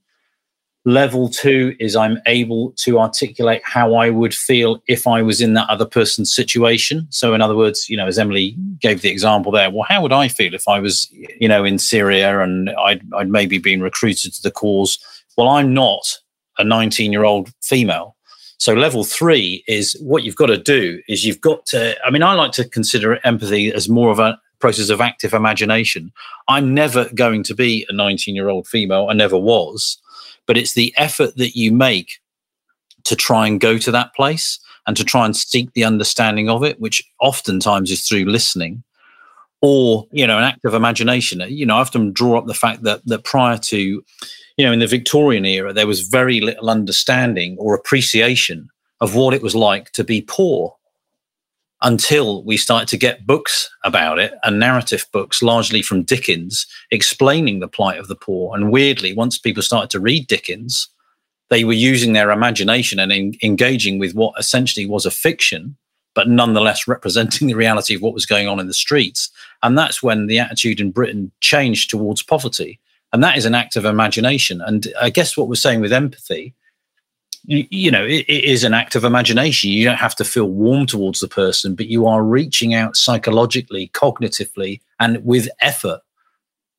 Level 0.87 1.29
two 1.29 1.75
is 1.79 1.95
I'm 1.95 2.19
able 2.27 2.71
to 2.83 2.99
articulate 2.99 3.61
how 3.63 3.95
I 3.95 4.11
would 4.11 4.35
feel 4.35 4.83
if 4.87 5.07
I 5.07 5.23
was 5.23 5.41
in 5.41 5.55
that 5.55 5.67
other 5.67 5.85
person's 5.85 6.31
situation. 6.31 7.07
So, 7.09 7.33
in 7.33 7.41
other 7.41 7.55
words, 7.55 7.89
you 7.89 7.97
know, 7.97 8.05
as 8.05 8.19
Emily 8.19 8.55
gave 8.81 9.01
the 9.01 9.09
example 9.09 9.51
there, 9.51 9.71
well, 9.71 9.87
how 9.89 10.03
would 10.03 10.13
I 10.13 10.27
feel 10.27 10.53
if 10.53 10.67
I 10.67 10.79
was, 10.79 11.09
you 11.11 11.47
know, 11.47 11.65
in 11.65 11.79
Syria 11.79 12.39
and 12.39 12.69
I'd, 12.69 13.01
I'd 13.15 13.31
maybe 13.31 13.57
been 13.57 13.81
recruited 13.81 14.31
to 14.35 14.41
the 14.43 14.51
cause? 14.51 14.99
Well, 15.35 15.49
I'm 15.49 15.73
not 15.73 16.19
a 16.59 16.63
19 16.63 17.11
year 17.11 17.23
old 17.23 17.51
female. 17.63 18.15
So, 18.59 18.75
level 18.75 19.03
three 19.03 19.63
is 19.67 19.97
what 20.01 20.21
you've 20.21 20.35
got 20.35 20.47
to 20.47 20.57
do 20.57 21.01
is 21.07 21.25
you've 21.25 21.41
got 21.41 21.65
to, 21.67 21.95
I 22.05 22.11
mean, 22.11 22.21
I 22.21 22.33
like 22.33 22.51
to 22.53 22.69
consider 22.69 23.19
empathy 23.25 23.73
as 23.73 23.89
more 23.89 24.11
of 24.11 24.19
a 24.19 24.39
process 24.59 24.89
of 24.89 25.01
active 25.01 25.33
imagination. 25.33 26.11
I'm 26.47 26.75
never 26.75 27.09
going 27.15 27.41
to 27.43 27.55
be 27.55 27.87
a 27.89 27.93
19 27.93 28.35
year 28.35 28.49
old 28.49 28.67
female. 28.67 29.07
I 29.09 29.13
never 29.13 29.37
was 29.37 29.97
but 30.47 30.57
it's 30.57 30.73
the 30.73 30.93
effort 30.97 31.35
that 31.37 31.55
you 31.55 31.71
make 31.71 32.19
to 33.03 33.15
try 33.15 33.47
and 33.47 33.59
go 33.59 33.77
to 33.77 33.91
that 33.91 34.13
place 34.15 34.59
and 34.87 34.97
to 34.97 35.03
try 35.03 35.25
and 35.25 35.35
seek 35.35 35.71
the 35.73 35.83
understanding 35.83 36.49
of 36.49 36.63
it, 36.63 36.79
which 36.79 37.03
oftentimes 37.21 37.91
is 37.91 38.07
through 38.07 38.25
listening 38.25 38.83
or, 39.61 40.05
you 40.11 40.27
know, 40.27 40.37
an 40.37 40.43
act 40.43 40.65
of 40.65 40.73
imagination. 40.73 41.41
Uh, 41.41 41.45
you 41.45 41.65
know, 41.65 41.77
I 41.77 41.81
often 41.81 42.11
draw 42.11 42.37
up 42.37 42.45
the 42.45 42.53
fact 42.53 42.83
that 42.83 43.01
that 43.05 43.23
prior 43.23 43.57
to, 43.57 43.77
you 43.77 44.65
know, 44.65 44.71
in 44.71 44.79
the 44.79 44.87
Victorian 44.87 45.45
era, 45.45 45.73
there 45.73 45.87
was 45.87 46.01
very 46.01 46.41
little 46.41 46.69
understanding 46.69 47.57
or 47.59 47.73
appreciation 47.73 48.69
of 49.01 49.15
what 49.15 49.33
it 49.33 49.41
was 49.41 49.55
like 49.55 49.91
to 49.91 50.03
be 50.03 50.21
poor 50.21 50.75
until 51.81 52.43
we 52.43 52.57
started 52.57 52.87
to 52.87 52.97
get 52.97 53.27
books 53.27 53.69
about 53.83 54.19
it 54.19 54.33
and 54.43 54.59
narrative 54.59 55.05
books, 55.11 55.41
largely 55.41 55.81
from 55.81 56.03
Dickens, 56.03 56.65
explaining 56.91 57.59
the 57.59 57.67
plight 57.67 57.99
of 57.99 58.07
the 58.07 58.15
poor. 58.15 58.55
And 58.55 58.71
weirdly, 58.71 59.13
once 59.13 59.37
people 59.37 59.61
started 59.61 59.89
to 59.91 59.99
read 59.99 60.27
Dickens, 60.27 60.89
they 61.49 61.63
were 61.63 61.73
using 61.73 62.13
their 62.13 62.31
imagination 62.31 62.99
and 62.99 63.11
in, 63.11 63.35
engaging 63.43 63.99
with 63.99 64.15
what 64.15 64.33
essentially 64.39 64.85
was 64.85 65.05
a 65.05 65.11
fiction, 65.11 65.75
but 66.13 66.29
nonetheless 66.29 66.87
representing 66.87 67.47
the 67.49 67.53
reality 67.53 67.95
of 67.95 68.01
what 68.01 68.13
was 68.13 68.25
going 68.25 68.47
on 68.47 68.59
in 68.59 68.67
the 68.67 68.73
streets. 68.73 69.29
And 69.61 69.77
that's 69.77 70.01
when 70.01 70.27
the 70.27 70.39
attitude 70.39 70.79
in 70.79 70.91
Britain 70.91 71.31
changed 71.41 71.89
towards 71.89 72.23
poverty. 72.23 72.79
And 73.13 73.23
that 73.23 73.37
is 73.37 73.45
an 73.45 73.55
act 73.55 73.75
of 73.75 73.85
imagination. 73.85 74.61
And 74.61 74.87
I 74.99 75.09
guess 75.09 75.37
what 75.37 75.47
we're 75.47 75.55
saying 75.55 75.81
with 75.81 75.93
empathy 75.93 76.53
you, 77.47 77.65
you 77.69 77.91
know, 77.91 78.03
it, 78.03 78.25
it 78.27 78.43
is 78.43 78.63
an 78.63 78.73
act 78.73 78.95
of 78.95 79.03
imagination. 79.03 79.69
You 79.69 79.85
don't 79.85 79.97
have 79.97 80.15
to 80.15 80.23
feel 80.23 80.49
warm 80.49 80.85
towards 80.85 81.19
the 81.19 81.27
person, 81.27 81.75
but 81.75 81.87
you 81.87 82.07
are 82.07 82.23
reaching 82.23 82.73
out 82.73 82.95
psychologically, 82.95 83.89
cognitively, 83.89 84.81
and 84.99 85.23
with 85.23 85.47
effort 85.61 86.01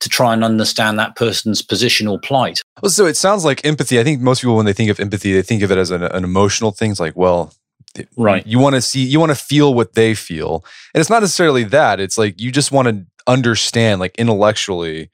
to 0.01 0.09
try 0.09 0.33
and 0.35 0.45
understand 0.45 0.99
that 0.99 1.17
person's 1.17 1.63
position 1.63 2.07
or 2.07 2.19
plight. 2.19 2.61
Well, 2.83 2.91
so 2.91 3.07
it 3.07 3.17
sounds 3.17 3.45
like 3.45 3.65
empathy. 3.65 3.99
I 3.99 4.05
think 4.05 4.21
most 4.21 4.43
people, 4.43 4.57
when 4.57 4.67
they 4.67 4.73
think 4.73 4.91
of 4.91 5.01
empathy, 5.01 5.33
they 5.33 5.43
think 5.43 5.63
of 5.63 5.73
it 5.73 5.79
as 5.79 5.91
an, 5.91 6.03
an 6.03 6.25
emotional 6.25 6.71
thing. 6.71 6.91
It's 6.91 7.01
like, 7.01 7.17
well, 7.17 7.55
right. 8.17 8.47
You 8.47 8.59
want 8.59 8.75
to 8.75 8.83
see, 8.83 9.05
you 9.05 9.19
want 9.19 9.31
to 9.31 9.37
feel 9.37 9.73
what 9.73 9.95
they 9.95 10.15
feel, 10.15 10.65
and 10.95 11.01
it's 11.01 11.11
not 11.11 11.23
necessarily 11.23 11.65
that. 11.65 11.99
It's 12.01 12.19
like 12.19 12.41
you 12.41 12.53
just 12.53 12.73
want 12.73 12.89
to 12.89 13.07
understand, 13.27 14.01
like 14.01 14.15
intellectually, 14.17 15.11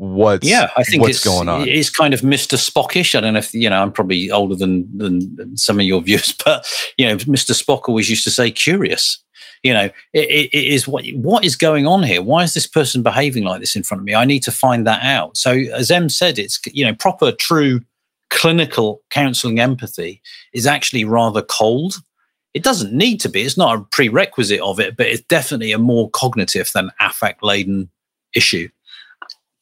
what's 0.00 0.48
yeah 0.48 0.70
i 0.78 0.82
think 0.82 1.02
what's 1.02 1.16
it's, 1.16 1.24
going 1.24 1.46
on. 1.46 1.68
it's 1.68 1.90
kind 1.90 2.14
of 2.14 2.22
mr 2.22 2.56
spockish. 2.56 3.14
I 3.14 3.20
don't 3.20 3.34
know 3.34 3.38
if 3.40 3.52
you 3.52 3.68
know 3.68 3.82
i'm 3.82 3.92
probably 3.92 4.30
older 4.30 4.54
than, 4.54 4.88
than, 4.96 5.36
than 5.36 5.58
some 5.58 5.78
of 5.78 5.84
your 5.84 6.00
viewers 6.00 6.32
but 6.44 6.66
you 6.96 7.06
know 7.06 7.16
mr 7.16 7.52
spock 7.52 7.82
always 7.86 8.08
used 8.08 8.24
to 8.24 8.30
say 8.30 8.50
curious. 8.50 9.22
You 9.62 9.74
know 9.74 9.90
it, 10.14 10.50
it 10.52 10.54
is 10.54 10.88
what 10.88 11.04
what 11.16 11.44
is 11.44 11.54
going 11.54 11.86
on 11.86 12.02
here? 12.02 12.22
Why 12.22 12.44
is 12.44 12.54
this 12.54 12.66
person 12.66 13.02
behaving 13.02 13.44
like 13.44 13.60
this 13.60 13.76
in 13.76 13.82
front 13.82 14.00
of 14.00 14.06
me? 14.06 14.14
I 14.14 14.24
need 14.24 14.42
to 14.44 14.50
find 14.50 14.86
that 14.86 15.02
out. 15.02 15.36
So 15.36 15.52
as 15.52 15.90
em 15.90 16.08
said 16.08 16.38
it's 16.38 16.58
you 16.72 16.82
know 16.82 16.94
proper 16.94 17.30
true 17.30 17.82
clinical 18.30 19.02
counseling 19.10 19.60
empathy 19.60 20.22
is 20.54 20.66
actually 20.66 21.04
rather 21.04 21.42
cold. 21.42 21.96
It 22.54 22.62
doesn't 22.62 22.94
need 22.94 23.20
to 23.20 23.28
be. 23.28 23.42
It's 23.42 23.58
not 23.58 23.76
a 23.76 23.84
prerequisite 23.84 24.60
of 24.60 24.80
it 24.80 24.96
but 24.96 25.06
it's 25.06 25.22
definitely 25.22 25.72
a 25.72 25.78
more 25.78 26.08
cognitive 26.10 26.70
than 26.72 26.90
affect 27.00 27.42
laden 27.42 27.90
issue 28.34 28.68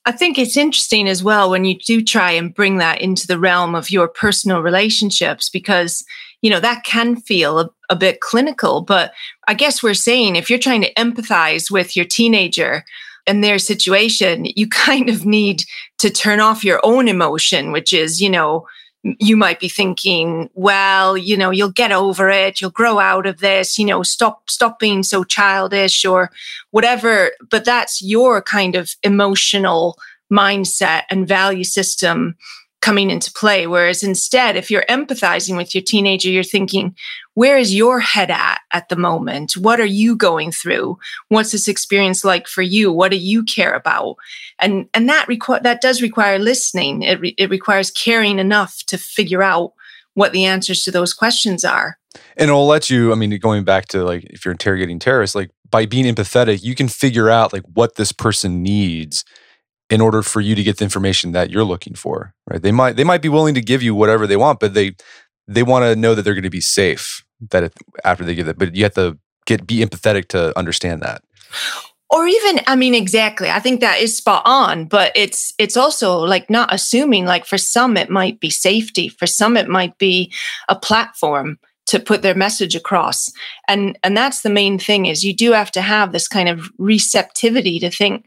I 0.09 0.13
think 0.13 0.39
it's 0.39 0.57
interesting 0.57 1.07
as 1.07 1.23
well 1.23 1.51
when 1.51 1.67
you 1.67 1.79
do 1.79 2.03
try 2.03 2.31
and 2.31 2.55
bring 2.55 2.79
that 2.79 3.03
into 3.03 3.27
the 3.27 3.39
realm 3.39 3.75
of 3.75 3.91
your 3.91 4.09
personal 4.09 4.63
relationships 4.63 5.51
because, 5.51 6.03
you 6.41 6.49
know, 6.49 6.61
that 6.61 6.83
can 6.85 7.17
feel 7.17 7.61
a, 7.61 7.69
a 7.91 7.95
bit 7.95 8.23
clinical. 8.23 8.81
But 8.81 9.13
I 9.49 9.53
guess 9.53 9.83
we're 9.83 9.93
saying 9.93 10.37
if 10.37 10.49
you're 10.49 10.59
trying 10.59 10.81
to 10.81 10.95
empathize 10.95 11.71
with 11.71 11.95
your 11.95 12.07
teenager, 12.07 12.85
and 13.27 13.45
their 13.45 13.59
situation, 13.59 14.47
you 14.57 14.67
kind 14.71 15.11
of 15.11 15.27
need 15.27 15.65
to 15.99 16.09
turn 16.09 16.41
off 16.41 16.65
your 16.65 16.81
own 16.83 17.07
emotion, 17.07 17.71
which 17.71 17.93
is, 17.93 18.23
you 18.23 18.31
know, 18.31 18.67
you 19.05 19.37
might 19.37 19.61
be 19.61 19.69
thinking, 19.69 20.51
well, 20.55 21.17
you 21.17 21.37
know, 21.37 21.51
you'll 21.51 21.71
get 21.71 21.93
over 21.93 22.29
it, 22.29 22.61
you'll 22.61 22.71
grow 22.71 22.99
out 22.99 23.27
of 23.27 23.39
this, 23.39 23.79
you 23.79 23.85
know, 23.85 24.03
stop 24.03 24.51
stop 24.51 24.79
being 24.79 25.03
so 25.03 25.25
childish 25.25 26.05
or 26.05 26.31
whatever, 26.71 27.31
but 27.51 27.65
that's 27.65 28.03
your 28.03 28.43
kind 28.43 28.75
of 28.75 28.95
emotional 29.03 29.97
mindset 30.33 31.03
and 31.11 31.29
value 31.29 31.65
system 31.65 32.37
coming 32.81 33.11
into 33.11 33.33
play. 33.33 33.67
Whereas 33.67 34.03
instead, 34.03 34.57
if 34.57 34.71
you're 34.71 34.85
empathizing 34.89 35.57
with 35.57 35.75
your 35.75 35.83
teenager, 35.83 36.31
you're 36.31 36.45
thinking, 36.45 36.95
where 37.39 37.57
is 37.57 37.73
your 37.73 38.01
head 38.01 38.33
at 38.33 38.59
at 38.73 38.89
the 38.89 38.97
moment? 38.97 39.57
What 39.57 39.79
are 39.79 39.87
you 39.87 40.17
going 40.17 40.51
through? 40.51 40.99
What's 41.29 41.53
this 41.53 41.69
experience 41.69 42.25
like 42.25 42.49
for 42.49 42.63
you? 42.63 42.91
What 42.91 43.13
do 43.13 43.17
you 43.17 43.45
care 43.45 43.75
about? 43.75 44.17
And 44.59 44.89
and 44.93 45.09
that 45.09 45.29
require 45.29 45.61
that 45.61 45.81
does 45.81 46.03
require 46.03 46.41
listening. 46.41 47.03
It 47.03 47.21
re- 47.21 47.37
it 47.39 47.49
requires 47.49 47.93
caring 47.93 48.41
enough 48.41 48.83
to 48.89 48.99
figure 48.99 49.41
out 49.41 49.73
what 50.15 50.33
the 50.33 50.47
answers 50.47 50.83
to 50.83 50.91
those 50.91 51.15
questions 51.15 51.65
are. 51.65 51.97
And 52.37 52.49
it'll 52.49 52.67
let 52.67 52.91
you. 52.91 53.13
I 53.13 53.15
mean, 53.15 53.39
going 53.39 53.63
back 53.63 53.87
to 53.91 54.03
like 54.03 54.25
if 54.31 54.45
you're 54.45 54.51
interrogating 54.51 54.99
terrorists, 54.99 55.37
like 55.37 55.53
by 55.71 55.87
being 55.87 56.13
empathetic, 56.13 56.65
you 56.65 56.75
can 56.75 56.89
figure 56.89 57.31
out 57.31 57.53
like 57.53 57.63
what 57.73 57.95
this 57.95 58.11
person 58.11 58.65
needs 58.65 59.25
in 59.89 60.01
order 60.01 60.23
for 60.23 60.41
you 60.41 60.57
to 60.57 60.65
get 60.65 60.79
the 60.79 60.85
information 60.85 61.31
that 61.33 61.51
you're 61.51 61.65
looking 61.65 61.95
for 61.95 62.35
right 62.51 62.61
they 62.61 62.73
might 62.73 62.97
they 62.97 63.05
might 63.05 63.23
be 63.23 63.29
willing 63.31 63.55
to 63.55 63.63
give 63.63 63.83
you 63.83 63.95
whatever 63.95 64.27
they 64.27 64.37
want 64.37 64.61
but 64.61 64.75
they 64.75 64.95
they 65.47 65.63
want 65.63 65.83
to 65.83 65.97
know 65.97 66.15
that 66.15 66.21
they're 66.23 66.35
going 66.35 66.43
to 66.43 66.51
be 66.51 66.61
safe 66.61 67.25
that 67.51 67.73
after 68.05 68.25
they 68.25 68.35
give 68.35 68.49
it 68.49 68.59
but 68.59 68.75
you 68.75 68.85
have 68.85 68.95
to 68.95 69.19
get 69.47 69.67
be 69.67 69.85
empathetic 69.85 70.29
to 70.29 70.57
understand 70.59 71.03
that. 71.03 71.23
Or 72.11 72.27
even 72.27 72.61
i 72.67 72.75
mean 72.75 72.95
exactly 72.95 73.51
i 73.51 73.61
think 73.61 73.81
that 73.81 74.01
is 74.01 74.17
spot 74.17 74.43
on 74.47 74.87
but 74.87 75.13
it's 75.15 75.53
it's 75.59 75.77
also 75.77 76.21
like 76.21 76.49
not 76.49 76.73
assuming 76.73 77.27
like 77.27 77.45
for 77.45 77.59
some 77.59 77.97
it 77.99 78.09
might 78.09 78.41
be 78.41 78.51
safety 78.51 79.09
for 79.09 79.27
some 79.27 79.57
it 79.57 79.69
might 79.69 79.99
be 79.99 80.33
a 80.69 80.77
platform 80.77 81.59
to 81.87 81.99
put 81.99 82.23
their 82.23 82.35
message 82.35 82.75
across 82.75 83.31
and 83.67 83.99
and 84.03 84.17
that's 84.17 84.41
the 84.41 84.51
main 84.51 84.79
thing 84.79 85.05
is 85.05 85.23
you 85.23 85.35
do 85.35 85.53
have 85.53 85.71
to 85.73 85.83
have 85.83 86.13
this 86.13 86.29
kind 86.29 86.49
of 86.49 86.71
receptivity 86.79 87.79
to 87.79 87.91
think 87.91 88.25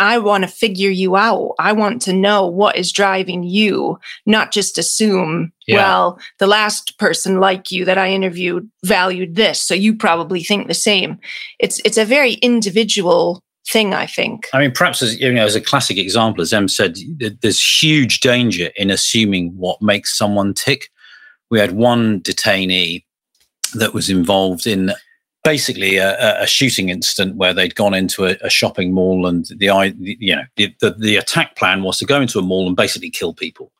I 0.00 0.18
want 0.18 0.42
to 0.42 0.48
figure 0.48 0.90
you 0.90 1.16
out. 1.16 1.54
I 1.58 1.72
want 1.72 2.02
to 2.02 2.12
know 2.12 2.46
what 2.46 2.76
is 2.76 2.92
driving 2.92 3.44
you, 3.44 3.98
not 4.26 4.52
just 4.52 4.76
assume, 4.76 5.52
yeah. 5.66 5.76
well, 5.76 6.18
the 6.38 6.46
last 6.46 6.98
person 6.98 7.38
like 7.38 7.70
you 7.70 7.84
that 7.84 7.98
I 7.98 8.10
interviewed 8.10 8.68
valued 8.84 9.36
this, 9.36 9.60
so 9.62 9.74
you 9.74 9.96
probably 9.96 10.42
think 10.42 10.66
the 10.66 10.74
same. 10.74 11.18
It's 11.60 11.80
it's 11.84 11.98
a 11.98 12.04
very 12.04 12.34
individual 12.34 13.42
thing, 13.68 13.94
I 13.94 14.06
think. 14.06 14.46
I 14.52 14.58
mean, 14.58 14.72
perhaps 14.72 15.00
as 15.00 15.18
you 15.20 15.32
know, 15.32 15.44
as 15.44 15.54
a 15.54 15.60
classic 15.60 15.96
example, 15.96 16.42
as 16.42 16.52
Em 16.52 16.68
said, 16.68 16.96
there's 17.40 17.82
huge 17.82 18.20
danger 18.20 18.70
in 18.76 18.90
assuming 18.90 19.52
what 19.56 19.80
makes 19.80 20.16
someone 20.16 20.54
tick. 20.54 20.88
We 21.50 21.60
had 21.60 21.72
one 21.72 22.20
detainee 22.20 23.04
that 23.74 23.94
was 23.94 24.10
involved 24.10 24.66
in 24.66 24.92
basically 25.44 25.98
a, 25.98 26.42
a, 26.42 26.46
shooting 26.46 26.88
incident 26.88 27.36
where 27.36 27.52
they'd 27.52 27.74
gone 27.74 27.94
into 27.94 28.24
a, 28.24 28.36
a 28.40 28.50
shopping 28.50 28.92
mall 28.92 29.26
and 29.26 29.44
the 29.58 29.66
you 30.00 30.34
know 30.34 30.42
the, 30.56 30.74
the, 30.80 30.90
the 30.98 31.16
attack 31.16 31.54
plan 31.54 31.82
was 31.82 31.98
to 31.98 32.06
go 32.06 32.20
into 32.20 32.38
a 32.38 32.42
mall 32.42 32.66
and 32.66 32.74
basically 32.74 33.10
kill 33.10 33.34
people. 33.34 33.70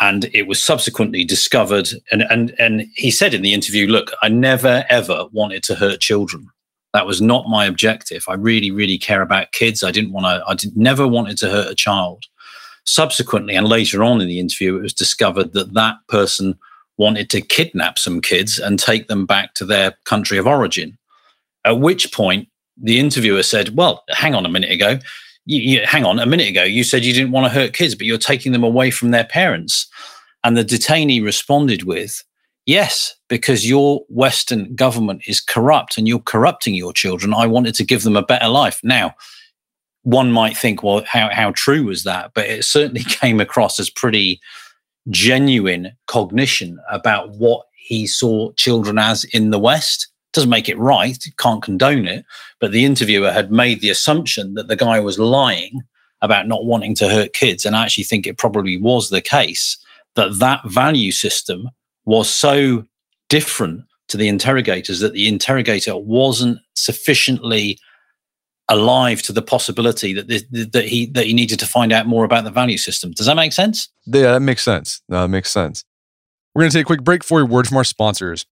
And 0.00 0.26
it 0.34 0.46
was 0.46 0.60
subsequently 0.60 1.22
discovered 1.22 1.88
and 2.10 2.22
and 2.22 2.54
and 2.58 2.86
he 2.94 3.10
said 3.10 3.34
in 3.34 3.42
the 3.42 3.54
interview 3.54 3.86
look 3.86 4.10
i 4.22 4.28
never 4.28 4.84
ever 4.88 5.26
wanted 5.32 5.62
to 5.64 5.74
hurt 5.76 6.00
children. 6.00 6.48
That 6.92 7.06
was 7.06 7.20
not 7.20 7.46
my 7.46 7.66
objective. 7.66 8.24
I 8.26 8.34
really 8.34 8.70
really 8.70 8.98
care 8.98 9.22
about 9.22 9.52
kids. 9.52 9.84
I 9.84 9.92
didn't 9.92 10.12
want 10.12 10.26
to 10.26 10.42
i 10.48 10.54
did, 10.54 10.76
never 10.76 11.06
wanted 11.06 11.36
to 11.38 11.50
hurt 11.50 11.70
a 11.70 11.74
child. 11.74 12.24
Subsequently 12.84 13.54
and 13.54 13.68
later 13.68 14.02
on 14.02 14.20
in 14.20 14.28
the 14.28 14.40
interview 14.40 14.76
it 14.76 14.82
was 14.82 14.94
discovered 14.94 15.52
that 15.52 15.74
that 15.74 15.96
person 16.08 16.58
wanted 16.98 17.30
to 17.30 17.40
kidnap 17.40 17.98
some 17.98 18.20
kids 18.20 18.58
and 18.58 18.78
take 18.78 19.08
them 19.08 19.26
back 19.26 19.54
to 19.54 19.64
their 19.64 19.94
country 20.04 20.38
of 20.38 20.46
origin. 20.46 20.96
At 21.64 21.80
which 21.80 22.12
point, 22.12 22.48
the 22.76 22.98
interviewer 22.98 23.42
said, 23.42 23.76
Well, 23.76 24.04
hang 24.10 24.34
on 24.34 24.46
a 24.46 24.50
minute 24.50 24.70
ago. 24.70 24.98
You, 25.44 25.60
you, 25.60 25.86
hang 25.86 26.04
on 26.04 26.18
a 26.18 26.26
minute 26.26 26.48
ago. 26.48 26.64
You 26.64 26.84
said 26.84 27.04
you 27.04 27.12
didn't 27.12 27.32
want 27.32 27.46
to 27.46 27.58
hurt 27.58 27.72
kids, 27.72 27.94
but 27.94 28.06
you're 28.06 28.18
taking 28.18 28.52
them 28.52 28.64
away 28.64 28.90
from 28.90 29.10
their 29.10 29.24
parents. 29.24 29.86
And 30.42 30.56
the 30.56 30.64
detainee 30.64 31.22
responded 31.22 31.84
with, 31.84 32.22
Yes, 32.66 33.14
because 33.28 33.68
your 33.68 34.02
Western 34.08 34.74
government 34.74 35.22
is 35.26 35.40
corrupt 35.40 35.96
and 35.96 36.08
you're 36.08 36.18
corrupting 36.18 36.74
your 36.74 36.92
children. 36.92 37.32
I 37.32 37.46
wanted 37.46 37.76
to 37.76 37.84
give 37.84 38.02
them 38.02 38.16
a 38.16 38.22
better 38.22 38.48
life. 38.48 38.80
Now, 38.82 39.14
one 40.02 40.32
might 40.32 40.56
think, 40.56 40.82
well, 40.82 41.04
how, 41.04 41.30
how 41.32 41.52
true 41.52 41.84
was 41.84 42.02
that? 42.04 42.32
But 42.34 42.46
it 42.46 42.64
certainly 42.64 43.04
came 43.08 43.40
across 43.40 43.78
as 43.78 43.88
pretty 43.88 44.40
genuine 45.10 45.92
cognition 46.06 46.78
about 46.90 47.30
what 47.32 47.66
he 47.76 48.06
saw 48.06 48.52
children 48.52 48.98
as 48.98 49.24
in 49.24 49.50
the 49.50 49.58
West. 49.58 50.08
Doesn't 50.32 50.50
make 50.50 50.68
it 50.68 50.78
right, 50.78 51.16
can't 51.38 51.62
condone 51.62 52.06
it. 52.06 52.24
But 52.60 52.72
the 52.72 52.84
interviewer 52.84 53.30
had 53.30 53.50
made 53.50 53.80
the 53.80 53.90
assumption 53.90 54.54
that 54.54 54.68
the 54.68 54.76
guy 54.76 55.00
was 55.00 55.18
lying 55.18 55.80
about 56.22 56.48
not 56.48 56.64
wanting 56.64 56.94
to 56.96 57.08
hurt 57.08 57.32
kids. 57.32 57.64
And 57.64 57.76
I 57.76 57.84
actually 57.84 58.04
think 58.04 58.26
it 58.26 58.38
probably 58.38 58.76
was 58.76 59.08
the 59.08 59.20
case 59.20 59.78
that 60.14 60.38
that 60.38 60.60
value 60.66 61.12
system 61.12 61.68
was 62.04 62.28
so 62.28 62.84
different 63.28 63.82
to 64.08 64.16
the 64.16 64.28
interrogators 64.28 65.00
that 65.00 65.12
the 65.12 65.28
interrogator 65.28 65.96
wasn't 65.96 66.58
sufficiently 66.74 67.78
alive 68.68 69.22
to 69.22 69.32
the 69.32 69.42
possibility 69.42 70.12
that 70.12 70.28
this, 70.28 70.44
that 70.50 70.86
he 70.86 71.06
that 71.06 71.26
he 71.26 71.32
needed 71.32 71.58
to 71.60 71.66
find 71.66 71.92
out 71.92 72.06
more 72.06 72.24
about 72.24 72.44
the 72.44 72.50
value 72.50 72.78
system. 72.78 73.12
Does 73.12 73.26
that 73.26 73.36
make 73.36 73.52
sense? 73.52 73.88
Yeah, 74.06 74.32
that 74.32 74.40
makes 74.40 74.62
sense. 74.62 75.02
That 75.08 75.28
makes 75.28 75.50
sense. 75.50 75.84
We're 76.54 76.62
going 76.62 76.70
to 76.70 76.78
take 76.78 76.86
a 76.86 76.86
quick 76.86 77.04
break 77.04 77.22
for 77.22 77.40
a 77.40 77.44
word 77.44 77.68
from 77.68 77.76
our 77.76 77.84
sponsors. 77.84 78.46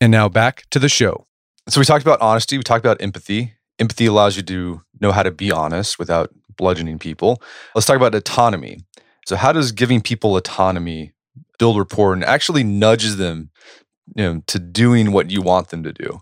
And 0.00 0.12
now 0.12 0.28
back 0.28 0.64
to 0.70 0.78
the 0.78 0.88
show. 0.88 1.26
So 1.68 1.80
we 1.80 1.84
talked 1.84 2.04
about 2.04 2.20
honesty, 2.20 2.56
we 2.56 2.62
talked 2.62 2.84
about 2.84 3.00
empathy. 3.02 3.54
Empathy 3.78 4.06
allows 4.06 4.36
you 4.36 4.42
to 4.44 4.82
know 5.00 5.10
how 5.10 5.22
to 5.22 5.32
be 5.32 5.50
honest 5.50 5.98
without 5.98 6.30
bludgeoning 6.56 6.98
people. 6.98 7.42
Let's 7.74 7.86
talk 7.86 7.96
about 7.96 8.14
autonomy. 8.14 8.80
So 9.26 9.36
how 9.36 9.52
does 9.52 9.72
giving 9.72 10.00
people 10.00 10.36
autonomy 10.36 11.12
build 11.58 11.78
rapport 11.78 12.12
and 12.12 12.24
actually 12.24 12.62
nudges 12.62 13.16
them 13.16 13.50
you 14.14 14.22
know, 14.22 14.42
to 14.46 14.58
doing 14.58 15.10
what 15.10 15.30
you 15.30 15.42
want 15.42 15.68
them 15.68 15.82
to 15.82 15.92
do? 15.92 16.20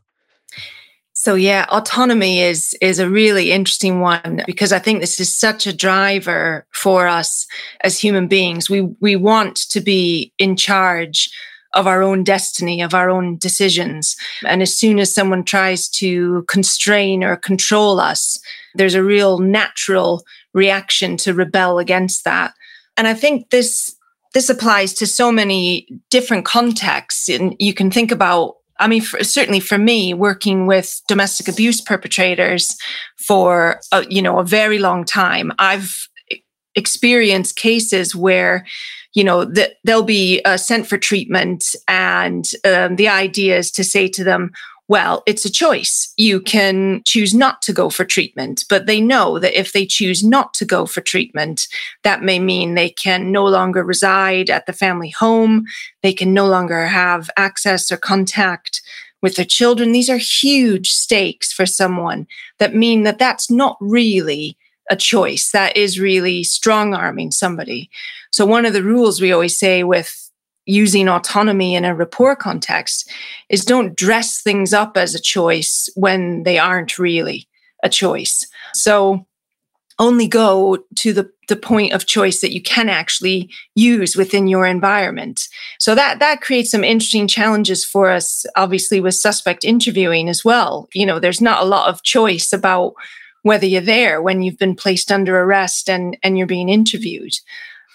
So 1.22 1.36
yeah, 1.36 1.66
autonomy 1.68 2.40
is 2.40 2.74
is 2.80 2.98
a 2.98 3.08
really 3.08 3.52
interesting 3.52 4.00
one 4.00 4.42
because 4.44 4.72
I 4.72 4.80
think 4.80 4.98
this 5.00 5.20
is 5.20 5.32
such 5.32 5.68
a 5.68 5.72
driver 5.72 6.66
for 6.72 7.06
us 7.06 7.46
as 7.84 7.96
human 7.96 8.26
beings. 8.26 8.68
We 8.68 8.80
we 8.98 9.14
want 9.14 9.54
to 9.70 9.80
be 9.80 10.32
in 10.38 10.56
charge 10.56 11.30
of 11.74 11.86
our 11.86 12.02
own 12.02 12.24
destiny, 12.24 12.82
of 12.82 12.92
our 12.92 13.08
own 13.08 13.38
decisions. 13.38 14.16
And 14.44 14.62
as 14.62 14.76
soon 14.76 14.98
as 14.98 15.14
someone 15.14 15.44
tries 15.44 15.88
to 15.90 16.44
constrain 16.48 17.22
or 17.22 17.36
control 17.36 18.00
us, 18.00 18.40
there's 18.74 18.96
a 18.96 19.04
real 19.04 19.38
natural 19.38 20.24
reaction 20.54 21.16
to 21.18 21.34
rebel 21.34 21.78
against 21.78 22.24
that. 22.24 22.52
And 22.96 23.06
I 23.06 23.14
think 23.14 23.50
this 23.50 23.94
this 24.34 24.50
applies 24.50 24.92
to 24.94 25.06
so 25.06 25.30
many 25.30 25.86
different 26.10 26.44
contexts. 26.44 27.28
And 27.28 27.54
you 27.60 27.74
can 27.74 27.92
think 27.92 28.10
about 28.10 28.56
I 28.82 28.88
mean, 28.88 29.02
for, 29.02 29.22
certainly 29.22 29.60
for 29.60 29.78
me, 29.78 30.12
working 30.12 30.66
with 30.66 31.00
domestic 31.06 31.46
abuse 31.48 31.80
perpetrators 31.80 32.76
for 33.26 33.80
a, 33.92 34.04
you 34.08 34.20
know 34.20 34.38
a 34.38 34.44
very 34.44 34.78
long 34.78 35.04
time, 35.04 35.52
I've 35.58 36.08
experienced 36.74 37.56
cases 37.56 38.16
where 38.16 38.66
you 39.14 39.22
know 39.22 39.44
they'll 39.84 40.02
be 40.02 40.42
uh, 40.44 40.56
sent 40.56 40.86
for 40.86 40.98
treatment, 40.98 41.64
and 41.86 42.44
um, 42.64 42.96
the 42.96 43.08
idea 43.08 43.56
is 43.56 43.70
to 43.72 43.84
say 43.84 44.08
to 44.08 44.24
them, 44.24 44.50
well, 44.92 45.22
it's 45.24 45.46
a 45.46 45.50
choice. 45.50 46.12
You 46.18 46.38
can 46.38 47.00
choose 47.06 47.32
not 47.32 47.62
to 47.62 47.72
go 47.72 47.88
for 47.88 48.04
treatment, 48.04 48.66
but 48.68 48.84
they 48.84 49.00
know 49.00 49.38
that 49.38 49.58
if 49.58 49.72
they 49.72 49.86
choose 49.86 50.22
not 50.22 50.52
to 50.52 50.66
go 50.66 50.84
for 50.84 51.00
treatment, 51.00 51.66
that 52.02 52.22
may 52.22 52.38
mean 52.38 52.74
they 52.74 52.90
can 52.90 53.32
no 53.32 53.46
longer 53.46 53.82
reside 53.82 54.50
at 54.50 54.66
the 54.66 54.74
family 54.74 55.08
home. 55.08 55.64
They 56.02 56.12
can 56.12 56.34
no 56.34 56.46
longer 56.46 56.88
have 56.88 57.30
access 57.38 57.90
or 57.90 57.96
contact 57.96 58.82
with 59.22 59.36
their 59.36 59.46
children. 59.46 59.92
These 59.92 60.10
are 60.10 60.18
huge 60.18 60.90
stakes 60.92 61.54
for 61.54 61.64
someone 61.64 62.26
that 62.58 62.74
mean 62.74 63.04
that 63.04 63.18
that's 63.18 63.50
not 63.50 63.78
really 63.80 64.58
a 64.90 64.96
choice. 64.96 65.52
That 65.52 65.74
is 65.74 65.98
really 65.98 66.44
strong 66.44 66.92
arming 66.92 67.30
somebody. 67.30 67.88
So, 68.30 68.44
one 68.44 68.66
of 68.66 68.74
the 68.74 68.84
rules 68.84 69.22
we 69.22 69.32
always 69.32 69.56
say 69.56 69.84
with 69.84 70.21
using 70.66 71.08
autonomy 71.08 71.74
in 71.74 71.84
a 71.84 71.94
rapport 71.94 72.36
context 72.36 73.10
is 73.48 73.64
don't 73.64 73.96
dress 73.96 74.40
things 74.40 74.72
up 74.72 74.96
as 74.96 75.14
a 75.14 75.20
choice 75.20 75.88
when 75.94 76.44
they 76.44 76.58
aren't 76.58 76.98
really 76.98 77.48
a 77.82 77.88
choice. 77.88 78.46
So 78.74 79.26
only 79.98 80.26
go 80.26 80.78
to 80.96 81.12
the, 81.12 81.30
the 81.48 81.56
point 81.56 81.92
of 81.92 82.06
choice 82.06 82.40
that 82.40 82.52
you 82.52 82.62
can 82.62 82.88
actually 82.88 83.50
use 83.74 84.16
within 84.16 84.48
your 84.48 84.66
environment. 84.66 85.48
So 85.78 85.94
that 85.94 86.18
that 86.18 86.40
creates 86.40 86.70
some 86.70 86.84
interesting 86.84 87.28
challenges 87.28 87.84
for 87.84 88.10
us, 88.10 88.46
obviously, 88.56 89.00
with 89.00 89.14
suspect 89.14 89.64
interviewing 89.64 90.28
as 90.28 90.44
well. 90.44 90.88
You 90.94 91.06
know, 91.06 91.18
there's 91.18 91.40
not 91.40 91.62
a 91.62 91.66
lot 91.66 91.88
of 91.88 92.02
choice 92.02 92.52
about 92.52 92.94
whether 93.42 93.66
you're 93.66 93.80
there 93.80 94.22
when 94.22 94.42
you've 94.42 94.58
been 94.58 94.76
placed 94.76 95.12
under 95.12 95.38
arrest 95.40 95.90
and, 95.90 96.16
and 96.22 96.38
you're 96.38 96.46
being 96.46 96.68
interviewed. 96.68 97.34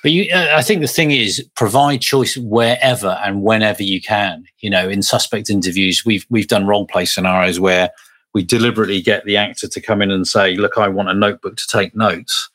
But 0.04 0.12
you, 0.12 0.32
uh, 0.32 0.54
I 0.54 0.62
think 0.62 0.82
the 0.82 0.88
thing 0.88 1.12
is, 1.12 1.46
provide 1.56 2.02
choice 2.02 2.38
wherever 2.38 3.20
and 3.24 3.42
whenever 3.42 3.84
you 3.84 4.02
can. 4.02 4.46
You 4.60 4.70
know, 4.70 4.88
in 4.88 5.02
suspect 5.02 5.50
interviews, 5.50 6.06
we've 6.06 6.26
we've 6.30 6.48
done 6.48 6.68
role 6.68 6.86
play 6.86 7.06
scenarios 7.06 7.60
where 7.60 7.90
we 8.34 8.44
deliberately 8.44 9.02
get 9.02 9.26
the 9.26 9.38
actor 9.38 9.68
to 9.68 9.82
come 9.82 10.02
in 10.02 10.12
and 10.12 10.28
say, 10.28 10.56
"Look, 10.56 10.78
I 10.78 10.88
want 10.88 11.10
a 11.10 11.14
notebook 11.14 11.58
to 11.58 11.68
take 11.68 11.96
notes." 11.96 12.50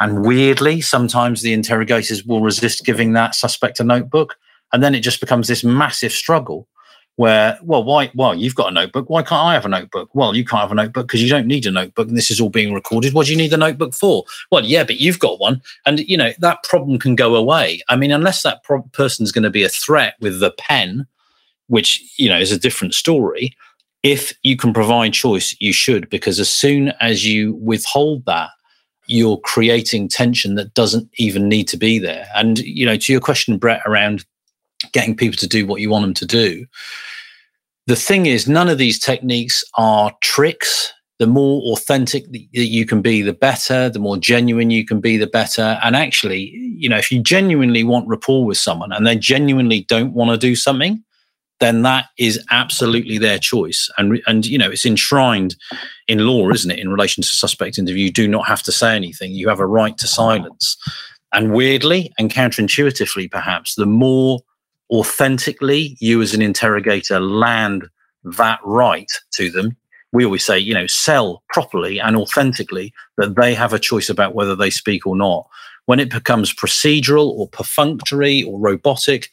And 0.00 0.24
weirdly, 0.24 0.80
sometimes 0.80 1.42
the 1.42 1.52
interrogators 1.52 2.24
will 2.24 2.40
resist 2.40 2.84
giving 2.84 3.12
that 3.12 3.34
suspect 3.34 3.80
a 3.80 3.84
notebook, 3.84 4.36
and 4.72 4.82
then 4.82 4.94
it 4.94 5.00
just 5.00 5.20
becomes 5.20 5.48
this 5.48 5.64
massive 5.64 6.12
struggle 6.12 6.68
where, 7.18 7.58
well, 7.64 7.82
why, 7.82 8.12
well, 8.14 8.32
you've 8.32 8.54
got 8.54 8.68
a 8.68 8.70
notebook. 8.70 9.10
Why 9.10 9.22
can't 9.22 9.44
I 9.44 9.52
have 9.54 9.64
a 9.64 9.68
notebook? 9.68 10.08
Well, 10.14 10.36
you 10.36 10.44
can't 10.44 10.62
have 10.62 10.70
a 10.70 10.76
notebook 10.76 11.08
because 11.08 11.20
you 11.20 11.28
don't 11.28 11.48
need 11.48 11.66
a 11.66 11.70
notebook 11.72 12.06
and 12.06 12.16
this 12.16 12.30
is 12.30 12.40
all 12.40 12.48
being 12.48 12.72
recorded. 12.72 13.12
What 13.12 13.26
do 13.26 13.32
you 13.32 13.36
need 13.36 13.50
the 13.50 13.56
notebook 13.56 13.92
for? 13.92 14.22
Well, 14.52 14.64
yeah, 14.64 14.84
but 14.84 15.00
you've 15.00 15.18
got 15.18 15.40
one. 15.40 15.60
And, 15.84 15.98
you 15.98 16.16
know, 16.16 16.30
that 16.38 16.62
problem 16.62 16.96
can 16.96 17.16
go 17.16 17.34
away. 17.34 17.82
I 17.88 17.96
mean, 17.96 18.12
unless 18.12 18.44
that 18.44 18.62
pro- 18.62 18.82
person's 18.92 19.32
going 19.32 19.42
to 19.42 19.50
be 19.50 19.64
a 19.64 19.68
threat 19.68 20.14
with 20.20 20.38
the 20.38 20.52
pen, 20.52 21.08
which, 21.66 22.00
you 22.18 22.28
know, 22.28 22.38
is 22.38 22.52
a 22.52 22.58
different 22.58 22.94
story. 22.94 23.52
If 24.04 24.32
you 24.44 24.56
can 24.56 24.72
provide 24.72 25.12
choice, 25.12 25.56
you 25.58 25.72
should, 25.72 26.08
because 26.10 26.38
as 26.38 26.48
soon 26.48 26.90
as 27.00 27.26
you 27.26 27.54
withhold 27.56 28.26
that, 28.26 28.50
you're 29.06 29.38
creating 29.38 30.06
tension 30.06 30.54
that 30.54 30.72
doesn't 30.74 31.10
even 31.16 31.48
need 31.48 31.66
to 31.66 31.76
be 31.76 31.98
there. 31.98 32.28
And, 32.36 32.60
you 32.60 32.86
know, 32.86 32.96
to 32.96 33.12
your 33.12 33.20
question, 33.20 33.58
Brett, 33.58 33.82
around 33.86 34.24
getting 34.92 35.16
people 35.16 35.36
to 35.38 35.46
do 35.46 35.66
what 35.66 35.80
you 35.80 35.90
want 35.90 36.04
them 36.04 36.14
to 36.14 36.26
do. 36.26 36.66
The 37.86 37.96
thing 37.96 38.26
is, 38.26 38.48
none 38.48 38.68
of 38.68 38.78
these 38.78 38.98
techniques 38.98 39.64
are 39.74 40.12
tricks. 40.22 40.92
The 41.18 41.26
more 41.26 41.62
authentic 41.72 42.30
that 42.30 42.46
you 42.52 42.86
can 42.86 43.02
be, 43.02 43.22
the 43.22 43.32
better. 43.32 43.88
The 43.88 43.98
more 43.98 44.16
genuine 44.16 44.70
you 44.70 44.84
can 44.84 45.00
be, 45.00 45.16
the 45.16 45.26
better. 45.26 45.78
And 45.82 45.96
actually, 45.96 46.50
you 46.76 46.88
know, 46.88 46.98
if 46.98 47.10
you 47.10 47.20
genuinely 47.20 47.82
want 47.82 48.06
rapport 48.06 48.44
with 48.44 48.58
someone 48.58 48.92
and 48.92 49.06
they 49.06 49.16
genuinely 49.16 49.84
don't 49.88 50.12
want 50.12 50.30
to 50.30 50.36
do 50.36 50.54
something, 50.54 51.02
then 51.60 51.82
that 51.82 52.06
is 52.18 52.44
absolutely 52.50 53.18
their 53.18 53.38
choice. 53.38 53.90
And 53.98 54.20
and 54.26 54.46
you 54.46 54.58
know, 54.58 54.70
it's 54.70 54.86
enshrined 54.86 55.56
in 56.06 56.20
law, 56.20 56.50
isn't 56.50 56.70
it? 56.70 56.78
In 56.78 56.90
relation 56.90 57.22
to 57.22 57.28
suspect 57.28 57.78
interview, 57.78 58.04
you 58.04 58.12
do 58.12 58.28
not 58.28 58.46
have 58.46 58.62
to 58.64 58.72
say 58.72 58.94
anything. 58.94 59.32
You 59.32 59.48
have 59.48 59.60
a 59.60 59.66
right 59.66 59.96
to 59.98 60.06
silence. 60.06 60.76
And 61.32 61.52
weirdly 61.52 62.12
and 62.18 62.30
counterintuitively, 62.30 63.30
perhaps, 63.30 63.74
the 63.74 63.86
more 63.86 64.40
authentically 64.90 65.96
you 66.00 66.22
as 66.22 66.34
an 66.34 66.42
interrogator 66.42 67.20
land 67.20 67.88
that 68.24 68.60
right 68.64 69.10
to 69.32 69.50
them. 69.50 69.76
We 70.12 70.24
always 70.24 70.44
say 70.44 70.58
you 70.58 70.74
know 70.74 70.86
sell 70.86 71.42
properly 71.50 71.98
and 71.98 72.16
authentically 72.16 72.92
that 73.16 73.36
they 73.36 73.54
have 73.54 73.72
a 73.72 73.78
choice 73.78 74.08
about 74.08 74.34
whether 74.34 74.56
they 74.56 74.70
speak 74.70 75.06
or 75.06 75.16
not. 75.16 75.46
When 75.86 76.00
it 76.00 76.10
becomes 76.10 76.54
procedural 76.54 77.30
or 77.30 77.48
perfunctory 77.48 78.42
or 78.42 78.58
robotic 78.58 79.30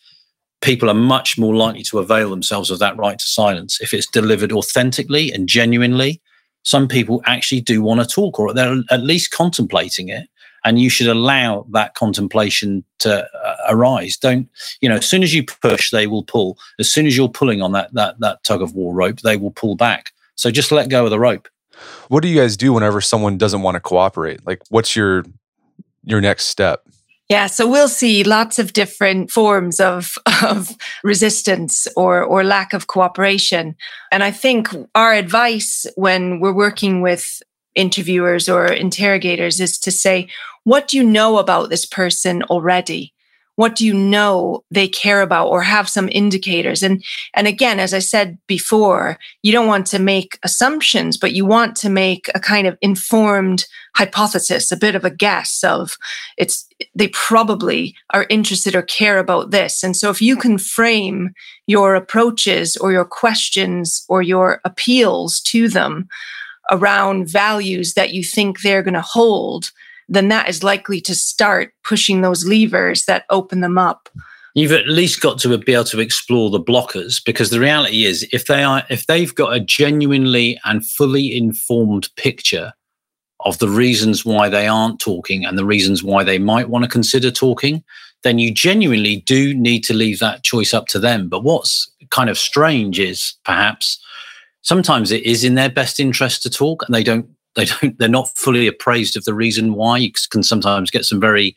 people 0.61 0.89
are 0.89 0.95
much 0.95 1.37
more 1.37 1.53
likely 1.53 1.83
to 1.83 1.99
avail 1.99 2.29
themselves 2.29 2.71
of 2.71 2.79
that 2.79 2.97
right 2.97 3.19
to 3.19 3.29
silence. 3.29 3.79
If 3.81 3.93
it's 3.93 4.07
delivered 4.07 4.51
authentically 4.51 5.31
and 5.31 5.47
genuinely 5.47 6.21
some 6.65 6.87
people 6.87 7.21
actually 7.25 7.61
do 7.61 7.81
want 7.81 8.01
to 8.01 8.07
talk 8.07 8.39
or 8.39 8.53
they're 8.53 8.81
at 8.89 9.03
least 9.03 9.31
contemplating 9.31 10.09
it 10.09 10.27
and 10.65 10.79
you 10.79 10.89
should 10.89 11.07
allow 11.07 11.65
that 11.71 11.93
contemplation 11.93 12.83
to 12.99 13.23
uh, 13.23 13.54
arise. 13.69 14.17
Don't 14.17 14.49
you 14.81 14.89
know 14.89 14.95
as 14.95 15.07
soon 15.07 15.23
as 15.23 15.33
you 15.33 15.43
push 15.43 15.91
they 15.91 16.07
will 16.07 16.23
pull. 16.23 16.57
As 16.79 16.91
soon 16.91 17.05
as 17.05 17.15
you're 17.15 17.29
pulling 17.29 17.61
on 17.61 17.71
that 17.73 17.93
that 17.93 18.19
that 18.19 18.43
tug 18.43 18.61
of 18.61 18.73
war 18.73 18.93
rope 18.93 19.21
they 19.21 19.37
will 19.37 19.51
pull 19.51 19.75
back. 19.75 20.11
So 20.35 20.51
just 20.51 20.71
let 20.71 20.89
go 20.89 21.05
of 21.05 21.11
the 21.11 21.19
rope. 21.19 21.47
What 22.07 22.21
do 22.21 22.29
you 22.29 22.39
guys 22.39 22.57
do 22.57 22.73
whenever 22.73 23.01
someone 23.01 23.37
doesn't 23.37 23.61
want 23.61 23.75
to 23.75 23.81
cooperate? 23.81 24.45
Like 24.45 24.61
what's 24.69 24.95
your 24.95 25.25
your 26.03 26.21
next 26.21 26.45
step? 26.45 26.85
Yeah, 27.27 27.47
so 27.47 27.67
we'll 27.67 27.87
see 27.87 28.23
lots 28.23 28.59
of 28.59 28.73
different 28.73 29.31
forms 29.31 29.79
of, 29.79 30.15
of 30.43 30.75
resistance 31.03 31.87
or, 31.95 32.21
or 32.21 32.43
lack 32.43 32.71
of 32.71 32.85
cooperation. 32.85 33.75
And 34.11 34.23
I 34.23 34.29
think 34.29 34.69
our 34.93 35.13
advice 35.13 35.87
when 35.95 36.39
we're 36.39 36.53
working 36.53 37.01
with 37.01 37.41
interviewers 37.73 38.47
or 38.47 38.67
interrogators 38.67 39.59
is 39.59 39.79
to 39.79 39.91
say, 39.91 40.27
what 40.65 40.87
do 40.87 40.97
you 40.97 41.03
know 41.03 41.37
about 41.37 41.69
this 41.69 41.85
person 41.85 42.43
already? 42.43 43.13
What 43.55 43.75
do 43.75 43.85
you 43.85 43.93
know 43.93 44.63
they 44.69 44.87
care 44.87 45.21
about 45.21 45.47
or 45.47 45.61
have 45.61 45.87
some 45.87 46.09
indicators? 46.11 46.83
And, 46.83 47.03
and 47.33 47.47
again, 47.47 47.79
as 47.79 47.93
I 47.93 47.99
said 47.99 48.37
before, 48.47 49.17
you 49.43 49.51
don't 49.51 49.67
want 49.67 49.87
to 49.87 49.99
make 49.99 50.37
assumptions, 50.43 51.17
but 51.17 51.33
you 51.33 51.45
want 51.45 51.75
to 51.77 51.89
make 51.89 52.29
a 52.35 52.39
kind 52.39 52.67
of 52.67 52.77
informed 52.81 53.65
hypothesis, 53.95 54.71
a 54.71 54.77
bit 54.77 54.95
of 54.95 55.05
a 55.05 55.09
guess 55.09 55.63
of 55.63 55.97
it's, 56.37 56.67
they 56.93 57.07
probably 57.09 57.95
are 58.13 58.25
interested 58.29 58.75
or 58.75 58.81
care 58.81 59.19
about 59.19 59.51
this. 59.51 59.83
And 59.83 59.95
so 59.95 60.09
if 60.09 60.21
you 60.21 60.35
can 60.35 60.57
frame 60.57 61.33
your 61.65 61.95
approaches 61.95 62.75
or 62.75 62.91
your 62.91 63.05
questions 63.05 64.05
or 64.09 64.21
your 64.21 64.59
appeals 64.65 65.39
to 65.41 65.69
them 65.69 66.07
around 66.71 67.29
values 67.29 67.93
that 67.93 68.13
you 68.13 68.23
think 68.23 68.61
they're 68.61 68.83
going 68.83 68.95
to 68.95 69.01
hold, 69.01 69.71
then 70.07 70.27
that 70.29 70.49
is 70.49 70.63
likely 70.63 71.01
to 71.01 71.15
start 71.15 71.73
pushing 71.83 72.21
those 72.21 72.45
levers 72.45 73.05
that 73.05 73.25
open 73.29 73.61
them 73.61 73.77
up. 73.77 74.09
You've 74.53 74.71
at 74.71 74.87
least 74.87 75.19
got 75.19 75.37
to 75.39 75.57
be 75.57 75.73
able 75.73 75.83
to 75.85 75.99
explore 75.99 76.49
the 76.49 76.61
blockers 76.61 77.23
because 77.23 77.49
the 77.49 77.59
reality 77.59 78.05
is 78.05 78.27
if 78.31 78.45
they 78.45 78.63
are 78.63 78.83
if 78.89 79.05
they've 79.05 79.33
got 79.35 79.55
a 79.55 79.59
genuinely 79.59 80.59
and 80.63 80.87
fully 80.87 81.35
informed 81.35 82.09
picture 82.15 82.71
of 83.41 83.59
the 83.59 83.67
reasons 83.67 84.25
why 84.25 84.47
they 84.47 84.67
aren't 84.67 84.99
talking 84.99 85.45
and 85.45 85.57
the 85.57 85.65
reasons 85.65 86.03
why 86.03 86.23
they 86.23 86.39
might 86.39 86.69
want 86.69 86.83
to 86.83 86.89
consider 86.89 87.29
talking, 87.29 87.83
then 88.23 88.39
you 88.39 88.51
genuinely 88.51 89.17
do 89.17 89.53
need 89.53 89.83
to 89.83 89.93
leave 89.93 90.19
that 90.19 90.43
choice 90.43 90.73
up 90.73 90.87
to 90.87 90.99
them. 90.99 91.27
But 91.27 91.43
what's 91.43 91.91
kind 92.09 92.29
of 92.29 92.37
strange 92.37 92.97
is 92.97 93.35
perhaps 93.43 93.99
sometimes 94.61 95.11
it 95.11 95.23
is 95.23 95.43
in 95.43 95.55
their 95.55 95.69
best 95.69 95.99
interest 95.99 96.41
to 96.43 96.49
talk 96.49 96.83
and 96.85 96.95
they 96.95 97.03
don't 97.03 97.29
they 97.55 97.65
don't 97.65 97.97
they're 97.97 98.09
not 98.09 98.29
fully 98.37 98.67
appraised 98.67 99.15
of 99.15 99.25
the 99.25 99.33
reason 99.33 99.73
why 99.73 99.97
you 99.97 100.11
can 100.29 100.43
sometimes 100.43 100.91
get 100.91 101.05
some 101.05 101.19
very 101.19 101.55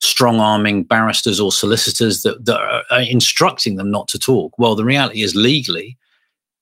strong 0.00 0.38
arming 0.38 0.84
barristers 0.84 1.40
or 1.40 1.50
solicitors 1.50 2.22
that, 2.22 2.44
that 2.44 2.60
are 2.90 3.02
instructing 3.02 3.76
them 3.76 3.90
not 3.90 4.08
to 4.08 4.18
talk 4.18 4.56
well 4.58 4.74
the 4.74 4.84
reality 4.84 5.22
is 5.22 5.34
legally 5.34 5.96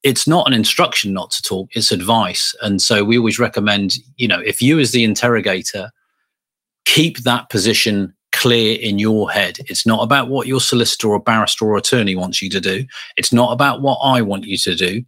it's 0.03 0.27
not 0.27 0.47
an 0.47 0.53
instruction 0.53 1.13
not 1.13 1.31
to 1.31 1.43
talk 1.43 1.69
it's 1.73 1.93
advice 1.93 2.55
and 2.63 2.81
so 2.81 3.05
we 3.05 3.19
always 3.19 3.39
recommend 3.39 3.97
you 4.17 4.27
know 4.27 4.41
if 4.41 4.63
you 4.63 4.79
as 4.79 4.93
the 4.93 5.05
interrogator 5.05 5.91
keep 6.85 7.19
that 7.19 7.51
position 7.51 8.15
clear 8.33 8.79
in 8.81 8.99
your 8.99 9.31
head 9.31 9.59
it's 9.67 9.87
not 9.87 10.03
about 10.03 10.29
what 10.29 10.47
your 10.47 10.61
solicitor 10.61 11.09
or 11.09 11.21
barrister 11.21 11.65
or 11.67 11.77
attorney 11.77 12.15
wants 12.15 12.41
you 12.41 12.49
to 12.49 12.61
do 12.61 12.85
it's 13.17 13.33
not 13.33 13.53
about 13.53 13.83
what 13.83 13.99
i 14.03 14.23
want 14.23 14.45
you 14.45 14.57
to 14.57 14.75
do 14.75 15.03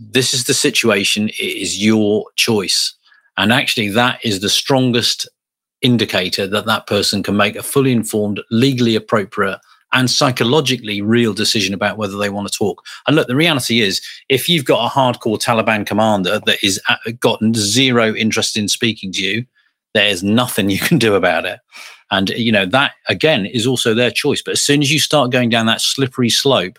this 0.00 0.32
is 0.32 0.44
the 0.44 0.54
situation. 0.54 1.28
It 1.28 1.56
is 1.62 1.82
your 1.82 2.24
choice. 2.36 2.94
And 3.36 3.52
actually, 3.52 3.88
that 3.90 4.20
is 4.24 4.40
the 4.40 4.48
strongest 4.48 5.28
indicator 5.82 6.46
that 6.46 6.66
that 6.66 6.86
person 6.86 7.22
can 7.22 7.36
make 7.36 7.56
a 7.56 7.62
fully 7.62 7.92
informed, 7.92 8.40
legally 8.50 8.96
appropriate, 8.96 9.58
and 9.92 10.10
psychologically 10.10 11.00
real 11.00 11.34
decision 11.34 11.74
about 11.74 11.96
whether 11.96 12.16
they 12.16 12.30
want 12.30 12.46
to 12.48 12.56
talk. 12.56 12.84
And 13.06 13.16
look, 13.16 13.26
the 13.26 13.36
reality 13.36 13.80
is, 13.80 14.00
if 14.28 14.48
you've 14.48 14.64
got 14.64 14.86
a 14.86 14.94
hardcore 14.94 15.40
Taliban 15.40 15.86
commander 15.86 16.40
that 16.46 16.62
is 16.62 16.80
uh, 16.88 16.96
got 17.18 17.40
zero 17.56 18.14
interest 18.14 18.56
in 18.56 18.68
speaking 18.68 19.10
to 19.12 19.22
you, 19.22 19.46
there's 19.94 20.22
nothing 20.22 20.70
you 20.70 20.78
can 20.78 20.98
do 20.98 21.14
about 21.14 21.44
it. 21.44 21.60
And 22.12 22.30
you 22.30 22.50
know 22.50 22.66
that 22.66 22.92
again 23.08 23.46
is 23.46 23.66
also 23.66 23.94
their 23.94 24.10
choice. 24.10 24.42
But 24.42 24.52
as 24.52 24.62
soon 24.62 24.82
as 24.82 24.92
you 24.92 24.98
start 24.98 25.30
going 25.30 25.48
down 25.48 25.66
that 25.66 25.80
slippery 25.80 26.30
slope 26.30 26.78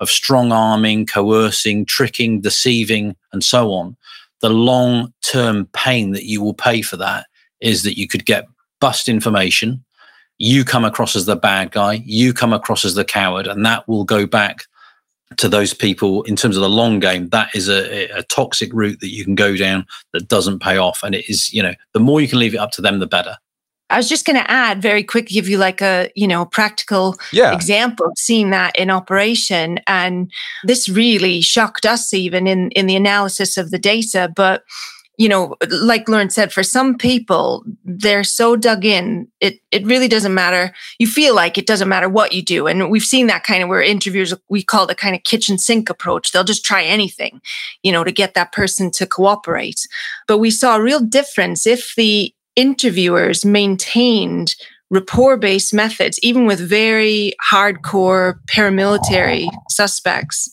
of 0.00 0.10
strong 0.10 0.50
arming, 0.50 1.06
coercing, 1.06 1.86
tricking, 1.86 2.40
deceiving, 2.40 3.14
and 3.32 3.44
so 3.44 3.72
on, 3.72 3.96
the 4.44 4.50
long 4.50 5.10
term 5.22 5.64
pain 5.72 6.10
that 6.10 6.26
you 6.26 6.42
will 6.42 6.52
pay 6.52 6.82
for 6.82 6.98
that 6.98 7.24
is 7.62 7.82
that 7.82 7.96
you 7.96 8.06
could 8.06 8.26
get 8.26 8.46
bust 8.78 9.08
information. 9.08 9.82
You 10.36 10.66
come 10.66 10.84
across 10.84 11.16
as 11.16 11.24
the 11.24 11.34
bad 11.34 11.70
guy, 11.70 12.02
you 12.04 12.34
come 12.34 12.52
across 12.52 12.84
as 12.84 12.94
the 12.94 13.06
coward, 13.06 13.46
and 13.46 13.64
that 13.64 13.88
will 13.88 14.04
go 14.04 14.26
back 14.26 14.66
to 15.38 15.48
those 15.48 15.72
people 15.72 16.24
in 16.24 16.36
terms 16.36 16.58
of 16.58 16.60
the 16.60 16.68
long 16.68 17.00
game. 17.00 17.30
That 17.30 17.54
is 17.54 17.70
a, 17.70 18.08
a 18.08 18.22
toxic 18.24 18.70
route 18.74 19.00
that 19.00 19.08
you 19.08 19.24
can 19.24 19.34
go 19.34 19.56
down 19.56 19.86
that 20.12 20.28
doesn't 20.28 20.58
pay 20.58 20.76
off. 20.76 21.02
And 21.02 21.14
it 21.14 21.26
is, 21.26 21.50
you 21.50 21.62
know, 21.62 21.72
the 21.94 22.00
more 22.00 22.20
you 22.20 22.28
can 22.28 22.38
leave 22.38 22.52
it 22.52 22.58
up 22.58 22.72
to 22.72 22.82
them, 22.82 22.98
the 22.98 23.06
better. 23.06 23.38
I 23.90 23.96
was 23.96 24.08
just 24.08 24.24
going 24.24 24.36
to 24.36 24.50
add 24.50 24.80
very 24.80 25.04
quick, 25.04 25.28
give 25.28 25.48
you 25.48 25.58
like 25.58 25.82
a, 25.82 26.10
you 26.14 26.26
know, 26.26 26.46
practical 26.46 27.16
yeah. 27.32 27.54
example 27.54 28.06
of 28.06 28.12
seeing 28.16 28.50
that 28.50 28.76
in 28.76 28.90
operation. 28.90 29.78
And 29.86 30.32
this 30.64 30.88
really 30.88 31.40
shocked 31.42 31.84
us 31.84 32.14
even 32.14 32.46
in, 32.46 32.70
in 32.70 32.86
the 32.86 32.96
analysis 32.96 33.56
of 33.56 33.70
the 33.70 33.78
data. 33.78 34.32
But 34.34 34.62
you 35.16 35.28
know, 35.28 35.54
like 35.70 36.08
Lauren 36.08 36.30
said, 36.30 36.52
for 36.52 36.64
some 36.64 36.96
people, 36.96 37.64
they're 37.84 38.24
so 38.24 38.56
dug 38.56 38.84
in, 38.84 39.28
it 39.40 39.60
it 39.70 39.86
really 39.86 40.08
doesn't 40.08 40.34
matter. 40.34 40.74
You 40.98 41.06
feel 41.06 41.36
like 41.36 41.56
it 41.56 41.66
doesn't 41.66 41.88
matter 41.88 42.08
what 42.08 42.32
you 42.32 42.42
do. 42.42 42.66
And 42.66 42.90
we've 42.90 43.02
seen 43.02 43.28
that 43.28 43.44
kind 43.44 43.62
of 43.62 43.68
where 43.68 43.80
interviewers 43.80 44.34
we 44.48 44.62
call 44.62 44.86
the 44.86 44.94
kind 44.94 45.14
of 45.14 45.22
kitchen 45.22 45.56
sink 45.56 45.88
approach. 45.88 46.32
They'll 46.32 46.42
just 46.42 46.64
try 46.64 46.82
anything, 46.82 47.40
you 47.84 47.92
know, 47.92 48.02
to 48.02 48.10
get 48.10 48.34
that 48.34 48.50
person 48.50 48.90
to 48.92 49.06
cooperate. 49.06 49.86
But 50.26 50.38
we 50.38 50.50
saw 50.50 50.76
a 50.76 50.82
real 50.82 51.00
difference 51.00 51.64
if 51.64 51.94
the 51.96 52.34
interviewers 52.56 53.44
maintained 53.44 54.54
rapport 54.90 55.36
based 55.36 55.74
methods, 55.74 56.18
even 56.22 56.46
with 56.46 56.60
very 56.60 57.34
hardcore 57.50 58.38
paramilitary 58.46 59.48
suspects, 59.68 60.50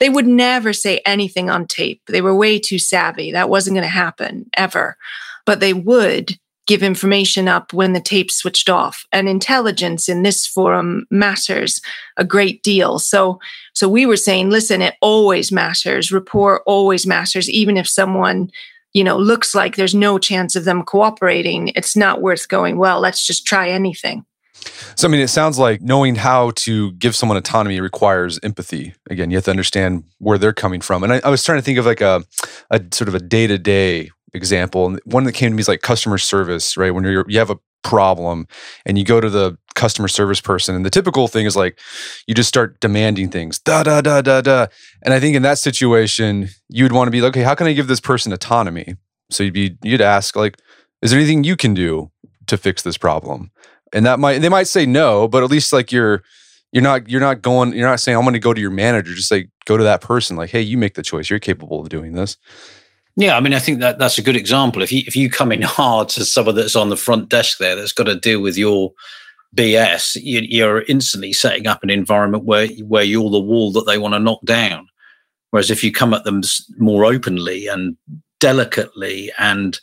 they 0.00 0.08
would 0.08 0.26
never 0.26 0.72
say 0.72 1.00
anything 1.06 1.48
on 1.48 1.66
tape. 1.66 2.02
They 2.08 2.20
were 2.20 2.34
way 2.34 2.58
too 2.58 2.78
savvy. 2.78 3.30
That 3.32 3.50
wasn't 3.50 3.74
going 3.74 3.84
to 3.84 3.88
happen 3.88 4.46
ever. 4.56 4.96
But 5.46 5.60
they 5.60 5.74
would 5.74 6.38
give 6.66 6.82
information 6.82 7.46
up 7.46 7.72
when 7.72 7.92
the 7.92 8.00
tape 8.00 8.30
switched 8.30 8.70
off. 8.70 9.04
And 9.12 9.28
intelligence 9.28 10.08
in 10.08 10.22
this 10.22 10.46
forum 10.46 11.06
matters 11.10 11.80
a 12.16 12.24
great 12.24 12.62
deal. 12.62 12.98
So, 12.98 13.38
so 13.74 13.86
we 13.88 14.06
were 14.06 14.16
saying, 14.16 14.48
listen, 14.48 14.80
it 14.80 14.94
always 15.02 15.52
matters. 15.52 16.10
Rapport 16.10 16.62
always 16.62 17.06
matters, 17.06 17.50
even 17.50 17.76
if 17.76 17.86
someone 17.86 18.50
you 18.94 19.04
know, 19.04 19.18
looks 19.18 19.54
like 19.54 19.76
there's 19.76 19.94
no 19.94 20.18
chance 20.18 20.56
of 20.56 20.64
them 20.64 20.82
cooperating, 20.82 21.68
it's 21.74 21.96
not 21.96 22.22
worth 22.22 22.48
going, 22.48 22.78
well, 22.78 23.00
let's 23.00 23.26
just 23.26 23.44
try 23.44 23.68
anything. 23.68 24.24
So, 24.94 25.08
I 25.08 25.10
mean, 25.10 25.20
it 25.20 25.28
sounds 25.28 25.58
like 25.58 25.82
knowing 25.82 26.14
how 26.14 26.52
to 26.56 26.92
give 26.92 27.14
someone 27.14 27.36
autonomy 27.36 27.80
requires 27.80 28.38
empathy. 28.42 28.94
Again, 29.10 29.30
you 29.30 29.36
have 29.36 29.44
to 29.44 29.50
understand 29.50 30.04
where 30.18 30.38
they're 30.38 30.54
coming 30.54 30.80
from. 30.80 31.02
And 31.02 31.12
I, 31.12 31.20
I 31.24 31.28
was 31.28 31.42
trying 31.42 31.58
to 31.58 31.62
think 31.62 31.78
of 31.78 31.84
like 31.84 32.00
a, 32.00 32.24
a 32.70 32.80
sort 32.92 33.08
of 33.08 33.14
a 33.14 33.20
day 33.20 33.46
to 33.46 33.58
day 33.58 34.10
example. 34.32 34.86
And 34.86 35.00
one 35.04 35.24
that 35.24 35.32
came 35.32 35.50
to 35.50 35.56
me 35.56 35.60
is 35.60 35.68
like 35.68 35.82
customer 35.82 36.16
service, 36.16 36.76
right? 36.76 36.92
When 36.92 37.04
you're, 37.04 37.26
you 37.28 37.38
have 37.38 37.50
a 37.50 37.58
problem 37.84 38.48
and 38.84 38.98
you 38.98 39.04
go 39.04 39.20
to 39.20 39.30
the 39.30 39.56
customer 39.74 40.08
service 40.08 40.40
person 40.40 40.74
and 40.74 40.84
the 40.84 40.90
typical 40.90 41.28
thing 41.28 41.46
is 41.46 41.54
like 41.54 41.78
you 42.26 42.34
just 42.34 42.48
start 42.48 42.80
demanding 42.80 43.28
things 43.28 43.58
da 43.58 43.82
da 43.82 44.00
da 44.00 44.22
da 44.22 44.40
da. 44.40 44.66
And 45.02 45.12
i 45.12 45.20
think 45.20 45.36
in 45.36 45.42
that 45.42 45.58
situation 45.58 46.48
you'd 46.68 46.92
want 46.92 47.06
to 47.06 47.10
be 47.12 47.20
like 47.20 47.30
okay 47.30 47.42
how 47.42 47.54
can 47.54 47.66
i 47.66 47.72
give 47.72 47.86
this 47.86 48.00
person 48.00 48.32
autonomy? 48.32 48.96
So 49.30 49.42
you'd 49.42 49.54
be 49.54 49.76
you'd 49.82 50.00
ask 50.00 50.34
like 50.34 50.58
is 51.02 51.10
there 51.10 51.20
anything 51.20 51.44
you 51.44 51.56
can 51.56 51.74
do 51.74 52.10
to 52.46 52.56
fix 52.56 52.82
this 52.82 52.96
problem? 52.96 53.50
And 53.92 54.06
that 54.06 54.18
might 54.18 54.38
they 54.38 54.48
might 54.48 54.68
say 54.68 54.86
no 54.86 55.28
but 55.28 55.42
at 55.42 55.50
least 55.50 55.72
like 55.72 55.92
you're 55.92 56.22
you're 56.72 56.82
not 56.82 57.08
you're 57.08 57.20
not 57.20 57.42
going 57.42 57.72
you're 57.74 57.88
not 57.88 58.00
saying 58.00 58.16
i'm 58.16 58.24
going 58.24 58.34
to 58.34 58.40
go 58.40 58.54
to 58.54 58.60
your 58.60 58.70
manager 58.70 59.14
just 59.14 59.30
like 59.30 59.48
go 59.64 59.76
to 59.76 59.84
that 59.84 60.00
person 60.00 60.36
like 60.36 60.50
hey 60.50 60.60
you 60.60 60.78
make 60.78 60.94
the 60.94 61.02
choice. 61.02 61.30
You're 61.30 61.38
capable 61.38 61.80
of 61.80 61.88
doing 61.88 62.12
this 62.12 62.36
yeah, 63.16 63.36
I 63.36 63.40
mean, 63.40 63.54
I 63.54 63.60
think 63.60 63.78
that 63.80 63.98
that's 63.98 64.18
a 64.18 64.22
good 64.22 64.36
example. 64.36 64.82
If 64.82 64.90
you 64.90 65.02
if 65.06 65.14
you 65.14 65.30
come 65.30 65.52
in 65.52 65.62
hard 65.62 66.08
to 66.10 66.24
someone 66.24 66.56
that's 66.56 66.76
on 66.76 66.88
the 66.88 66.96
front 66.96 67.28
desk 67.28 67.58
there 67.58 67.76
that's 67.76 67.92
got 67.92 68.04
to 68.04 68.18
deal 68.18 68.40
with 68.40 68.56
your 68.56 68.92
BS, 69.54 70.16
you, 70.20 70.66
are 70.66 70.82
instantly 70.82 71.32
setting 71.32 71.66
up 71.66 71.82
an 71.82 71.90
environment 71.90 72.44
where 72.44 72.66
where 72.84 73.04
you're 73.04 73.30
the 73.30 73.38
wall 73.38 73.70
that 73.72 73.86
they 73.86 73.98
want 73.98 74.14
to 74.14 74.18
knock 74.18 74.40
down. 74.44 74.88
Whereas 75.50 75.70
if 75.70 75.84
you 75.84 75.92
come 75.92 76.12
at 76.12 76.24
them 76.24 76.42
more 76.78 77.04
openly 77.04 77.68
and 77.68 77.96
delicately 78.40 79.30
and 79.38 79.78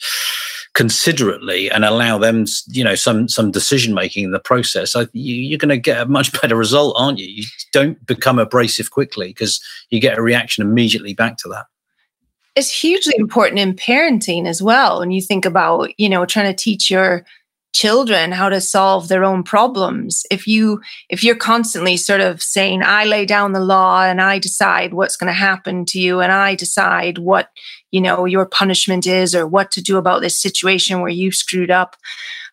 considerately 0.74 1.70
and 1.72 1.86
allow 1.86 2.18
them, 2.18 2.46
you 2.68 2.84
know, 2.84 2.96
some 2.96 3.30
some 3.30 3.50
decision 3.50 3.94
making 3.94 4.26
in 4.26 4.32
the 4.32 4.40
process, 4.40 4.94
you, 5.14 5.56
are 5.56 5.58
going 5.58 5.70
to 5.70 5.78
get 5.78 6.02
a 6.02 6.06
much 6.06 6.34
better 6.42 6.58
result, 6.58 6.96
aren't 6.98 7.20
you? 7.20 7.28
You 7.28 7.44
don't 7.72 8.06
become 8.06 8.40
abrasive 8.40 8.92
quickly 8.92 9.30
because 9.30 9.62
you 9.90 10.02
get 10.02 10.18
a 10.18 10.22
reaction 10.22 10.68
immediately 10.68 11.14
back 11.14 11.38
to 11.38 11.48
that 11.48 11.68
is 12.62 12.72
hugely 12.72 13.14
important 13.18 13.60
in 13.60 13.74
parenting 13.74 14.48
as 14.48 14.62
well. 14.62 15.00
When 15.00 15.12
you 15.12 15.22
think 15.22 15.46
about, 15.46 15.90
you 15.98 16.08
know, 16.08 16.26
trying 16.26 16.54
to 16.54 16.64
teach 16.64 16.92
your 16.92 17.26
children 17.74 18.32
how 18.32 18.50
to 18.50 18.60
solve 18.60 19.08
their 19.08 19.24
own 19.24 19.44
problems 19.44 20.26
if 20.30 20.46
you 20.46 20.82
if 21.10 21.24
you're 21.24 21.38
constantly 21.38 21.96
sort 21.96 22.20
of 22.20 22.42
saying 22.42 22.84
i 22.84 23.06
lay 23.06 23.26
down 23.26 23.54
the 23.54 23.62
law 23.62 24.04
and 24.04 24.20
i 24.22 24.38
decide 24.38 24.94
what's 24.94 25.16
going 25.16 25.30
to 25.30 25.34
happen 25.34 25.86
to 25.86 25.98
you 25.98 26.20
and 26.20 26.34
i 26.34 26.54
decide 26.54 27.18
what 27.18 27.48
you 27.90 28.02
know 28.02 28.26
your 28.26 28.46
punishment 28.46 29.08
is 29.08 29.34
or 29.34 29.48
what 29.48 29.72
to 29.72 29.82
do 29.82 29.96
about 29.96 30.20
this 30.20 30.38
situation 30.38 31.00
where 31.00 31.10
you 31.10 31.32
screwed 31.32 31.72
up 31.72 31.96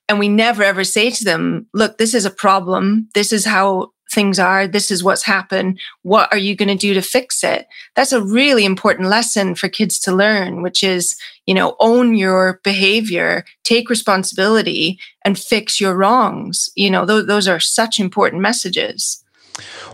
and 0.08 0.20
we 0.20 0.28
never 0.28 0.62
ever 0.62 0.84
say 0.84 1.10
to 1.10 1.24
them 1.24 1.66
look 1.74 1.98
this 1.98 2.14
is 2.14 2.24
a 2.24 2.30
problem 2.30 3.08
this 3.14 3.32
is 3.32 3.44
how 3.44 3.90
things 4.10 4.38
are. 4.38 4.66
This 4.66 4.90
is 4.90 5.04
what's 5.04 5.24
happened. 5.24 5.80
What 6.02 6.32
are 6.32 6.38
you 6.38 6.56
going 6.56 6.68
to 6.68 6.74
do 6.74 6.94
to 6.94 7.02
fix 7.02 7.44
it? 7.44 7.66
That's 7.94 8.12
a 8.12 8.22
really 8.22 8.64
important 8.64 9.08
lesson 9.08 9.54
for 9.54 9.68
kids 9.68 9.98
to 10.00 10.12
learn, 10.12 10.62
which 10.62 10.82
is, 10.82 11.16
you 11.46 11.54
know, 11.54 11.76
own 11.80 12.14
your 12.16 12.60
behavior, 12.64 13.44
take 13.64 13.90
responsibility 13.90 14.98
and 15.24 15.38
fix 15.38 15.80
your 15.80 15.94
wrongs. 15.94 16.70
You 16.74 16.90
know, 16.90 17.06
th- 17.06 17.26
those 17.26 17.48
are 17.48 17.60
such 17.60 18.00
important 18.00 18.42
messages. 18.42 19.24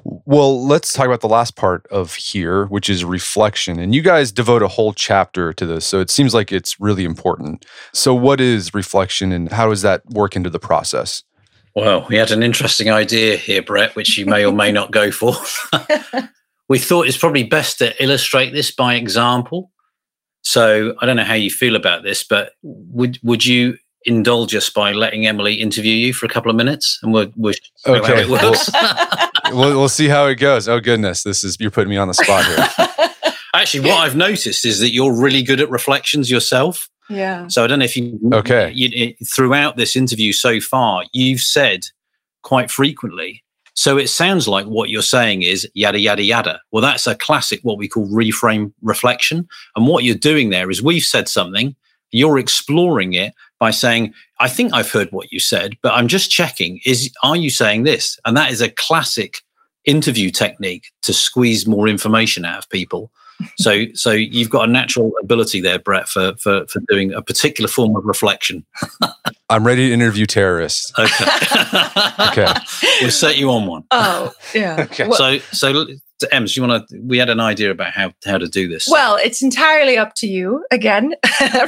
Well, 0.05 0.67
let's 0.67 0.93
talk 0.93 1.07
about 1.07 1.21
the 1.21 1.29
last 1.29 1.57
part 1.57 1.87
of 1.87 2.15
here, 2.15 2.67
which 2.67 2.91
is 2.91 3.05
reflection. 3.05 3.79
And 3.79 3.95
you 3.95 4.03
guys 4.03 4.33
devote 4.33 4.63
a 4.63 4.69
whole 4.69 4.93
chapter 4.93 5.53
to 5.55 5.67
this. 5.67 5.87
So 5.87 6.01
it 6.01 6.11
seems 6.11 6.35
like 6.35 6.53
it's 6.53 6.79
really 6.81 7.05
important. 7.05 7.65
So, 7.93 8.15
what 8.15 8.41
is 8.41 8.75
reflection 8.75 9.33
and 9.33 9.51
how 9.51 9.71
does 9.71 9.83
that 9.83 10.05
work 10.11 10.37
into 10.37 10.51
the 10.51 10.59
process? 10.59 11.23
Well, 11.75 12.07
we 12.09 12.17
had 12.17 12.31
an 12.31 12.43
interesting 12.43 12.91
idea 12.91 13.37
here, 13.37 13.63
Brett, 13.63 13.97
which 13.97 14.17
you 14.17 14.27
may 14.27 14.45
or 14.45 14.53
may 14.53 14.71
not 14.71 14.93
go 14.93 15.11
for. 15.11 15.35
we 16.69 16.79
thought 16.79 17.09
it's 17.09 17.17
probably 17.17 17.43
best 17.43 17.79
to 17.79 18.03
illustrate 18.03 18.53
this 18.53 18.71
by 18.71 18.95
example. 18.95 19.73
So 20.43 20.95
I 21.01 21.07
don't 21.07 21.17
know 21.17 21.25
how 21.25 21.35
you 21.35 21.51
feel 21.51 21.75
about 21.75 22.03
this, 22.03 22.23
but 22.23 22.53
would 22.63 23.19
would 23.23 23.45
you 23.45 23.77
indulge 24.05 24.55
us 24.55 24.71
by 24.71 24.93
letting 24.93 25.27
Emily 25.27 25.55
interview 25.55 25.95
you 25.95 26.13
for 26.13 26.27
a 26.27 26.29
couple 26.29 26.51
of 26.51 26.57
minutes, 26.57 26.99
and 27.03 27.13
we'll, 27.13 27.33
we'll 27.37 27.55
okay. 27.87 28.23
it 28.23 28.29
works. 28.29 28.71
we'll, 29.53 29.79
we'll 29.79 29.89
see 29.89 30.09
how 30.09 30.27
it 30.27 30.37
goes. 30.37 30.69
Oh 30.69 30.81
goodness, 30.81 31.23
this 31.23 31.43
is 31.43 31.57
you're 31.59 31.71
putting 31.71 31.91
me 31.91 31.97
on 31.97 32.09
the 32.09 32.15
spot 32.15 32.45
here. 32.45 32.87
Actually, 33.55 33.89
what 33.89 33.99
I've 33.99 34.17
noticed 34.17 34.65
is 34.65 34.81
that 34.81 34.93
you're 34.93 35.15
really 35.15 35.43
good 35.43 35.61
at 35.61 35.71
reflections 35.71 36.31
yourself. 36.31 36.89
Yeah. 37.09 37.47
So 37.49 37.63
I 37.63 37.67
don't 37.67 37.81
know 37.81 37.85
if 37.85 37.97
you 37.97 38.19
okay 38.33 38.73
you, 38.75 39.15
throughout 39.27 39.77
this 39.77 39.95
interview 39.95 40.33
so 40.33 40.61
far, 40.61 41.05
you've 41.13 41.41
said 41.41 41.87
quite 42.43 42.71
frequently. 42.71 43.43
So 43.75 43.99
it 43.99 44.09
sounds 44.09 44.47
like 44.47 44.67
what 44.67 44.89
you're 44.89 45.03
saying 45.03 45.43
is 45.43 45.69
yada 45.75 45.99
yada 45.99 46.23
yada. 46.23 46.61
Well, 46.73 46.83
that's 46.83 47.07
a 47.07 47.15
classic 47.15 47.61
what 47.63 47.79
we 47.79 47.89
call 47.89 48.07
reframe 48.09 48.73
reflection. 48.83 49.49
And 49.77 49.87
what 49.87 50.05
you're 50.05 50.15
doing 50.15 50.51
there 50.51 50.71
is 50.71 50.83
we've 50.83 51.03
said 51.03 51.29
something, 51.29 51.77
you're 52.11 52.39
exploring 52.39 53.15
it 53.15 53.35
by 53.59 53.71
saying, 53.71 54.15
I 54.41 54.49
think 54.49 54.73
I've 54.73 54.91
heard 54.91 55.11
what 55.11 55.33
you 55.33 55.41
said, 55.41 55.77
but 55.83 55.93
I'm 55.93 56.09
just 56.09 56.31
checking. 56.31 56.81
Is 56.87 57.11
are 57.23 57.37
you 57.37 57.51
saying 57.51 57.83
this? 57.83 58.19
And 58.25 58.37
that 58.37 58.53
is 58.53 58.61
a 58.61 58.71
classic 58.71 59.39
interview 59.85 60.31
technique 60.31 60.91
to 61.03 61.13
squeeze 61.13 61.67
more 61.67 61.89
information 61.89 62.45
out 62.45 62.59
of 62.59 62.71
people 62.71 63.11
so 63.57 63.85
so 63.95 64.11
you've 64.11 64.51
got 64.51 64.69
a 64.69 64.73
natural 64.73 65.13
ability 65.23 65.61
there, 65.61 65.79
Brett, 65.79 66.09
for 66.09 66.35
for 66.37 66.67
for 66.67 66.81
doing 66.89 67.13
a 67.13 67.23
particular 67.23 67.69
form 67.69 67.97
of 67.97 68.05
reflection. 68.05 68.65
I'm 69.51 69.67
ready 69.67 69.89
to 69.89 69.95
interview 69.95 70.27
terrorists. 70.27 70.93
Okay. 70.99 71.25
okay. 72.31 72.53
We'll 73.01 73.11
set 73.11 73.37
you 73.37 73.51
on 73.51 73.67
one. 73.67 73.85
Oh, 73.91 74.33
yeah. 74.55 74.77
okay. 74.91 75.11
So 75.13 75.39
so 75.53 75.87
Ems, 76.33 76.57
you 76.57 76.63
want 76.63 76.89
to? 76.89 77.01
We 77.01 77.19
had 77.19 77.29
an 77.29 77.41
idea 77.41 77.71
about 77.71 77.93
how 77.93 78.13
how 78.25 78.39
to 78.39 78.49
do 78.49 78.69
this. 78.69 78.89
Well, 78.89 79.19
it's 79.23 79.43
entirely 79.43 79.99
up 79.99 80.15
to 80.17 80.27
you. 80.27 80.65
Again, 80.71 81.15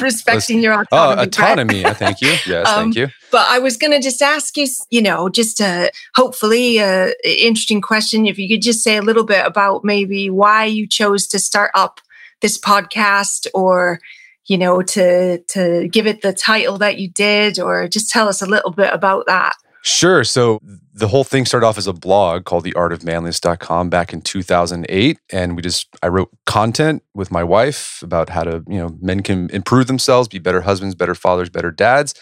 respecting 0.00 0.60
your 0.60 0.80
autonomy. 0.80 1.20
Oh, 1.20 1.22
autonomy. 1.22 1.82
thank 1.94 2.20
you. 2.20 2.34
Yes, 2.46 2.68
um, 2.68 2.84
thank 2.84 2.96
you. 2.96 3.08
But 3.30 3.46
I 3.48 3.58
was 3.58 3.76
going 3.76 3.92
to 3.92 4.00
just 4.00 4.22
ask 4.22 4.56
you, 4.56 4.66
you 4.90 5.02
know, 5.02 5.28
just 5.28 5.60
a 5.60 5.90
hopefully 6.14 6.78
uh, 6.78 7.10
a 7.24 7.46
interesting 7.46 7.80
question. 7.80 8.26
If 8.26 8.38
you 8.38 8.48
could 8.48 8.62
just 8.62 8.82
say 8.82 8.96
a 8.96 9.02
little 9.02 9.24
bit 9.24 9.44
about 9.44 9.84
maybe 9.84 10.30
why 10.30 10.64
you 10.64 10.86
chose 10.86 11.26
to 11.28 11.38
start 11.38 11.70
up 11.74 12.00
this 12.40 12.58
podcast, 12.58 13.46
or 13.54 14.00
you 14.46 14.56
know, 14.56 14.82
to 14.82 15.38
to 15.38 15.88
give 15.88 16.06
it 16.06 16.22
the 16.22 16.32
title 16.32 16.78
that 16.78 16.98
you 16.98 17.10
did, 17.10 17.58
or 17.58 17.88
just 17.88 18.10
tell 18.10 18.28
us 18.28 18.42
a 18.42 18.46
little 18.46 18.70
bit 18.70 18.92
about 18.92 19.26
that. 19.26 19.54
Sure. 19.86 20.24
So 20.24 20.58
the 20.92 21.06
whole 21.06 21.22
thing 21.22 21.46
started 21.46 21.64
off 21.64 21.78
as 21.78 21.86
a 21.86 21.92
blog 21.92 22.44
called 22.44 22.64
theartofmanliness.com 22.64 23.88
back 23.88 24.12
in 24.12 24.20
2008 24.20 25.16
and 25.30 25.54
we 25.54 25.62
just 25.62 25.86
I 26.02 26.08
wrote 26.08 26.28
content 26.44 27.04
with 27.14 27.30
my 27.30 27.44
wife 27.44 28.00
about 28.02 28.28
how 28.28 28.42
to, 28.42 28.64
you 28.66 28.78
know, 28.78 28.98
men 29.00 29.22
can 29.22 29.48
improve 29.50 29.86
themselves, 29.86 30.26
be 30.26 30.40
better 30.40 30.62
husbands, 30.62 30.96
better 30.96 31.14
fathers, 31.14 31.50
better 31.50 31.70
dads. 31.70 32.14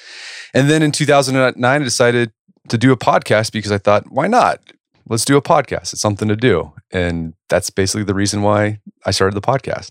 And 0.53 0.69
then 0.69 0.83
in 0.83 0.93
2009 0.93 1.65
I 1.65 1.83
decided 1.83 2.33
to 2.69 2.77
do 2.77 2.93
a 2.93 2.99
podcast 2.99 3.51
because 3.51 3.73
I 3.73 3.79
thought, 3.79 4.13
why 4.13 4.27
not? 4.27 4.61
Let's 5.09 5.25
do 5.25 5.39
a 5.39 5.43
podcast. 5.43 5.95
It's 5.95 6.03
something 6.03 6.29
to 6.29 6.37
do. 6.37 6.71
And 6.91 7.33
that's 7.49 7.71
basically 7.71 8.05
the 8.05 8.15
reason 8.15 8.43
why 8.43 8.81
I 9.07 9.11
started 9.11 9.37
the 9.37 9.41
podcast. 9.41 9.91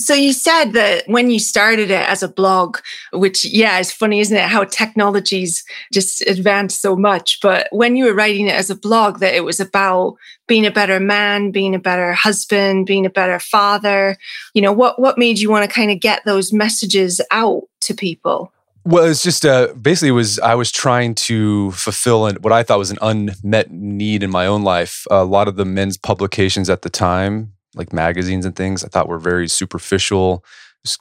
So 0.00 0.12
you 0.12 0.32
said 0.32 0.72
that 0.72 1.04
when 1.06 1.30
you 1.30 1.38
started 1.38 1.90
it 1.90 2.08
as 2.08 2.22
a 2.22 2.28
blog, 2.28 2.78
which 3.12 3.44
yeah, 3.44 3.78
it's 3.78 3.92
funny, 3.92 4.18
isn't 4.20 4.36
it? 4.36 4.48
How 4.48 4.64
technologies 4.64 5.64
just 5.92 6.20
advanced 6.22 6.82
so 6.82 6.96
much. 6.96 7.38
But 7.40 7.68
when 7.70 7.94
you 7.94 8.06
were 8.06 8.14
writing 8.14 8.48
it 8.48 8.54
as 8.54 8.70
a 8.70 8.76
blog, 8.76 9.20
that 9.20 9.34
it 9.34 9.44
was 9.44 9.60
about 9.60 10.16
being 10.48 10.66
a 10.66 10.70
better 10.70 10.98
man, 10.98 11.52
being 11.52 11.74
a 11.74 11.78
better 11.78 12.12
husband, 12.12 12.86
being 12.86 13.06
a 13.06 13.10
better 13.10 13.38
father. 13.38 14.16
You 14.52 14.62
know, 14.62 14.72
what 14.72 15.00
what 15.00 15.16
made 15.16 15.38
you 15.38 15.48
want 15.48 15.68
to 15.68 15.74
kind 15.74 15.92
of 15.92 16.00
get 16.00 16.24
those 16.24 16.52
messages 16.52 17.20
out 17.30 17.62
to 17.82 17.94
people? 17.94 18.52
Well, 18.86 19.04
it's 19.04 19.22
just 19.22 19.46
uh, 19.46 19.68
basically 19.80 20.08
it 20.08 20.12
was 20.12 20.38
I 20.40 20.54
was 20.54 20.70
trying 20.70 21.14
to 21.14 21.70
fulfill 21.70 22.26
an, 22.26 22.36
what 22.42 22.52
I 22.52 22.62
thought 22.62 22.78
was 22.78 22.90
an 22.90 22.98
unmet 23.00 23.70
need 23.70 24.22
in 24.22 24.30
my 24.30 24.46
own 24.46 24.62
life. 24.62 25.06
A 25.10 25.24
lot 25.24 25.48
of 25.48 25.56
the 25.56 25.64
men's 25.64 25.96
publications 25.96 26.68
at 26.68 26.82
the 26.82 26.90
time, 26.90 27.53
like 27.74 27.92
magazines 27.92 28.44
and 28.44 28.54
things, 28.56 28.84
I 28.84 28.88
thought 28.88 29.08
were 29.08 29.18
very 29.18 29.48
superficial, 29.48 30.44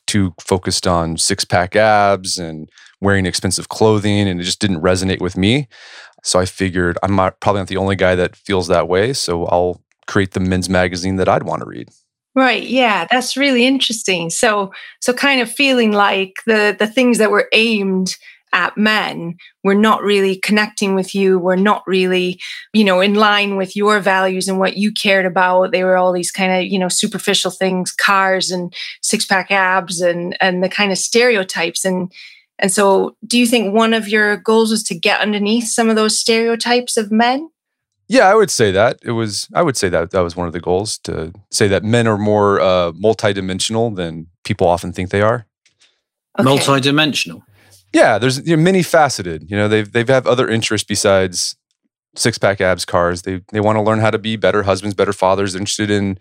too 0.07 0.33
focused 0.39 0.87
on 0.87 1.17
six 1.17 1.45
pack 1.45 1.75
abs 1.75 2.37
and 2.37 2.69
wearing 3.01 3.25
expensive 3.25 3.69
clothing, 3.69 4.27
and 4.27 4.39
it 4.39 4.43
just 4.43 4.61
didn't 4.61 4.81
resonate 4.81 5.21
with 5.21 5.37
me. 5.37 5.67
So 6.23 6.39
I 6.39 6.45
figured 6.45 6.97
I'm 7.03 7.15
not, 7.15 7.39
probably 7.41 7.61
not 7.61 7.67
the 7.67 7.77
only 7.77 7.97
guy 7.97 8.15
that 8.15 8.35
feels 8.35 8.67
that 8.67 8.87
way. 8.87 9.13
So 9.13 9.45
I'll 9.45 9.81
create 10.07 10.31
the 10.31 10.39
men's 10.39 10.69
magazine 10.69 11.17
that 11.17 11.27
I'd 11.27 11.43
want 11.43 11.61
to 11.61 11.67
read. 11.67 11.89
Right. 12.35 12.63
Yeah, 12.63 13.05
that's 13.11 13.37
really 13.37 13.65
interesting. 13.65 14.29
So 14.31 14.71
so 15.01 15.13
kind 15.13 15.39
of 15.39 15.51
feeling 15.51 15.91
like 15.91 16.37
the 16.47 16.75
the 16.77 16.87
things 16.87 17.19
that 17.19 17.29
were 17.29 17.47
aimed 17.51 18.15
at 18.53 18.77
men 18.77 19.35
We're 19.63 19.73
not 19.73 20.01
really 20.01 20.37
connecting 20.37 20.95
with 20.95 21.13
you, 21.13 21.39
We're 21.39 21.55
not 21.55 21.83
really, 21.85 22.39
you 22.71 22.83
know, 22.83 23.01
in 23.01 23.15
line 23.15 23.57
with 23.57 23.75
your 23.75 23.99
values 23.99 24.47
and 24.47 24.59
what 24.59 24.77
you 24.77 24.91
cared 24.91 25.25
about. 25.25 25.71
They 25.71 25.83
were 25.83 25.97
all 25.97 26.13
these 26.13 26.31
kind 26.31 26.51
of, 26.53 26.71
you 26.71 26.79
know, 26.79 26.89
superficial 26.89 27.51
things, 27.51 27.91
cars 27.91 28.51
and 28.51 28.73
six-pack 29.01 29.51
abs 29.51 29.99
and 30.01 30.37
and 30.39 30.63
the 30.63 30.69
kind 30.69 30.91
of 30.91 30.97
stereotypes 30.97 31.83
and 31.83 32.11
and 32.59 32.71
so 32.71 33.15
do 33.25 33.37
you 33.37 33.47
think 33.47 33.73
one 33.73 33.93
of 33.93 34.07
your 34.07 34.37
goals 34.37 34.71
was 34.71 34.83
to 34.83 34.95
get 34.95 35.19
underneath 35.19 35.67
some 35.67 35.89
of 35.89 35.95
those 35.95 36.17
stereotypes 36.17 36.97
of 36.97 37.11
men? 37.11 37.49
Yeah, 38.07 38.27
I 38.27 38.35
would 38.35 38.51
say 38.51 38.71
that 38.71 38.99
it 39.03 39.11
was. 39.11 39.47
I 39.53 39.63
would 39.63 39.77
say 39.77 39.89
that 39.89 40.11
that 40.11 40.21
was 40.21 40.35
one 40.35 40.45
of 40.45 40.53
the 40.53 40.59
goals 40.59 40.97
to 40.99 41.33
say 41.49 41.67
that 41.67 41.83
men 41.83 42.05
are 42.05 42.17
more 42.17 42.59
uh, 42.59 42.91
multidimensional 42.91 43.95
than 43.95 44.27
people 44.43 44.67
often 44.67 44.93
think 44.93 45.09
they 45.09 45.21
are. 45.21 45.45
Okay. 46.37 46.47
Multidimensional. 46.47 47.43
Yeah, 47.93 48.17
there's 48.17 48.45
you 48.45 48.57
know, 48.57 48.63
many 48.63 48.83
faceted. 48.83 49.49
You 49.49 49.57
know, 49.57 49.67
they've 49.67 49.91
they've 49.91 50.07
have 50.07 50.27
other 50.27 50.49
interests 50.49 50.85
besides 50.87 51.55
six 52.15 52.37
pack 52.37 52.61
abs 52.61 52.85
cars. 52.85 53.21
They 53.21 53.41
they 53.51 53.59
want 53.59 53.77
to 53.77 53.81
learn 53.81 53.99
how 53.99 54.11
to 54.11 54.17
be 54.17 54.35
better 54.35 54.63
husbands, 54.63 54.95
better 54.95 55.13
fathers. 55.13 55.53
They're 55.53 55.61
interested 55.61 55.89
in 55.89 56.17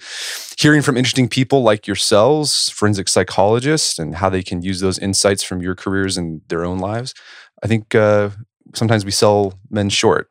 hearing 0.58 0.82
from 0.82 0.96
interesting 0.96 1.28
people 1.28 1.62
like 1.62 1.86
yourselves, 1.86 2.70
forensic 2.70 3.08
psychologists, 3.08 3.98
and 3.98 4.16
how 4.16 4.28
they 4.28 4.42
can 4.42 4.62
use 4.62 4.80
those 4.80 4.98
insights 4.98 5.42
from 5.42 5.62
your 5.62 5.74
careers 5.74 6.16
and 6.16 6.42
their 6.48 6.64
own 6.64 6.78
lives. 6.78 7.14
I 7.62 7.66
think 7.66 7.94
uh, 7.94 8.30
sometimes 8.74 9.04
we 9.04 9.10
sell 9.10 9.58
men 9.70 9.88
short. 9.88 10.30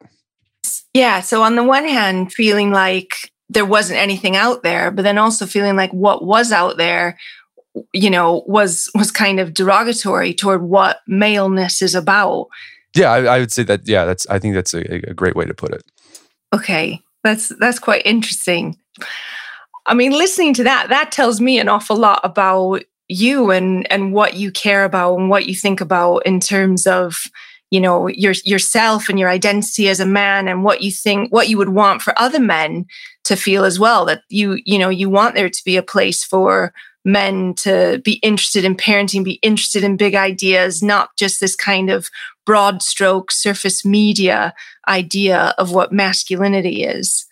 Yeah. 0.94 1.22
So, 1.22 1.42
on 1.44 1.56
the 1.56 1.64
one 1.64 1.88
hand, 1.88 2.34
feeling 2.34 2.72
like 2.72 3.32
there 3.50 3.66
wasn't 3.66 4.00
anything 4.00 4.36
out 4.36 4.64
there, 4.64 4.92
but 4.92 5.04
then 5.04 5.18
also 5.18 5.46
feeling 5.46 5.76
like 5.76 5.92
what 5.92 6.24
was 6.24 6.52
out 6.52 6.78
there 6.78 7.18
you 7.94 8.10
know 8.10 8.44
was 8.48 8.90
was 8.96 9.12
kind 9.12 9.40
of 9.40 9.54
derogatory 9.54 10.34
toward 10.34 10.62
what 10.64 11.02
maleness 11.08 11.82
is 11.82 11.96
about. 11.96 12.48
Yeah 12.96 13.12
I, 13.12 13.36
I, 13.36 13.40
would 13.40 13.52
say 13.52 13.64
that 13.64 13.88
yeah 13.88 14.04
that's 14.04 14.28
i 14.28 14.38
think 14.38 14.54
that's 14.54 14.74
a, 14.74 15.10
a 15.10 15.14
great 15.14 15.36
way 15.36 15.46
to 15.46 15.54
put 15.54 15.72
it. 15.72 15.84
Okay 16.54 17.02
that's 17.24 17.50
that's 17.60 17.80
quite 17.80 18.06
interesting. 18.06 18.78
I 19.86 19.94
mean 19.94 20.12
listening 20.12 20.54
to 20.56 20.64
that 20.64 20.90
that 20.90 21.12
tells 21.12 21.40
me 21.40 21.60
an 21.60 21.70
awful 21.70 21.96
lot 21.96 22.22
about 22.24 22.84
you 23.08 23.52
and 23.52 23.90
and 23.92 24.14
what 24.14 24.36
you 24.36 24.52
care 24.52 24.86
about 24.86 25.18
and 25.18 25.30
what 25.30 25.46
you 25.46 25.56
think 25.56 25.82
about 25.82 26.20
in 26.20 26.40
terms 26.40 26.88
of 26.88 27.24
you 27.70 27.80
know 27.80 28.08
your 28.08 28.34
yourself 28.46 29.10
and 29.10 29.20
your 29.20 29.30
identity 29.30 29.90
as 29.90 30.00
a 30.00 30.06
man 30.06 30.48
and 30.48 30.64
what 30.64 30.82
you 30.82 30.92
think 30.92 31.32
what 31.32 31.50
you 31.50 31.58
would 31.58 31.70
want 31.70 32.02
for 32.02 32.18
other 32.18 32.40
men 32.40 32.86
to 33.24 33.36
feel 33.36 33.64
as 33.64 33.80
well 33.80 34.06
that 34.06 34.22
you 34.30 34.60
you 34.66 34.80
know 34.80 34.90
you 34.90 35.10
want 35.10 35.36
there 35.36 35.50
to 35.50 35.64
be 35.66 35.78
a 35.78 35.84
place 35.84 36.24
for 36.24 36.74
men 37.04 37.54
to 37.56 38.02
be 38.04 38.14
interested 38.16 38.64
in 38.64 38.76
parenting 38.76 39.24
be 39.24 39.40
interested 39.42 39.84
in 39.84 39.98
big 39.98 40.16
ideas 40.16 40.84
not 40.84 41.10
just 41.18 41.40
this 41.40 41.56
kind 41.56 41.90
of 41.90 42.10
broad 42.46 42.82
stroke 42.82 43.32
surface 43.32 43.84
media 43.86 44.54
idea 44.88 45.54
of 45.58 45.74
what 45.74 45.92
masculinity 45.92 46.84
is 46.84 47.26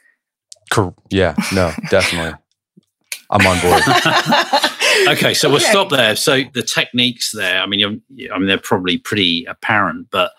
yeah 1.09 1.36
no 1.53 1.72
definitely 1.89 2.34
i'm 3.30 3.45
on 3.45 3.59
board 3.61 3.84
okay, 5.07 5.34
so 5.34 5.49
we'll 5.49 5.57
okay. 5.57 5.70
stop 5.70 5.89
there. 5.89 6.15
So 6.15 6.43
the 6.53 6.61
techniques 6.61 7.32
there, 7.32 7.61
I 7.61 7.65
mean, 7.65 8.01
I 8.34 8.38
mean, 8.38 8.47
they're 8.47 8.57
probably 8.57 8.97
pretty 8.97 9.45
apparent, 9.45 10.07
but 10.11 10.32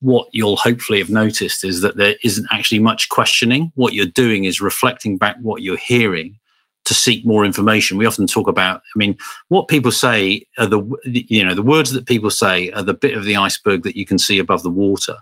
what 0.00 0.28
you'll 0.32 0.56
hopefully 0.56 0.98
have 0.98 1.10
noticed 1.10 1.64
is 1.64 1.80
that 1.80 1.96
there 1.96 2.16
isn't 2.22 2.46
actually 2.50 2.78
much 2.78 3.08
questioning. 3.08 3.72
What 3.74 3.94
you're 3.94 4.06
doing 4.06 4.44
is 4.44 4.60
reflecting 4.60 5.16
back 5.16 5.36
what 5.40 5.62
you're 5.62 5.76
hearing 5.76 6.38
to 6.84 6.94
seek 6.94 7.24
more 7.24 7.44
information. 7.44 7.96
We 7.96 8.06
often 8.06 8.26
talk 8.26 8.46
about, 8.46 8.82
I 8.94 8.98
mean, 8.98 9.16
what 9.48 9.68
people 9.68 9.92
say 9.92 10.46
are 10.58 10.66
the, 10.66 10.82
you 11.04 11.44
know, 11.44 11.54
the 11.54 11.62
words 11.62 11.92
that 11.92 12.06
people 12.06 12.30
say 12.30 12.70
are 12.72 12.82
the 12.82 12.94
bit 12.94 13.16
of 13.16 13.24
the 13.24 13.36
iceberg 13.36 13.82
that 13.84 13.96
you 13.96 14.04
can 14.04 14.18
see 14.18 14.38
above 14.38 14.62
the 14.62 14.70
water. 14.70 15.16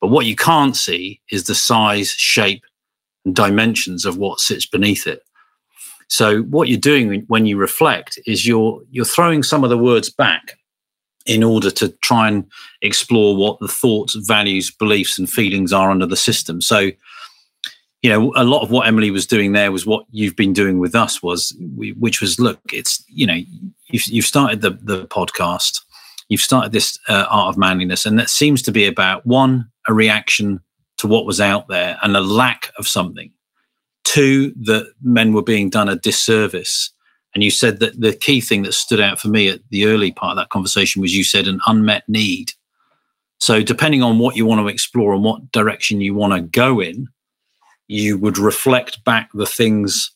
But 0.00 0.08
what 0.08 0.26
you 0.26 0.36
can't 0.36 0.76
see 0.76 1.20
is 1.30 1.44
the 1.44 1.54
size, 1.54 2.10
shape, 2.10 2.64
and 3.24 3.34
dimensions 3.34 4.04
of 4.04 4.16
what 4.16 4.40
sits 4.40 4.66
beneath 4.66 5.06
it. 5.06 5.22
So 6.08 6.42
what 6.42 6.68
you're 6.68 6.78
doing 6.78 7.24
when 7.28 7.46
you 7.46 7.56
reflect 7.56 8.18
is 8.26 8.46
you're 8.46 8.82
you're 8.90 9.04
throwing 9.04 9.42
some 9.42 9.62
of 9.62 9.70
the 9.70 9.78
words 9.78 10.10
back 10.10 10.58
in 11.26 11.44
order 11.44 11.70
to 11.70 11.90
try 12.02 12.28
and 12.28 12.44
explore 12.82 13.36
what 13.36 13.60
the 13.60 13.68
thoughts, 13.68 14.14
values, 14.14 14.70
beliefs, 14.70 15.18
and 15.18 15.30
feelings 15.30 15.72
are 15.72 15.90
under 15.90 16.06
the 16.06 16.16
system. 16.16 16.60
So, 16.60 16.90
you 18.02 18.10
know, 18.10 18.32
a 18.34 18.44
lot 18.44 18.62
of 18.62 18.70
what 18.70 18.86
Emily 18.86 19.10
was 19.10 19.26
doing 19.26 19.52
there 19.52 19.70
was 19.70 19.84
what 19.84 20.06
you've 20.10 20.36
been 20.36 20.52
doing 20.52 20.78
with 20.78 20.94
us 20.94 21.22
was, 21.22 21.54
which 21.76 22.20
was, 22.20 22.40
look, 22.40 22.60
it's 22.72 23.04
you 23.08 23.26
know, 23.26 23.38
you've, 23.88 24.06
you've 24.06 24.24
started 24.24 24.62
the 24.62 24.70
the 24.70 25.06
podcast, 25.06 25.80
you've 26.28 26.40
started 26.40 26.72
this 26.72 26.98
uh, 27.08 27.26
art 27.28 27.50
of 27.54 27.58
manliness, 27.58 28.06
and 28.06 28.18
that 28.18 28.30
seems 28.30 28.62
to 28.62 28.72
be 28.72 28.86
about 28.86 29.26
one 29.26 29.70
a 29.88 29.92
reaction 29.92 30.60
to 30.98 31.06
what 31.06 31.26
was 31.26 31.40
out 31.40 31.68
there 31.68 31.98
and 32.02 32.16
a 32.16 32.20
lack 32.20 32.70
of 32.78 32.86
something. 32.86 33.30
Two, 34.04 34.52
that 34.62 34.92
men 35.02 35.32
were 35.32 35.42
being 35.42 35.70
done 35.70 35.88
a 35.88 35.96
disservice. 35.96 36.92
And 37.34 37.44
you 37.44 37.50
said 37.50 37.80
that 37.80 38.00
the 38.00 38.12
key 38.12 38.40
thing 38.40 38.62
that 38.62 38.74
stood 38.74 39.00
out 39.00 39.20
for 39.20 39.28
me 39.28 39.48
at 39.48 39.60
the 39.70 39.86
early 39.86 40.10
part 40.10 40.32
of 40.32 40.36
that 40.36 40.50
conversation 40.50 41.00
was 41.00 41.16
you 41.16 41.24
said 41.24 41.46
an 41.46 41.60
unmet 41.66 42.08
need. 42.08 42.52
So, 43.38 43.62
depending 43.62 44.02
on 44.02 44.18
what 44.18 44.36
you 44.36 44.44
want 44.44 44.60
to 44.60 44.68
explore 44.68 45.14
and 45.14 45.24
what 45.24 45.52
direction 45.52 46.00
you 46.00 46.14
want 46.14 46.34
to 46.34 46.40
go 46.40 46.80
in, 46.80 47.08
you 47.90 48.18
would 48.18 48.38
reflect 48.38 49.04
back 49.04 49.30
the 49.34 49.46
things 49.46 50.12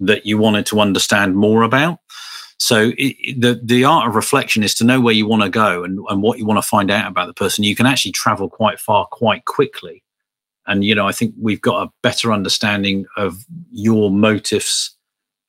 that 0.00 0.26
you 0.26 0.38
wanted 0.38 0.66
to 0.66 0.80
understand 0.80 1.36
more 1.36 1.62
about. 1.62 1.98
So, 2.58 2.92
it, 2.96 3.40
the 3.40 3.60
the 3.62 3.84
art 3.84 4.08
of 4.08 4.16
reflection 4.16 4.62
is 4.62 4.74
to 4.76 4.84
know 4.84 5.00
where 5.00 5.14
you 5.14 5.26
want 5.26 5.42
to 5.42 5.50
go 5.50 5.84
and, 5.84 6.00
and 6.08 6.22
what 6.22 6.38
you 6.38 6.46
want 6.46 6.62
to 6.62 6.68
find 6.68 6.90
out 6.90 7.08
about 7.08 7.26
the 7.26 7.34
person. 7.34 7.64
You 7.64 7.76
can 7.76 7.86
actually 7.86 8.12
travel 8.12 8.48
quite 8.48 8.80
far 8.80 9.06
quite 9.06 9.44
quickly 9.44 10.02
and 10.68 10.84
you 10.84 10.94
know 10.94 11.08
i 11.08 11.12
think 11.12 11.34
we've 11.40 11.60
got 11.60 11.84
a 11.84 11.90
better 12.02 12.32
understanding 12.32 13.06
of 13.16 13.44
your 13.72 14.10
motives 14.10 14.96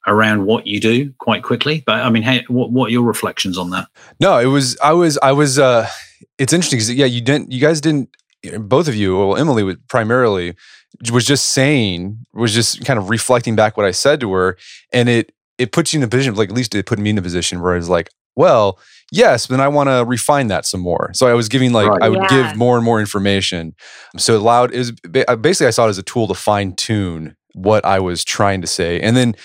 around 0.07 0.45
what 0.45 0.65
you 0.65 0.80
do 0.80 1.13
quite 1.19 1.43
quickly 1.43 1.84
but 1.86 2.01
i 2.01 2.09
mean 2.09 2.23
hey 2.23 2.43
what, 2.47 2.71
what 2.71 2.88
are 2.88 2.91
your 2.91 3.03
reflections 3.03 3.57
on 3.57 3.69
that 3.69 3.88
no 4.19 4.39
it 4.39 4.45
was 4.45 4.77
i 4.82 4.93
was 4.93 5.19
i 5.21 5.32
was 5.32 5.59
uh 5.59 5.88
it's 6.39 6.53
interesting 6.53 6.77
because 6.77 6.91
yeah 6.91 7.05
you 7.05 7.21
didn't 7.21 7.51
you 7.51 7.61
guys 7.61 7.80
didn't 7.80 8.09
both 8.59 8.87
of 8.87 8.95
you 8.95 9.17
well 9.17 9.35
emily 9.35 9.63
was 9.63 9.75
primarily 9.87 10.55
was 11.11 11.25
just 11.25 11.47
saying 11.47 12.17
was 12.33 12.53
just 12.53 12.83
kind 12.85 12.97
of 12.97 13.09
reflecting 13.09 13.55
back 13.55 13.77
what 13.77 13.85
i 13.85 13.91
said 13.91 14.19
to 14.19 14.31
her 14.31 14.57
and 14.93 15.09
it 15.09 15.31
it 15.57 15.71
puts 15.71 15.93
you 15.93 15.99
in 15.99 16.03
a 16.03 16.07
position 16.07 16.33
like 16.35 16.49
at 16.49 16.55
least 16.55 16.73
it 16.73 16.85
put 16.85 16.99
me 16.99 17.09
in 17.09 17.17
a 17.17 17.21
position 17.21 17.61
where 17.61 17.73
i 17.73 17.77
was 17.77 17.89
like 17.89 18.09
well 18.35 18.79
yes, 19.11 19.47
then 19.47 19.59
I 19.59 19.67
want 19.67 19.89
to 19.89 20.05
refine 20.05 20.47
that 20.47 20.65
some 20.65 20.81
more. 20.81 21.11
So 21.13 21.27
I 21.27 21.33
was 21.33 21.49
giving 21.49 21.73
like 21.73 21.87
right. 21.87 22.01
I 22.01 22.09
would 22.09 22.19
yeah. 22.19 22.49
give 22.49 22.57
more 22.57 22.75
and 22.75 22.85
more 22.85 22.99
information. 22.99 23.75
So 24.17 24.35
it 24.35 24.41
allowed 24.41 24.71
is 24.71 24.91
basically 24.91 25.67
I 25.67 25.71
saw 25.71 25.85
it 25.85 25.89
as 25.89 25.97
a 25.97 26.03
tool 26.03 26.27
to 26.27 26.33
fine 26.33 26.75
tune 26.75 27.35
what 27.53 27.83
I 27.85 27.99
was 27.99 28.23
trying 28.23 28.61
to 28.61 28.67
say. 28.67 28.99
And 28.99 29.15
then 29.15 29.35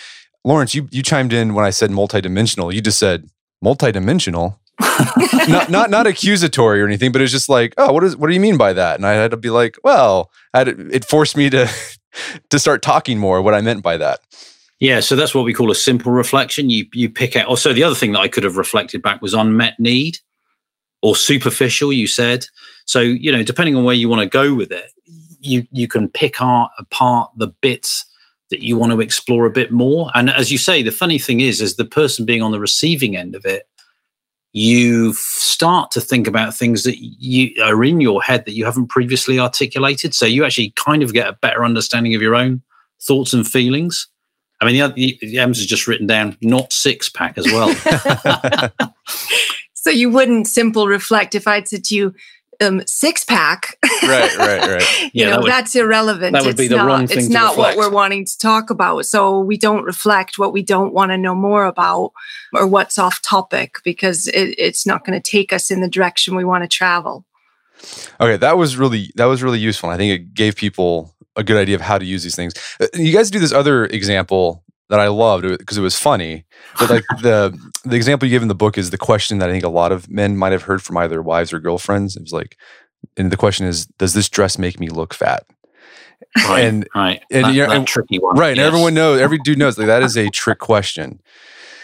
Laurence, 0.45 0.75
you 0.75 0.89
you 0.91 1.03
chimed 1.03 1.33
in 1.33 1.55
when 1.55 1.65
I 1.65 1.71
said 1.71 1.91
multidimensional. 1.91 2.73
You 2.73 2.81
just 2.81 2.99
said 2.99 3.29
multidimensional. 3.65 4.59
not 5.49 5.71
not 5.71 5.91
not 5.91 6.07
accusatory 6.07 6.81
or 6.81 6.87
anything, 6.87 7.13
but 7.13 7.23
it's 7.23 7.33
just 7.33 7.49
like, 7.49 7.75
oh, 7.79 7.93
what 7.93 8.03
is 8.03 8.17
what 8.17 8.29
do 8.29 8.35
you 8.35 8.41
mean 8.41 8.57
by 8.57 8.73
that? 8.73 8.97
And 8.97 9.07
I 9.07 9.13
had 9.13 9.31
to 9.31 9.37
be 9.37 9.51
like, 9.51 9.79
well, 9.85 10.31
it 10.53 11.05
forced 11.05 11.37
me 11.37 11.51
to 11.51 11.71
to 12.51 12.59
start 12.59 12.83
talking 12.83 13.19
more 13.19 13.41
what 13.43 13.55
I 13.55 13.61
meant 13.61 13.83
by 13.83 13.97
that. 13.99 14.21
Yeah, 14.81 15.01
so 15.01 15.17
that's 15.17 15.35
what 15.35 15.45
we 15.45 15.55
call 15.55 15.71
a 15.71 15.75
simple 15.75 16.13
reflection. 16.13 16.71
You 16.71 16.87
you 16.93 17.09
pick 17.09 17.37
out. 17.37 17.47
Oh, 17.47 17.51
also, 17.51 17.73
the 17.73 17.85
other 17.85 17.95
thing 17.95 18.13
that 18.13 18.21
I 18.21 18.29
could 18.29 18.45
have 18.45 18.57
reflected 18.57 19.03
back 19.03 19.23
was 19.23 19.33
unmet 19.33 19.79
need 19.79 20.19
or 21.03 21.15
superficial. 21.15 21.93
You 21.93 22.07
said 22.07 22.47
so. 22.85 23.01
You 23.01 23.31
know, 23.31 23.43
depending 23.43 23.77
on 23.77 23.85
where 23.85 23.95
you 23.95 24.09
want 24.09 24.23
to 24.23 24.29
go 24.29 24.55
with 24.55 24.73
it, 24.73 24.91
you 25.41 25.67
you 25.71 25.87
can 25.87 26.09
pick 26.09 26.41
apart 26.41 27.31
the 27.37 27.49
bits 27.61 28.05
that 28.51 28.63
you 28.63 28.77
want 28.77 28.93
to 28.93 29.01
explore 29.01 29.47
a 29.47 29.51
bit 29.51 29.73
more. 29.73 30.11
And 30.15 30.29
as 30.29 30.53
you 30.53 30.59
say, 30.59 30.83
the 30.83 30.93
funny 30.93 31.19
thing 31.19 31.41
is, 31.41 31.61
as 31.61 31.77
the 31.77 31.85
person 31.85 32.27
being 32.27 32.43
on 32.43 32.53
the 32.53 32.61
receiving 32.61 33.17
end 33.17 33.35
of 33.35 33.47
it, 33.47 33.67
you 34.55 35.13
start 35.15 35.91
to 35.91 36.01
think 36.01 36.29
about 36.29 36.55
things 36.55 36.85
that 36.85 36.97
you 36.99 37.53
are 37.61 37.83
in 37.83 38.01
your 38.01 38.23
head 38.23 38.45
that 38.45 38.55
you 38.55 38.65
haven't 38.65 38.87
previously 38.87 39.37
articulated. 39.41 40.15
So 40.15 40.27
you 40.27 40.45
actually 40.45 40.73
kind 40.77 41.03
of 41.03 41.13
get 41.13 41.27
a 41.27 41.33
better 41.33 41.65
understanding 41.65 42.15
of 42.15 42.23
your 42.23 42.37
own 42.37 42.63
thoughts 43.03 43.33
and 43.33 43.47
feelings. 43.47 44.07
I 44.61 44.67
mean, 44.67 44.95
the, 44.95 45.19
the 45.21 45.39
Ems 45.41 45.59
has 45.59 45.67
just 45.67 45.89
written 45.89 46.07
down 46.07 46.39
not 46.41 46.73
six 46.73 47.09
pack 47.09 47.37
as 47.37 47.47
well. 47.47 47.75
so 49.75 49.91
you 49.91 50.09
wouldn't 50.09 50.47
simple 50.47 50.87
reflect 50.87 51.35
if 51.35 51.49
I'd 51.49 51.67
said 51.67 51.83
to 51.85 51.97
you, 51.97 52.15
um, 52.61 52.83
six 52.87 53.25
pack. 53.25 53.79
right, 54.03 54.37
right, 54.37 54.67
right. 54.67 55.03
you 55.03 55.11
yeah, 55.13 55.27
know, 55.27 55.31
that 55.31 55.43
would, 55.43 55.51
that's 55.51 55.77
irrelevant. 55.77 56.33
That 56.33 56.43
would 56.43 56.51
it's 56.51 56.61
be 56.61 56.69
the 56.69 56.77
not, 56.77 56.87
wrong 56.87 57.07
thing 57.07 57.19
It's 57.19 57.29
not 57.29 57.57
reflect. 57.57 57.77
what 57.77 57.87
we're 57.87 57.95
wanting 57.95 58.25
to 58.25 58.39
talk 58.39 58.71
about. 58.71 59.07
So 59.07 59.41
we 59.41 59.57
don't 59.57 59.85
reflect 59.85 60.39
what 60.39 60.53
we 60.53 60.63
don't 60.63 60.93
want 60.93 61.11
to 61.11 61.19
know 61.19 61.35
more 61.35 61.65
about 61.65 62.13
or 62.53 62.67
what's 62.67 62.99
off 62.99 63.21
topic 63.23 63.77
because 63.85 64.27
it, 64.29 64.55
it's 64.59 64.87
not 64.87 65.05
going 65.05 65.21
to 65.21 65.31
take 65.31 65.53
us 65.53 65.71
in 65.71 65.81
the 65.81 65.89
direction 65.89 66.35
we 66.35 66.45
want 66.45 66.65
to 66.65 66.69
travel. 66.69 67.25
Okay, 68.21 68.37
that 68.37 68.57
was 68.57 68.77
really 68.77 69.13
that 69.17 69.27
was 69.27 69.43
really 69.43 69.59
useful. 69.59 69.91
I 69.91 69.97
think 69.97 70.13
it 70.13 70.35
gave 70.35 70.57
people 70.57 71.15
a 71.37 71.43
good 71.43 71.57
idea 71.57 71.75
of 71.75 71.81
how 71.81 71.99
to 71.99 72.05
use 72.05 72.23
these 72.23 72.37
things. 72.37 72.55
Uh, 72.81 72.87
you 72.95 73.13
guys 73.13 73.31
do 73.31 73.39
this 73.39 73.53
other 73.53 73.87
example 73.87 74.63
that 74.91 75.01
I 75.01 75.09
loved 75.09 75.47
because 75.47 75.79
it 75.79 75.83
was 75.83 75.99
funny. 75.99 76.45
But 76.79 76.91
like 76.91 77.05
the 77.23 77.59
the 77.85 77.97
example 77.97 78.29
you 78.29 78.35
give 78.35 78.43
in 78.43 78.49
the 78.49 78.55
book 78.55 78.79
is 78.79 78.91
the 78.91 78.99
question 78.99 79.39
that 79.39 79.49
I 79.49 79.53
think 79.53 79.65
a 79.65 79.69
lot 79.69 79.93
of 79.93 80.11
men 80.11 80.37
might 80.37 80.53
have 80.53 80.63
heard 80.63 80.83
from 80.83 80.97
either 80.99 81.23
wives 81.23 81.53
or 81.53 81.61
girlfriends. 81.61 82.17
It 82.17 82.23
was 82.23 82.33
like, 82.33 82.57
and 83.17 83.31
the 83.31 83.37
question 83.37 83.67
is, 83.67 83.87
does 83.87 84.15
this 84.15 84.29
dress 84.29 84.59
make 84.59 84.79
me 84.79 84.89
look 84.89 85.15
fat? 85.15 85.45
Right, 86.49 86.65
and 86.65 86.89
right, 86.95 87.23
and, 87.31 87.45
that, 87.45 87.55
you 87.55 87.63
know, 87.63 87.69
that 87.69 87.77
and- 87.77 87.87
tricky 87.87 88.19
one, 88.19 88.37
right, 88.37 88.51
and 88.51 88.61
everyone 88.61 88.95
knows, 88.95 89.21
every 89.21 89.39
dude 89.39 89.59
knows 89.59 89.79
like 89.79 89.87
that 89.87 90.03
is 90.03 90.17
a 90.17 90.29
trick 90.31 90.59
question. 90.71 91.21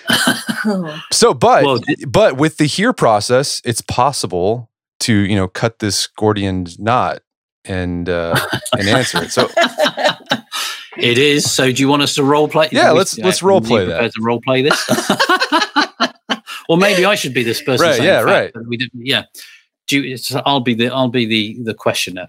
So, 1.13 1.33
but 1.33 1.65
Well, 1.65 1.81
but 2.07 2.37
with 2.37 2.59
the 2.59 2.67
here 2.67 2.93
process, 2.93 3.63
it's 3.65 3.81
possible 3.81 4.71
to 5.01 5.15
you 5.15 5.35
know 5.37 5.49
cut 5.49 5.79
this 5.79 6.07
Gordian 6.07 6.67
knot 6.79 7.21
and 7.65 8.09
uh, 8.09 8.39
and 8.79 8.89
answer 8.89 9.23
it. 9.23 9.31
So 9.31 9.49
It 11.03 11.19
is. 11.19 11.51
So, 11.51 11.73
do 11.73 11.81
you 11.83 11.89
want 11.89 12.03
us 12.03 12.15
to 12.17 12.25
role 12.25 12.49
play? 12.49 12.69
Yeah, 12.73 12.91
let's- 12.91 13.19
let's 13.19 13.43
role 13.43 13.59
are 13.59 13.63
you 13.63 13.69
play 13.69 13.85
that. 13.87 13.93
prepared 13.93 14.13
To 14.13 14.23
role 14.23 14.41
play 14.41 14.63
this, 14.63 14.91
or 16.69 16.77
maybe 16.77 17.05
I 17.05 17.15
should 17.15 17.35
be 17.35 17.43
this 17.43 17.61
person. 17.63 17.87
Right, 17.87 18.03
yeah, 18.03 18.25
fact, 18.25 18.57
right. 18.57 18.67
We 18.67 18.77
didn't. 18.77 19.05
Yeah. 19.07 19.25
Do 19.89 20.01
you, 20.03 20.17
so 20.17 20.41
I'll 20.47 20.61
be 20.61 20.75
the 20.75 20.89
I'll 20.89 21.09
be 21.09 21.27
the 21.27 21.57
the 21.63 21.75
questioner. 21.75 22.29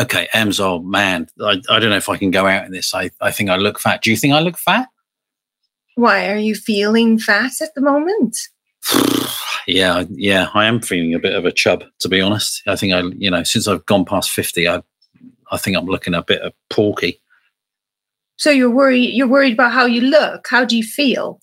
Okay, 0.00 0.28
Ems. 0.32 0.60
Oh 0.60 0.78
man, 0.80 1.28
I, 1.40 1.60
I 1.70 1.78
don't 1.78 1.90
know 1.90 1.96
if 1.96 2.08
I 2.08 2.16
can 2.16 2.30
go 2.30 2.46
out 2.46 2.64
in 2.64 2.72
this. 2.72 2.94
I 2.94 3.10
I 3.20 3.30
think 3.30 3.50
I 3.50 3.56
look 3.56 3.78
fat. 3.78 4.02
Do 4.02 4.10
you 4.10 4.16
think 4.16 4.32
I 4.34 4.40
look 4.40 4.56
fat? 4.58 4.88
Why 5.96 6.28
are 6.30 6.36
you 6.36 6.54
feeling 6.54 7.18
fat 7.18 7.52
at 7.60 7.74
the 7.74 7.80
moment? 7.80 8.38
yeah, 9.66 10.04
yeah, 10.10 10.48
I 10.54 10.66
am 10.66 10.80
feeling 10.80 11.12
a 11.14 11.18
bit 11.18 11.34
of 11.34 11.44
a 11.44 11.52
chub, 11.52 11.82
to 11.98 12.08
be 12.08 12.20
honest. 12.20 12.62
I 12.66 12.76
think 12.76 12.92
I, 12.94 13.00
you 13.18 13.30
know, 13.30 13.42
since 13.42 13.66
I've 13.68 13.84
gone 13.86 14.04
past 14.04 14.30
fifty, 14.30 14.68
I, 14.68 14.82
I 15.50 15.58
think 15.58 15.76
I'm 15.76 15.86
looking 15.86 16.14
a 16.14 16.22
bit 16.22 16.40
of 16.42 16.52
porky. 16.70 17.20
So 18.38 18.50
you're 18.50 18.70
worried. 18.70 19.14
You're 19.14 19.28
worried 19.28 19.52
about 19.52 19.72
how 19.72 19.84
you 19.84 20.00
look. 20.00 20.46
How 20.48 20.64
do 20.64 20.76
you 20.76 20.82
feel? 20.82 21.40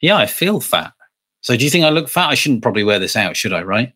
Yeah, 0.00 0.16
I 0.16 0.26
feel 0.26 0.60
fat. 0.60 0.92
So, 1.42 1.56
do 1.56 1.64
you 1.64 1.70
think 1.70 1.84
I 1.84 1.90
look 1.90 2.08
fat? 2.08 2.28
I 2.28 2.34
shouldn't 2.34 2.62
probably 2.62 2.84
wear 2.84 2.98
this 2.98 3.16
out, 3.16 3.36
should 3.36 3.52
I? 3.52 3.62
Right? 3.62 3.92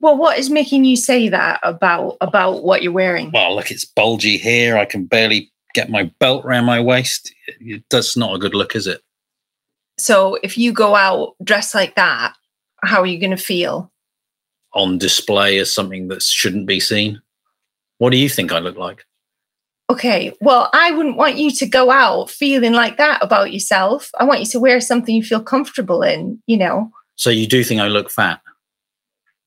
Well, 0.00 0.16
what 0.16 0.38
is 0.38 0.48
making 0.48 0.84
you 0.84 0.96
say 0.96 1.28
that 1.28 1.60
about 1.62 2.16
about 2.20 2.62
what 2.62 2.82
you're 2.82 2.92
wearing? 2.92 3.30
Well, 3.32 3.54
look, 3.56 3.70
it's 3.70 3.84
bulgy 3.84 4.38
here. 4.38 4.76
I 4.76 4.84
can 4.84 5.04
barely 5.04 5.50
get 5.74 5.90
my 5.90 6.04
belt 6.18 6.44
around 6.44 6.64
my 6.64 6.80
waist. 6.80 7.32
That's 7.90 8.16
not 8.16 8.34
a 8.34 8.38
good 8.38 8.54
look, 8.54 8.74
is 8.74 8.86
it? 8.86 9.02
So 9.98 10.38
if 10.42 10.56
you 10.56 10.72
go 10.72 10.94
out 10.94 11.34
dressed 11.42 11.74
like 11.74 11.96
that, 11.96 12.34
how 12.82 13.00
are 13.00 13.06
you 13.06 13.18
going 13.18 13.36
to 13.36 13.36
feel? 13.36 13.92
On 14.72 14.98
display 14.98 15.58
as 15.58 15.72
something 15.72 16.08
that 16.08 16.22
shouldn't 16.22 16.66
be 16.66 16.78
seen. 16.78 17.20
What 17.98 18.10
do 18.10 18.16
you 18.16 18.28
think 18.28 18.52
I 18.52 18.60
look 18.60 18.76
like? 18.76 19.04
Okay, 19.90 20.32
well, 20.40 20.68
I 20.74 20.90
wouldn't 20.90 21.16
want 21.16 21.36
you 21.36 21.50
to 21.50 21.66
go 21.66 21.90
out 21.90 22.30
feeling 22.30 22.74
like 22.74 22.98
that 22.98 23.22
about 23.22 23.52
yourself. 23.52 24.10
I 24.18 24.24
want 24.24 24.40
you 24.40 24.46
to 24.46 24.60
wear 24.60 24.80
something 24.80 25.14
you 25.14 25.22
feel 25.22 25.42
comfortable 25.42 26.02
in, 26.02 26.42
you 26.46 26.58
know. 26.58 26.90
So, 27.16 27.30
you 27.30 27.46
do 27.46 27.64
think 27.64 27.80
I 27.80 27.88
look 27.88 28.10
fat? 28.10 28.40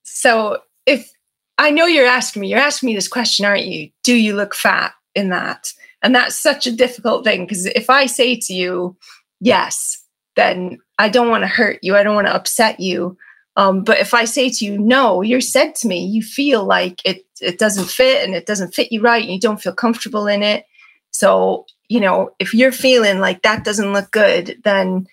So 0.03 0.59
if 0.85 1.11
I 1.57 1.71
know 1.71 1.85
you're 1.85 2.05
asking 2.05 2.41
me, 2.41 2.49
you're 2.49 2.59
asking 2.59 2.87
me 2.87 2.95
this 2.95 3.07
question, 3.07 3.45
aren't 3.45 3.65
you? 3.65 3.89
Do 4.03 4.15
you 4.15 4.35
look 4.35 4.53
fat 4.53 4.93
in 5.15 5.29
that? 5.29 5.71
And 6.01 6.13
that's 6.13 6.37
such 6.37 6.67
a 6.67 6.71
difficult 6.71 7.23
thing 7.23 7.45
because 7.45 7.65
if 7.65 7.89
I 7.89 8.05
say 8.05 8.35
to 8.35 8.53
you, 8.53 8.97
yes, 9.39 10.03
then 10.35 10.79
I 10.99 11.09
don't 11.09 11.29
want 11.29 11.43
to 11.43 11.47
hurt 11.47 11.79
you. 11.81 11.95
I 11.95 12.03
don't 12.03 12.15
want 12.15 12.27
to 12.27 12.35
upset 12.35 12.79
you. 12.79 13.17
Um, 13.55 13.83
but 13.83 13.99
if 13.99 14.13
I 14.13 14.25
say 14.25 14.49
to 14.49 14.65
you, 14.65 14.77
no, 14.77 15.21
you're 15.21 15.41
said 15.41 15.75
to 15.75 15.87
me, 15.87 16.05
you 16.05 16.21
feel 16.21 16.63
like 16.63 17.01
it 17.05 17.25
it 17.41 17.59
doesn't 17.59 17.89
fit 17.89 18.23
and 18.23 18.35
it 18.35 18.45
doesn't 18.45 18.73
fit 18.73 18.91
you 18.91 19.01
right, 19.01 19.23
and 19.23 19.31
you 19.31 19.39
don't 19.39 19.61
feel 19.61 19.73
comfortable 19.73 20.27
in 20.27 20.43
it. 20.43 20.65
So, 21.11 21.65
you 21.89 21.99
know, 21.99 22.31
if 22.39 22.53
you're 22.53 22.71
feeling 22.71 23.19
like 23.19 23.41
that 23.41 23.65
doesn't 23.65 23.93
look 23.93 24.11
good, 24.11 24.61
then 24.63 25.07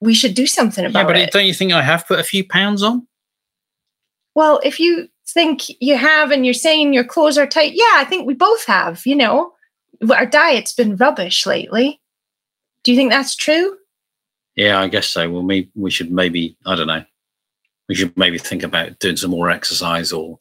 we 0.00 0.14
should 0.14 0.34
do 0.34 0.46
something 0.46 0.84
about 0.84 1.00
it. 1.00 1.02
Yeah, 1.02 1.06
but 1.06 1.16
it. 1.16 1.32
don't 1.32 1.46
you 1.46 1.54
think 1.54 1.72
I 1.72 1.82
have 1.82 2.06
put 2.06 2.20
a 2.20 2.24
few 2.24 2.46
pounds 2.46 2.82
on? 2.82 3.06
Well, 4.34 4.60
if 4.62 4.78
you 4.78 5.08
think 5.28 5.62
you 5.80 5.96
have 5.96 6.30
and 6.30 6.44
you're 6.44 6.54
saying 6.54 6.92
your 6.92 7.04
clothes 7.04 7.36
are 7.36 7.46
tight, 7.46 7.72
yeah, 7.74 7.94
I 7.94 8.04
think 8.04 8.26
we 8.26 8.34
both 8.34 8.64
have, 8.66 9.04
you 9.04 9.16
know. 9.16 9.52
Our 10.08 10.24
diet's 10.24 10.72
been 10.72 10.96
rubbish 10.96 11.44
lately. 11.44 12.00
Do 12.84 12.92
you 12.92 12.96
think 12.96 13.10
that's 13.10 13.36
true? 13.36 13.76
Yeah, 14.56 14.80
I 14.80 14.88
guess 14.88 15.08
so. 15.08 15.28
Well, 15.30 15.42
maybe 15.42 15.70
we 15.74 15.90
should 15.90 16.10
maybe 16.10 16.56
I 16.64 16.74
don't 16.76 16.86
know. 16.86 17.04
We 17.90 17.96
should 17.96 18.16
maybe 18.16 18.38
think 18.38 18.62
about 18.62 19.00
doing 19.00 19.16
some 19.16 19.32
more 19.32 19.50
exercise 19.50 20.12
or. 20.12 20.38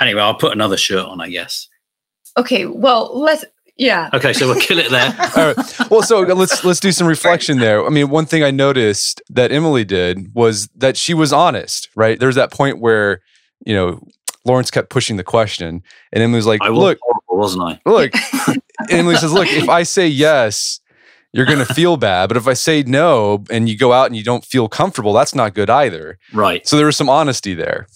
Anyway, 0.00 0.20
I'll 0.20 0.34
put 0.34 0.50
another 0.50 0.76
shirt 0.76 1.06
on. 1.06 1.20
I 1.20 1.30
guess. 1.30 1.68
Okay, 2.36 2.66
well, 2.66 3.16
let's 3.16 3.44
yeah. 3.76 4.10
Okay, 4.12 4.32
so 4.32 4.48
we'll 4.48 4.60
kill 4.60 4.80
it 4.80 4.90
there. 4.90 5.14
All 5.36 5.54
right. 5.54 5.90
Well, 5.90 6.02
so 6.02 6.28
uh, 6.28 6.34
let's 6.34 6.64
let's 6.64 6.80
do 6.80 6.90
some 6.90 7.06
reflection 7.06 7.58
there. 7.58 7.86
I 7.86 7.90
mean, 7.90 8.10
one 8.10 8.26
thing 8.26 8.42
I 8.42 8.50
noticed 8.50 9.22
that 9.30 9.52
Emily 9.52 9.84
did 9.84 10.34
was 10.34 10.66
that 10.74 10.96
she 10.96 11.14
was 11.14 11.32
honest, 11.32 11.88
right? 11.94 12.18
There's 12.18 12.34
that 12.34 12.50
point 12.50 12.80
where, 12.80 13.20
you 13.64 13.74
know, 13.74 14.00
Laurence 14.44 14.72
kept 14.72 14.90
pushing 14.90 15.18
the 15.18 15.24
question 15.24 15.82
and 16.12 16.22
Emily 16.22 16.38
was 16.38 16.46
like, 16.46 16.60
I 16.62 16.70
was 16.70 16.78
"Look, 16.80 16.98
horrible, 17.00 17.38
wasn't 17.38 17.62
I? 17.62 17.80
look." 17.88 18.12
Emily 18.90 19.14
says, 19.14 19.32
"Look, 19.32 19.46
if 19.46 19.68
I 19.68 19.84
say 19.84 20.08
yes, 20.08 20.80
you're 21.32 21.46
going 21.46 21.58
to 21.66 21.74
feel 21.74 21.96
bad, 21.96 22.28
but 22.28 22.36
if 22.36 22.46
I 22.46 22.54
say 22.54 22.82
no 22.82 23.44
and 23.50 23.68
you 23.68 23.76
go 23.76 23.92
out 23.92 24.06
and 24.06 24.16
you 24.16 24.24
don't 24.24 24.44
feel 24.44 24.68
comfortable, 24.68 25.12
that's 25.12 25.34
not 25.34 25.54
good 25.54 25.70
either." 25.70 26.18
Right. 26.32 26.66
So 26.66 26.76
there 26.76 26.86
was 26.86 26.96
some 26.96 27.08
honesty 27.08 27.54
there. 27.54 27.86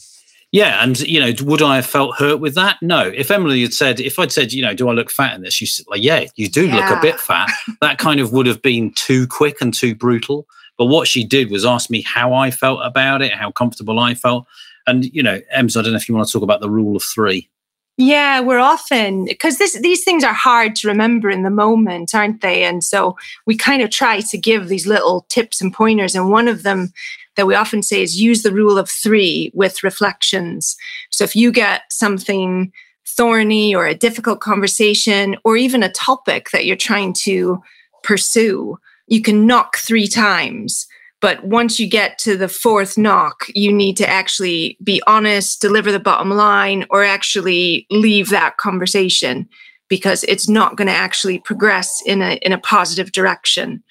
Yeah, 0.53 0.83
and 0.83 0.99
you 1.01 1.21
know, 1.21 1.33
would 1.43 1.61
I 1.61 1.77
have 1.77 1.87
felt 1.87 2.17
hurt 2.17 2.41
with 2.41 2.55
that? 2.55 2.79
No. 2.81 3.01
If 3.01 3.31
Emily 3.31 3.63
had 3.63 3.75
said, 3.75 4.01
if 4.01 4.19
I'd 4.19 4.33
said, 4.33 4.53
you 4.53 4.63
know, 4.63 4.75
do 4.75 4.89
I 4.89 4.93
look 4.93 5.11
fat 5.11 5.35
in 5.35 5.43
this? 5.43 5.61
You 5.61 5.67
said, 5.67 5.87
like, 5.89 6.03
yeah, 6.03 6.25
you 6.37 6.49
do 6.49 6.69
look 6.69 6.89
a 6.89 7.01
bit 7.01 7.21
fat. 7.21 7.51
that 7.81 7.99
kind 7.99 8.21
of 8.21 8.33
would 8.33 8.47
have 8.47 8.63
been 8.63 8.93
too 8.95 9.27
quick 9.27 9.61
and 9.61 9.75
too 9.75 9.95
brutal. 9.95 10.47
But 10.79 10.87
what 10.87 11.09
she 11.09 11.25
did 11.25 11.51
was 11.51 11.65
ask 11.65 11.91
me 11.91 12.03
how 12.03 12.33
I 12.33 12.51
felt 12.51 12.81
about 12.83 13.23
it, 13.23 13.33
how 13.33 13.51
comfortable 13.51 13.99
I 13.99 14.15
felt. 14.15 14.47
And 14.87 15.05
you 15.05 15.23
know, 15.23 15.41
Ems, 15.51 15.77
I 15.77 15.83
don't 15.83 15.93
know 15.93 15.97
if 15.97 16.09
you 16.09 16.15
want 16.15 16.29
to 16.29 16.33
talk 16.33 16.43
about 16.43 16.61
the 16.61 16.71
rule 16.71 16.97
of 16.97 17.03
three. 17.03 17.51
Yeah, 17.99 18.41
we're 18.41 18.59
often 18.59 19.25
because 19.25 19.57
these 19.57 20.05
things 20.05 20.23
are 20.23 20.35
hard 20.35 20.77
to 20.77 20.89
remember 20.89 21.31
in 21.31 21.45
the 21.45 21.51
moment, 21.51 22.15
aren't 22.15 22.43
they? 22.43 22.65
And 22.65 22.85
so 22.85 23.17
we 23.47 23.57
kind 23.57 23.81
of 23.81 23.89
try 23.89 24.21
to 24.21 24.39
give 24.39 24.69
these 24.69 24.87
little 24.87 25.25
tips 25.31 25.63
and 25.63 25.73
pointers. 25.73 26.15
And 26.15 26.31
one 26.31 26.47
of 26.47 26.63
them 26.63 26.93
that 27.37 27.47
we 27.47 27.55
often 27.55 27.83
say 27.83 28.03
is 28.03 28.21
use 28.21 28.43
the 28.43 28.53
rule 28.53 28.77
of 28.77 28.91
three 28.91 29.51
with 29.55 29.83
reflections. 29.83 30.77
So 31.11 31.25
if 31.25 31.35
you 31.35 31.51
get 31.51 31.83
something 31.91 32.71
thorny 33.07 33.75
or 33.75 33.87
a 33.87 33.95
difficult 33.95 34.41
conversation 34.41 35.37
or 35.43 35.57
even 35.57 35.83
a 35.83 35.93
topic 35.93 36.51
that 36.51 36.67
you're 36.67 36.77
trying 36.77 37.15
to 37.15 37.63
pursue, 38.03 38.79
you 39.07 39.23
can 39.23 39.47
knock 39.47 39.79
three 39.79 40.07
times. 40.07 40.87
But 41.21 41.45
once 41.45 41.81
you 41.81 41.89
get 41.89 42.19
to 42.21 42.37
the 42.37 42.49
fourth 42.49 42.99
knock, 42.99 43.47
you 43.55 43.73
need 43.73 43.97
to 43.97 44.09
actually 44.09 44.77
be 44.83 45.03
honest, 45.07 45.61
deliver 45.61 45.91
the 45.91 45.99
bottom 45.99 46.31
line, 46.31 46.85
or 46.91 47.05
actually 47.05 47.87
leave 47.91 48.29
that 48.31 48.59
conversation 48.59 49.49
because 49.89 50.25
it's 50.25 50.49
not 50.49 50.77
going 50.77 50.89
to 50.89 50.95
actually 50.95 51.39
progress 51.39 52.03
in 52.05 52.21
a 52.23 52.35
in 52.43 52.53
a 52.53 52.59
positive 52.59 53.13
direction. 53.13 53.83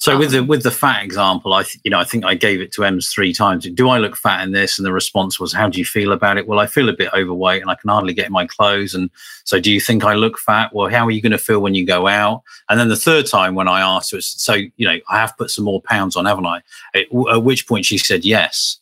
So 0.00 0.14
ah. 0.14 0.18
with 0.18 0.30
the 0.30 0.44
with 0.44 0.62
the 0.62 0.70
fat 0.70 1.04
example, 1.04 1.52
I 1.54 1.64
th- 1.64 1.80
you 1.84 1.90
know 1.90 1.98
I 1.98 2.04
think 2.04 2.24
I 2.24 2.34
gave 2.34 2.60
it 2.60 2.72
to 2.72 2.84
Ems 2.84 3.10
three 3.10 3.32
times. 3.32 3.68
Do 3.68 3.88
I 3.88 3.98
look 3.98 4.16
fat 4.16 4.42
in 4.42 4.52
this? 4.52 4.78
And 4.78 4.86
the 4.86 4.92
response 4.92 5.40
was, 5.40 5.52
"How 5.52 5.68
do 5.68 5.78
you 5.78 5.84
feel 5.84 6.12
about 6.12 6.38
it?" 6.38 6.46
Well, 6.46 6.60
I 6.60 6.66
feel 6.66 6.88
a 6.88 6.92
bit 6.92 7.12
overweight 7.12 7.62
and 7.62 7.70
I 7.70 7.74
can 7.74 7.90
hardly 7.90 8.14
get 8.14 8.26
in 8.26 8.32
my 8.32 8.46
clothes. 8.46 8.94
And 8.94 9.10
so, 9.44 9.58
do 9.60 9.72
you 9.72 9.80
think 9.80 10.04
I 10.04 10.14
look 10.14 10.38
fat? 10.38 10.72
Well, 10.72 10.88
how 10.88 11.06
are 11.06 11.10
you 11.10 11.20
going 11.20 11.32
to 11.32 11.38
feel 11.38 11.60
when 11.60 11.74
you 11.74 11.84
go 11.84 12.06
out? 12.06 12.42
And 12.68 12.78
then 12.78 12.88
the 12.88 12.96
third 12.96 13.26
time 13.26 13.54
when 13.54 13.68
I 13.68 13.80
asked 13.80 14.12
her, 14.12 14.20
so 14.20 14.54
you 14.54 14.86
know 14.86 14.98
I 15.08 15.18
have 15.18 15.36
put 15.36 15.50
some 15.50 15.64
more 15.64 15.82
pounds 15.82 16.16
on, 16.16 16.26
haven't 16.26 16.46
I? 16.46 16.62
At, 16.94 17.06
at 17.32 17.42
which 17.42 17.66
point 17.66 17.84
she 17.84 17.98
said 17.98 18.24
yes. 18.24 18.78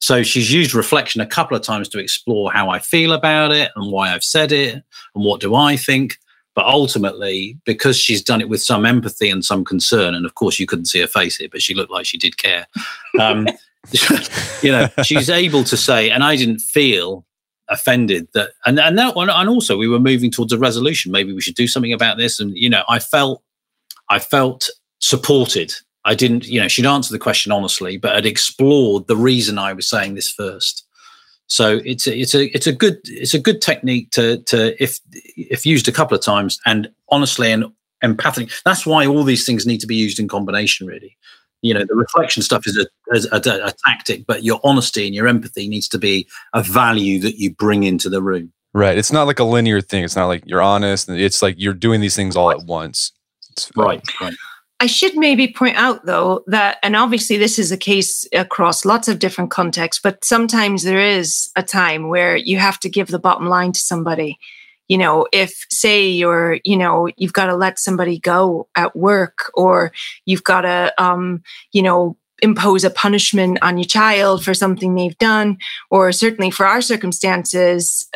So 0.00 0.22
she's 0.22 0.52
used 0.52 0.74
reflection 0.74 1.20
a 1.20 1.26
couple 1.26 1.56
of 1.56 1.62
times 1.62 1.88
to 1.88 1.98
explore 1.98 2.52
how 2.52 2.70
I 2.70 2.78
feel 2.78 3.12
about 3.12 3.52
it 3.52 3.72
and 3.74 3.90
why 3.90 4.14
I've 4.14 4.22
said 4.22 4.52
it 4.52 4.74
and 4.74 5.24
what 5.24 5.40
do 5.40 5.54
I 5.54 5.76
think. 5.76 6.18
But 6.58 6.66
ultimately, 6.66 7.56
because 7.64 7.96
she's 7.96 8.20
done 8.20 8.40
it 8.40 8.48
with 8.48 8.60
some 8.60 8.84
empathy 8.84 9.30
and 9.30 9.44
some 9.44 9.64
concern, 9.64 10.12
and 10.12 10.26
of 10.26 10.34
course 10.34 10.58
you 10.58 10.66
couldn't 10.66 10.86
see 10.86 10.98
her 10.98 11.06
face 11.06 11.36
here, 11.36 11.46
but 11.48 11.62
she 11.62 11.72
looked 11.72 11.92
like 11.92 12.04
she 12.04 12.18
did 12.18 12.36
care. 12.36 12.66
Um, 13.20 13.46
you 14.60 14.72
know, 14.72 14.88
she's 15.04 15.30
able 15.30 15.62
to 15.62 15.76
say, 15.76 16.10
and 16.10 16.24
I 16.24 16.34
didn't 16.34 16.58
feel 16.58 17.24
offended 17.68 18.26
that, 18.34 18.54
and 18.66 18.80
and 18.80 18.98
that 18.98 19.14
one, 19.14 19.30
and 19.30 19.48
also 19.48 19.76
we 19.76 19.86
were 19.86 20.00
moving 20.00 20.32
towards 20.32 20.52
a 20.52 20.58
resolution. 20.58 21.12
Maybe 21.12 21.32
we 21.32 21.40
should 21.40 21.54
do 21.54 21.68
something 21.68 21.92
about 21.92 22.16
this, 22.16 22.40
and 22.40 22.58
you 22.58 22.68
know, 22.68 22.82
I 22.88 22.98
felt, 22.98 23.40
I 24.10 24.18
felt 24.18 24.68
supported. 24.98 25.72
I 26.04 26.16
didn't, 26.16 26.48
you 26.48 26.60
know, 26.60 26.66
she'd 26.66 26.86
answered 26.86 27.14
the 27.14 27.20
question 27.20 27.52
honestly, 27.52 27.98
but 27.98 28.16
had 28.16 28.26
explored 28.26 29.06
the 29.06 29.16
reason 29.16 29.60
I 29.60 29.74
was 29.74 29.88
saying 29.88 30.16
this 30.16 30.28
first. 30.28 30.87
So 31.48 31.80
it's 31.84 32.06
a, 32.06 32.16
it's 32.16 32.34
a 32.34 32.44
it's 32.54 32.66
a 32.66 32.72
good 32.72 32.98
it's 33.04 33.34
a 33.34 33.38
good 33.38 33.60
technique 33.60 34.10
to 34.12 34.38
to 34.44 34.82
if 34.82 35.00
if 35.36 35.66
used 35.66 35.88
a 35.88 35.92
couple 35.92 36.16
of 36.16 36.22
times 36.22 36.60
and 36.66 36.88
honestly 37.08 37.50
and 37.50 37.64
empathic. 38.02 38.50
That's 38.64 38.86
why 38.86 39.06
all 39.06 39.24
these 39.24 39.44
things 39.44 39.66
need 39.66 39.80
to 39.80 39.86
be 39.86 39.96
used 39.96 40.18
in 40.18 40.28
combination. 40.28 40.86
Really, 40.86 41.16
you 41.62 41.72
know, 41.74 41.84
the 41.88 41.96
reflection 41.96 42.42
stuff 42.42 42.66
is 42.66 42.76
a, 42.76 42.86
is 43.16 43.26
a, 43.32 43.36
a, 43.36 43.68
a 43.68 43.72
tactic, 43.86 44.26
but 44.26 44.44
your 44.44 44.60
honesty 44.62 45.06
and 45.06 45.14
your 45.14 45.26
empathy 45.26 45.68
needs 45.68 45.88
to 45.88 45.98
be 45.98 46.28
a 46.52 46.62
value 46.62 47.18
that 47.20 47.38
you 47.38 47.54
bring 47.54 47.82
into 47.82 48.08
the 48.08 48.22
room. 48.22 48.52
Right. 48.74 48.98
It's 48.98 49.12
not 49.12 49.26
like 49.26 49.38
a 49.38 49.44
linear 49.44 49.80
thing. 49.80 50.04
It's 50.04 50.16
not 50.16 50.26
like 50.26 50.44
you're 50.46 50.62
honest. 50.62 51.08
It's 51.08 51.40
like 51.40 51.56
you're 51.58 51.74
doing 51.74 52.00
these 52.00 52.14
things 52.14 52.36
all 52.36 52.50
at 52.50 52.64
once. 52.64 53.12
It's, 53.50 53.70
uh, 53.76 53.82
right. 53.82 54.20
Right. 54.20 54.34
I 54.80 54.86
should 54.86 55.16
maybe 55.16 55.52
point 55.52 55.76
out 55.76 56.06
though 56.06 56.44
that, 56.46 56.78
and 56.82 56.94
obviously 56.94 57.36
this 57.36 57.58
is 57.58 57.72
a 57.72 57.76
case 57.76 58.26
across 58.32 58.84
lots 58.84 59.08
of 59.08 59.18
different 59.18 59.50
contexts, 59.50 60.00
but 60.00 60.24
sometimes 60.24 60.84
there 60.84 61.00
is 61.00 61.50
a 61.56 61.62
time 61.62 62.08
where 62.08 62.36
you 62.36 62.58
have 62.58 62.78
to 62.80 62.88
give 62.88 63.08
the 63.08 63.18
bottom 63.18 63.46
line 63.46 63.72
to 63.72 63.80
somebody. 63.80 64.38
You 64.86 64.98
know, 64.98 65.26
if 65.32 65.66
say 65.68 66.08
you're, 66.08 66.60
you 66.64 66.76
know, 66.76 67.08
you've 67.16 67.32
got 67.32 67.46
to 67.46 67.56
let 67.56 67.78
somebody 67.78 68.18
go 68.20 68.68
at 68.76 68.94
work 68.96 69.50
or 69.54 69.92
you've 70.24 70.44
got 70.44 70.62
to, 70.62 70.94
um, 71.02 71.42
you 71.72 71.82
know, 71.82 72.16
impose 72.40 72.84
a 72.84 72.90
punishment 72.90 73.58
on 73.62 73.78
your 73.78 73.84
child 73.84 74.44
for 74.44 74.54
something 74.54 74.94
they've 74.94 75.18
done, 75.18 75.58
or 75.90 76.12
certainly 76.12 76.52
for 76.52 76.64
our 76.64 76.80
circumstances, 76.80 78.08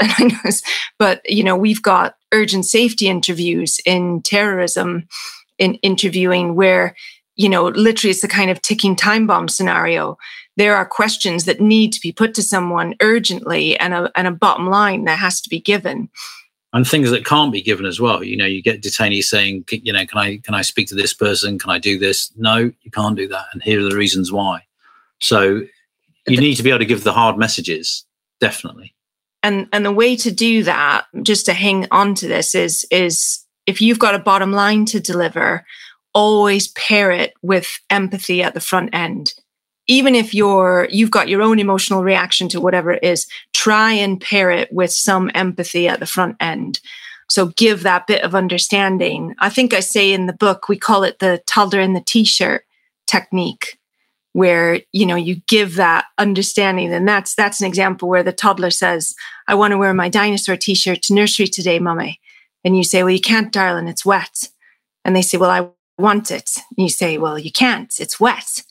but, 0.99 1.21
you 1.29 1.43
know, 1.43 1.57
we've 1.57 1.83
got 1.83 2.15
urgent 2.33 2.65
safety 2.65 3.09
interviews 3.09 3.81
in 3.85 4.23
terrorism 4.23 5.09
in 5.63 5.75
interviewing 5.77 6.57
where 6.57 6.97
you 7.37 7.49
know 7.49 7.69
literally 7.69 8.11
it's 8.11 8.21
the 8.21 8.29
kind 8.29 8.51
of 8.51 8.61
ticking 8.61 8.97
time 8.97 9.27
bomb 9.27 9.49
scenario. 9.49 10.19
There 10.57 10.75
are 10.75 10.85
questions 10.85 11.45
that 11.45 11.61
need 11.61 11.93
to 11.93 12.01
be 12.01 12.13
put 12.13 12.35
to 12.35 12.43
someone 12.43 12.95
urgently 13.01 13.79
and 13.79 13.95
a, 13.95 14.13
and 14.15 14.27
a 14.27 14.33
bottom 14.33 14.67
line 14.67 15.05
that 15.05 15.19
has 15.19 15.41
to 15.41 15.49
be 15.49 15.61
given. 15.61 16.11
And 16.75 16.87
things 16.87 17.11
that 17.11 17.25
can't 17.25 17.53
be 17.53 17.63
given 17.63 17.87
as 17.87 18.01
well. 18.01 18.25
You 18.25 18.37
know 18.37 18.45
you 18.45 18.61
get 18.61 18.83
detainees 18.83 19.25
saying 19.25 19.65
you 19.71 19.93
know 19.93 20.05
can 20.05 20.19
i 20.19 20.39
can 20.39 20.55
i 20.55 20.63
speak 20.63 20.89
to 20.89 20.97
this 20.97 21.15
person? 21.15 21.59
Can 21.59 21.71
i 21.71 21.79
do 21.79 21.97
this? 21.99 22.33
No 22.37 22.57
you 22.83 22.91
can't 22.91 23.17
do 23.17 23.29
that. 23.29 23.47
And 23.53 23.63
here 23.63 23.81
are 23.81 23.89
the 23.89 23.97
reasons 23.97 24.33
why. 24.33 24.65
So 25.21 25.63
you 26.27 26.41
need 26.41 26.57
to 26.57 26.63
be 26.63 26.71
able 26.71 26.81
to 26.81 26.85
give 26.85 27.05
the 27.05 27.13
hard 27.13 27.39
messages 27.39 28.05
definitely. 28.41 28.95
And 29.45 29.69
and 29.73 29.85
the 29.87 29.93
way 29.93 30.17
to 30.17 30.33
do 30.33 30.65
that 30.65 31.07
just 31.23 31.47
to 31.47 31.53
hang 31.53 31.87
on 31.91 32.15
to 32.17 32.27
this 32.27 32.55
is 32.55 32.85
is 32.91 33.42
if 33.67 33.81
you've 33.81 33.99
got 33.99 34.15
a 34.15 34.19
bottom 34.21 34.53
line 34.53 34.85
to 34.87 35.01
deliver, 35.01 35.65
always 36.15 36.69
pair 36.69 37.11
it 37.11 37.35
with 37.43 37.79
empathy 37.91 38.43
at 38.43 38.55
the 38.55 38.61
front 38.61 38.91
end. 38.93 39.33
Even 39.89 40.15
if 40.15 40.35
you're 40.35 40.89
you've 40.91 41.11
got 41.11 41.29
your 41.29 41.43
own 41.43 41.59
emotional 41.59 42.03
reaction 42.03 42.49
to 42.49 42.61
whatever 42.61 42.93
it 42.93 43.03
is, 43.03 43.27
try 43.53 43.93
and 43.93 44.21
pair 44.21 44.51
it 44.51 44.73
with 44.73 44.93
some 44.93 45.31
empathy 45.35 45.89
at 45.89 46.01
the 46.01 46.07
front 46.07 46.37
end. 46.41 46.81
So 47.29 47.47
give 47.47 47.83
that 47.83 48.07
bit 48.07 48.23
of 48.23 48.35
understanding. 48.35 49.35
I 49.39 49.49
think 49.49 49.73
I 49.73 49.81
say 49.81 50.13
in 50.13 50.27
the 50.27 50.33
book 50.33 50.69
we 50.69 50.79
call 50.79 51.03
it 51.03 51.19
the 51.19 51.43
toddler 51.47 51.81
in 51.81 51.95
the 51.95 52.01
t-shirt 52.01 52.65
technique 53.07 53.79
where 54.33 54.81
you 54.93 55.05
know 55.05 55.17
you 55.17 55.37
give 55.47 55.75
that 55.75 56.07
understanding 56.19 56.93
and 56.93 57.07
that's 57.07 57.35
that's 57.35 57.61
an 57.61 57.67
example 57.67 58.09
where 58.09 58.23
the 58.23 58.33
toddler 58.33 58.71
says 58.71 59.15
i 59.49 59.55
want 59.55 59.73
to 59.73 59.77
wear 59.77 59.93
my 59.93 60.09
dinosaur 60.09 60.57
t-shirt 60.57 61.03
to 61.03 61.13
nursery 61.13 61.47
today 61.47 61.79
mummy 61.79 62.19
and 62.65 62.77
you 62.77 62.85
say, 62.85 63.03
Well, 63.03 63.13
you 63.13 63.21
can't, 63.21 63.53
darling, 63.53 63.89
it's 63.89 64.05
wet. 64.05 64.49
And 65.05 65.15
they 65.17 65.23
say, 65.23 65.39
Well, 65.39 65.51
I 65.51 65.69
want 65.99 66.31
it. 66.31 66.51
And 66.57 66.85
you 66.85 66.89
say, 66.89 67.19
Well, 67.19 67.39
you 67.39 67.53
can't, 67.53 67.93
it's 67.99 68.21
wet. 68.21 68.63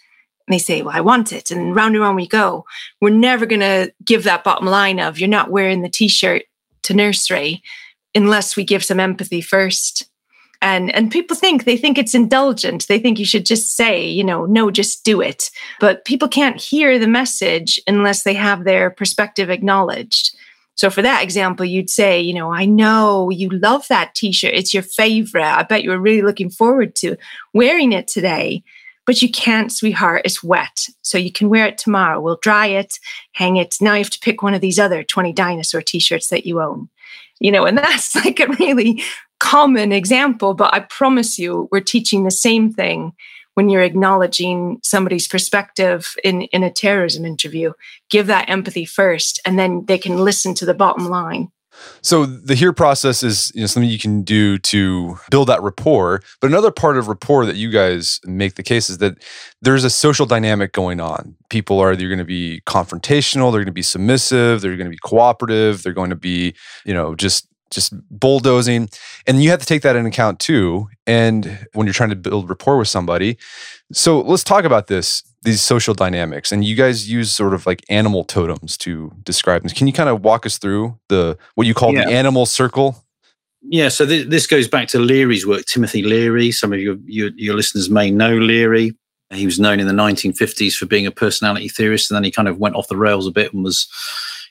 And 0.48 0.54
they 0.54 0.60
say, 0.60 0.82
Well, 0.82 0.96
I 0.96 1.02
want 1.02 1.32
it. 1.32 1.52
And 1.52 1.76
round 1.76 1.96
and 1.96 2.04
round 2.04 2.16
we 2.16 2.28
go. 2.28 2.66
We're 3.00 3.10
never 3.10 3.46
going 3.46 3.62
to 3.62 3.94
give 4.04 4.24
that 4.24 4.44
bottom 4.44 4.68
line 4.68 5.00
of 5.00 5.20
you're 5.20 5.30
not 5.30 5.52
wearing 5.52 5.82
the 5.82 5.90
t 5.90 6.08
shirt 6.08 6.44
to 6.84 6.94
nursery 6.94 7.62
unless 8.16 8.56
we 8.56 8.64
give 8.64 8.84
some 8.84 9.00
empathy 9.00 9.42
first. 9.42 10.08
And, 10.64 10.94
and 10.94 11.10
people 11.10 11.36
think 11.36 11.64
they 11.64 11.76
think 11.76 11.98
it's 11.98 12.14
indulgent. 12.14 12.88
They 12.88 13.00
think 13.00 13.18
you 13.18 13.26
should 13.26 13.46
just 13.46 13.76
say, 13.76 14.06
you 14.08 14.24
know, 14.24 14.46
no, 14.46 14.70
just 14.70 15.04
do 15.04 15.20
it. 15.20 15.50
But 15.80 16.06
people 16.06 16.28
can't 16.28 16.62
hear 16.62 17.00
the 17.00 17.08
message 17.08 17.80
unless 17.88 18.24
they 18.24 18.36
have 18.36 18.64
their 18.64 18.92
perspective 18.92 19.50
acknowledged. 19.50 20.36
So 20.76 20.90
for 20.90 21.02
that 21.02 21.24
example, 21.24 21.66
you'd 21.66 21.90
say, 21.90 22.20
you 22.20 22.34
know, 22.34 22.52
I 22.52 22.66
know 22.66 23.30
you 23.30 23.50
love 23.50 23.86
that 23.90 24.16
t-shirt. 24.16 24.54
It's 24.54 24.74
your 24.74 24.84
favorite. 24.84 25.44
I 25.44 25.64
bet 25.64 25.84
you 25.84 25.92
were 25.92 26.00
really 26.00 26.22
looking 26.22 26.50
forward 26.50 26.96
to 26.98 27.18
wearing 27.54 27.92
it 27.92 28.08
today. 28.08 28.64
But 29.06 29.22
you 29.22 29.32
can't, 29.32 29.72
sweetheart. 29.72 30.22
It's 30.26 30.44
wet. 30.44 30.88
So 31.02 31.18
you 31.18 31.32
can 31.32 31.50
wear 31.50 31.66
it 31.66 31.78
tomorrow. 31.78 32.22
We'll 32.22 32.40
dry 32.42 32.68
it, 32.68 33.00
hang 33.34 33.58
it. 33.58 33.76
Now 33.82 33.94
you 33.94 34.00
have 34.00 34.12
to 34.12 34.20
pick 34.20 34.42
one 34.42 34.54
of 34.54 34.62
these 34.62 34.80
other 34.80 35.04
20 35.04 35.34
dinosaur 35.34 35.82
t-shirts 35.82 36.28
that 36.30 36.46
you 36.46 36.62
own. 36.62 36.88
You 37.40 37.52
know, 37.52 37.66
and 37.66 37.78
that's 37.78 38.16
like 38.16 38.40
a 38.40 38.48
really 38.60 39.04
common 39.40 39.92
example, 39.92 40.54
but 40.54 40.74
I 40.74 40.82
promise 40.82 41.40
you, 41.40 41.68
we're 41.72 41.82
teaching 41.82 42.24
the 42.24 42.32
same 42.32 42.72
thing 42.72 43.14
when 43.56 43.70
you're 43.70 43.82
acknowledging 43.82 44.80
somebody's 44.84 45.28
perspective 45.28 46.16
in, 46.24 46.44
in 46.44 46.64
a 46.64 46.72
terrorism 46.72 47.26
interview. 47.26 47.74
Give 48.10 48.28
that 48.28 48.50
empathy 48.50 48.86
first, 48.86 49.42
and 49.46 49.58
then 49.60 49.86
they 49.86 49.98
can 49.98 50.18
listen 50.18 50.54
to 50.56 50.66
the 50.66 50.74
bottom 50.74 51.08
line. 51.08 51.52
So 52.02 52.26
the 52.26 52.56
hear 52.56 52.74
process 52.74 53.24
is 53.24 53.52
you 53.56 53.62
know, 53.62 53.68
something 53.68 53.90
you 53.90 54.00
can 54.00 54.24
do 54.24 54.58
to 54.60 55.18
build 55.30 55.48
that 55.48 55.62
rapport. 55.62 56.22
But 56.40 56.50
another 56.50 56.72
part 56.72 56.98
of 56.98 57.08
rapport 57.08 57.46
that 57.46 57.56
you 57.56 57.72
guys 57.72 58.20
make 58.26 58.56
the 58.56 58.64
case 58.64 58.90
is 58.90 58.98
that 59.00 59.24
there's 59.62 59.84
a 59.84 59.90
social 59.90 60.26
dynamic 60.26 60.74
going 60.74 61.00
on. 61.00 61.36
People 61.50 61.80
are 61.80 61.94
either 61.94 62.08
going 62.08 62.20
to 62.20 62.26
be 62.26 62.62
confrontational, 62.66 63.52
they're 63.52 63.62
going 63.62 63.66
to 63.66 63.72
be 63.72 63.82
submissive, 63.82 64.62
they're 64.62 64.78
going 64.78 64.90
to 64.90 64.92
be 64.92 65.00
cooperative, 65.04 65.84
they're 65.84 65.94
going 65.94 66.10
to 66.10 66.16
be, 66.16 66.54
you 66.86 66.94
know, 66.94 67.16
just 67.16 67.48
just 67.72 67.94
bulldozing. 68.10 68.90
And 69.26 69.42
you 69.42 69.50
have 69.50 69.60
to 69.60 69.66
take 69.66 69.82
that 69.82 69.96
into 69.96 70.10
account 70.10 70.40
too. 70.40 70.90
And 71.08 71.68
when 71.74 71.88
you're 71.88 71.94
trying 71.94 72.10
to 72.10 72.16
build 72.16 72.50
rapport 72.50 72.78
with 72.78 72.88
somebody. 72.88 73.38
So 73.92 74.22
let's 74.22 74.44
talk 74.44 74.64
about 74.64 74.88
this, 74.88 75.24
these 75.42 75.62
social 75.62 75.94
dynamics. 75.94 76.52
And 76.52 76.64
you 76.64 76.76
guys 76.76 77.10
use 77.10 77.32
sort 77.32 77.54
of 77.54 77.66
like 77.66 77.84
animal 77.90 78.24
totems 78.24 78.78
to 78.80 79.12
describe 79.24 79.64
them. 79.64 79.72
Can 79.72 79.88
you 79.88 79.94
kind 79.94 80.10
of 80.10 80.24
walk 80.24 80.46
us 80.46 80.58
through 80.58 81.00
the 81.08 81.38
what 81.56 81.66
you 81.66 81.74
call 81.74 81.94
yeah. 81.94 82.06
the 82.06 82.12
animal 82.12 82.46
circle? 82.46 83.04
Yeah, 83.64 83.90
so 83.90 84.06
th- 84.06 84.28
this 84.28 84.48
goes 84.48 84.68
back 84.68 84.88
to 84.90 85.00
Leary's 85.00 85.46
work, 85.46 85.66
Timothy 85.66 86.02
Leary. 86.02 86.52
Some 86.52 86.74
of 86.74 86.80
your, 86.80 86.98
your, 87.06 87.30
your 87.36 87.56
listeners 87.56 87.90
may 87.90 88.10
know 88.10 88.36
Leary. 88.36 88.94
He 89.32 89.46
was 89.46 89.60
known 89.60 89.80
in 89.80 89.88
the 89.88 89.94
1950s 89.94 90.74
for 90.74 90.86
being 90.86 91.06
a 91.06 91.12
personality 91.12 91.70
theorist, 91.70 92.12
and 92.12 92.16
then 92.16 92.24
he 92.24 92.32
kind 92.32 92.48
of 92.48 92.58
went 92.58 92.76
off 92.76 92.88
the 92.88 92.98
rails 92.98 93.28
a 93.28 93.32
bit 93.32 93.54
and 93.54 93.64
was 93.64 93.88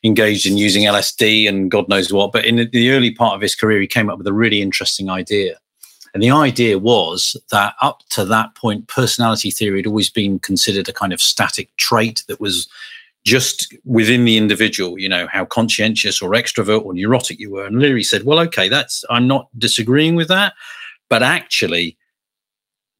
engaged 0.02 0.46
in 0.46 0.56
using 0.56 0.84
LSD 0.84 1.48
and 1.48 1.70
God 1.70 1.88
knows 1.88 2.12
what. 2.12 2.32
But 2.32 2.44
in 2.44 2.68
the 2.72 2.90
early 2.90 3.10
part 3.10 3.34
of 3.34 3.40
his 3.40 3.54
career, 3.54 3.80
he 3.80 3.86
came 3.86 4.08
up 4.08 4.18
with 4.18 4.26
a 4.26 4.32
really 4.32 4.62
interesting 4.62 5.10
idea. 5.10 5.58
And 6.12 6.22
the 6.22 6.30
idea 6.30 6.78
was 6.78 7.36
that 7.50 7.74
up 7.80 8.02
to 8.10 8.24
that 8.24 8.54
point, 8.54 8.88
personality 8.88 9.50
theory 9.50 9.78
had 9.78 9.86
always 9.86 10.10
been 10.10 10.38
considered 10.38 10.88
a 10.88 10.92
kind 10.92 11.12
of 11.12 11.20
static 11.20 11.74
trait 11.76 12.24
that 12.26 12.40
was 12.40 12.68
just 13.24 13.74
within 13.84 14.24
the 14.24 14.36
individual, 14.36 14.98
you 14.98 15.08
know, 15.08 15.28
how 15.30 15.44
conscientious 15.44 16.22
or 16.22 16.30
extrovert 16.30 16.84
or 16.84 16.94
neurotic 16.94 17.38
you 17.38 17.50
were. 17.50 17.66
And 17.66 17.78
Leary 17.78 18.02
said, 18.02 18.24
well, 18.24 18.40
okay, 18.40 18.68
that's, 18.68 19.04
I'm 19.10 19.28
not 19.28 19.48
disagreeing 19.58 20.14
with 20.14 20.28
that. 20.28 20.54
But 21.08 21.22
actually, 21.22 21.96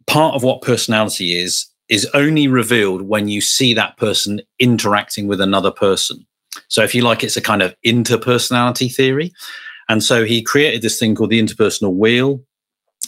part 0.07 0.35
of 0.35 0.43
what 0.43 0.63
personality 0.63 1.39
is, 1.39 1.67
is 1.89 2.09
only 2.15 2.47
revealed 2.47 3.03
when 3.03 3.29
you 3.29 3.41
see 3.41 3.75
that 3.75 3.97
person 3.97 4.41
interacting 4.59 5.27
with 5.27 5.41
another 5.41 5.71
person. 5.71 6.27
So, 6.69 6.83
if 6.83 6.95
you 6.95 7.03
like, 7.03 7.25
it's 7.25 7.37
a 7.37 7.43
kind 7.43 7.63
of 7.63 7.75
interpersonality 7.85 8.95
theory. 8.95 9.33
And 9.91 10.03
so 10.05 10.25
he 10.25 10.41
created 10.41 10.81
this 10.83 11.01
thing 11.01 11.17
called 11.17 11.31
the 11.31 11.43
interpersonal 11.43 11.95
wheel. 11.95 12.45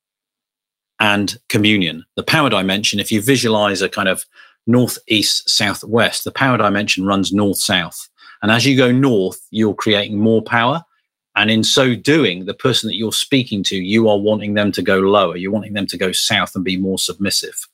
and 0.99 1.37
communion. 1.49 2.05
The 2.15 2.23
power 2.23 2.49
dimension, 2.49 2.99
if 2.99 3.11
you 3.11 3.21
visualize 3.21 3.81
a 3.81 3.89
kind 3.89 4.07
of 4.07 4.25
north, 4.67 4.97
east, 5.07 5.49
south, 5.49 5.83
west, 5.83 6.23
the 6.23 6.31
power 6.31 6.57
dimension 6.57 7.05
runs 7.05 7.33
north, 7.33 7.57
south. 7.57 8.09
And 8.41 8.51
as 8.51 8.65
you 8.65 8.77
go 8.77 8.91
north, 8.91 9.45
you're 9.51 9.73
creating 9.73 10.19
more 10.19 10.41
power. 10.41 10.83
And 11.35 11.49
in 11.49 11.63
so 11.63 11.95
doing, 11.95 12.45
the 12.45 12.53
person 12.53 12.87
that 12.87 12.97
you're 12.97 13.13
speaking 13.13 13.63
to, 13.63 13.75
you 13.75 14.09
are 14.09 14.17
wanting 14.17 14.53
them 14.53 14.71
to 14.73 14.81
go 14.81 14.99
lower. 14.99 15.37
You're 15.37 15.51
wanting 15.51 15.73
them 15.73 15.87
to 15.87 15.97
go 15.97 16.11
south 16.11 16.55
and 16.55 16.63
be 16.63 16.77
more 16.77 16.99
submissive. 16.99 17.67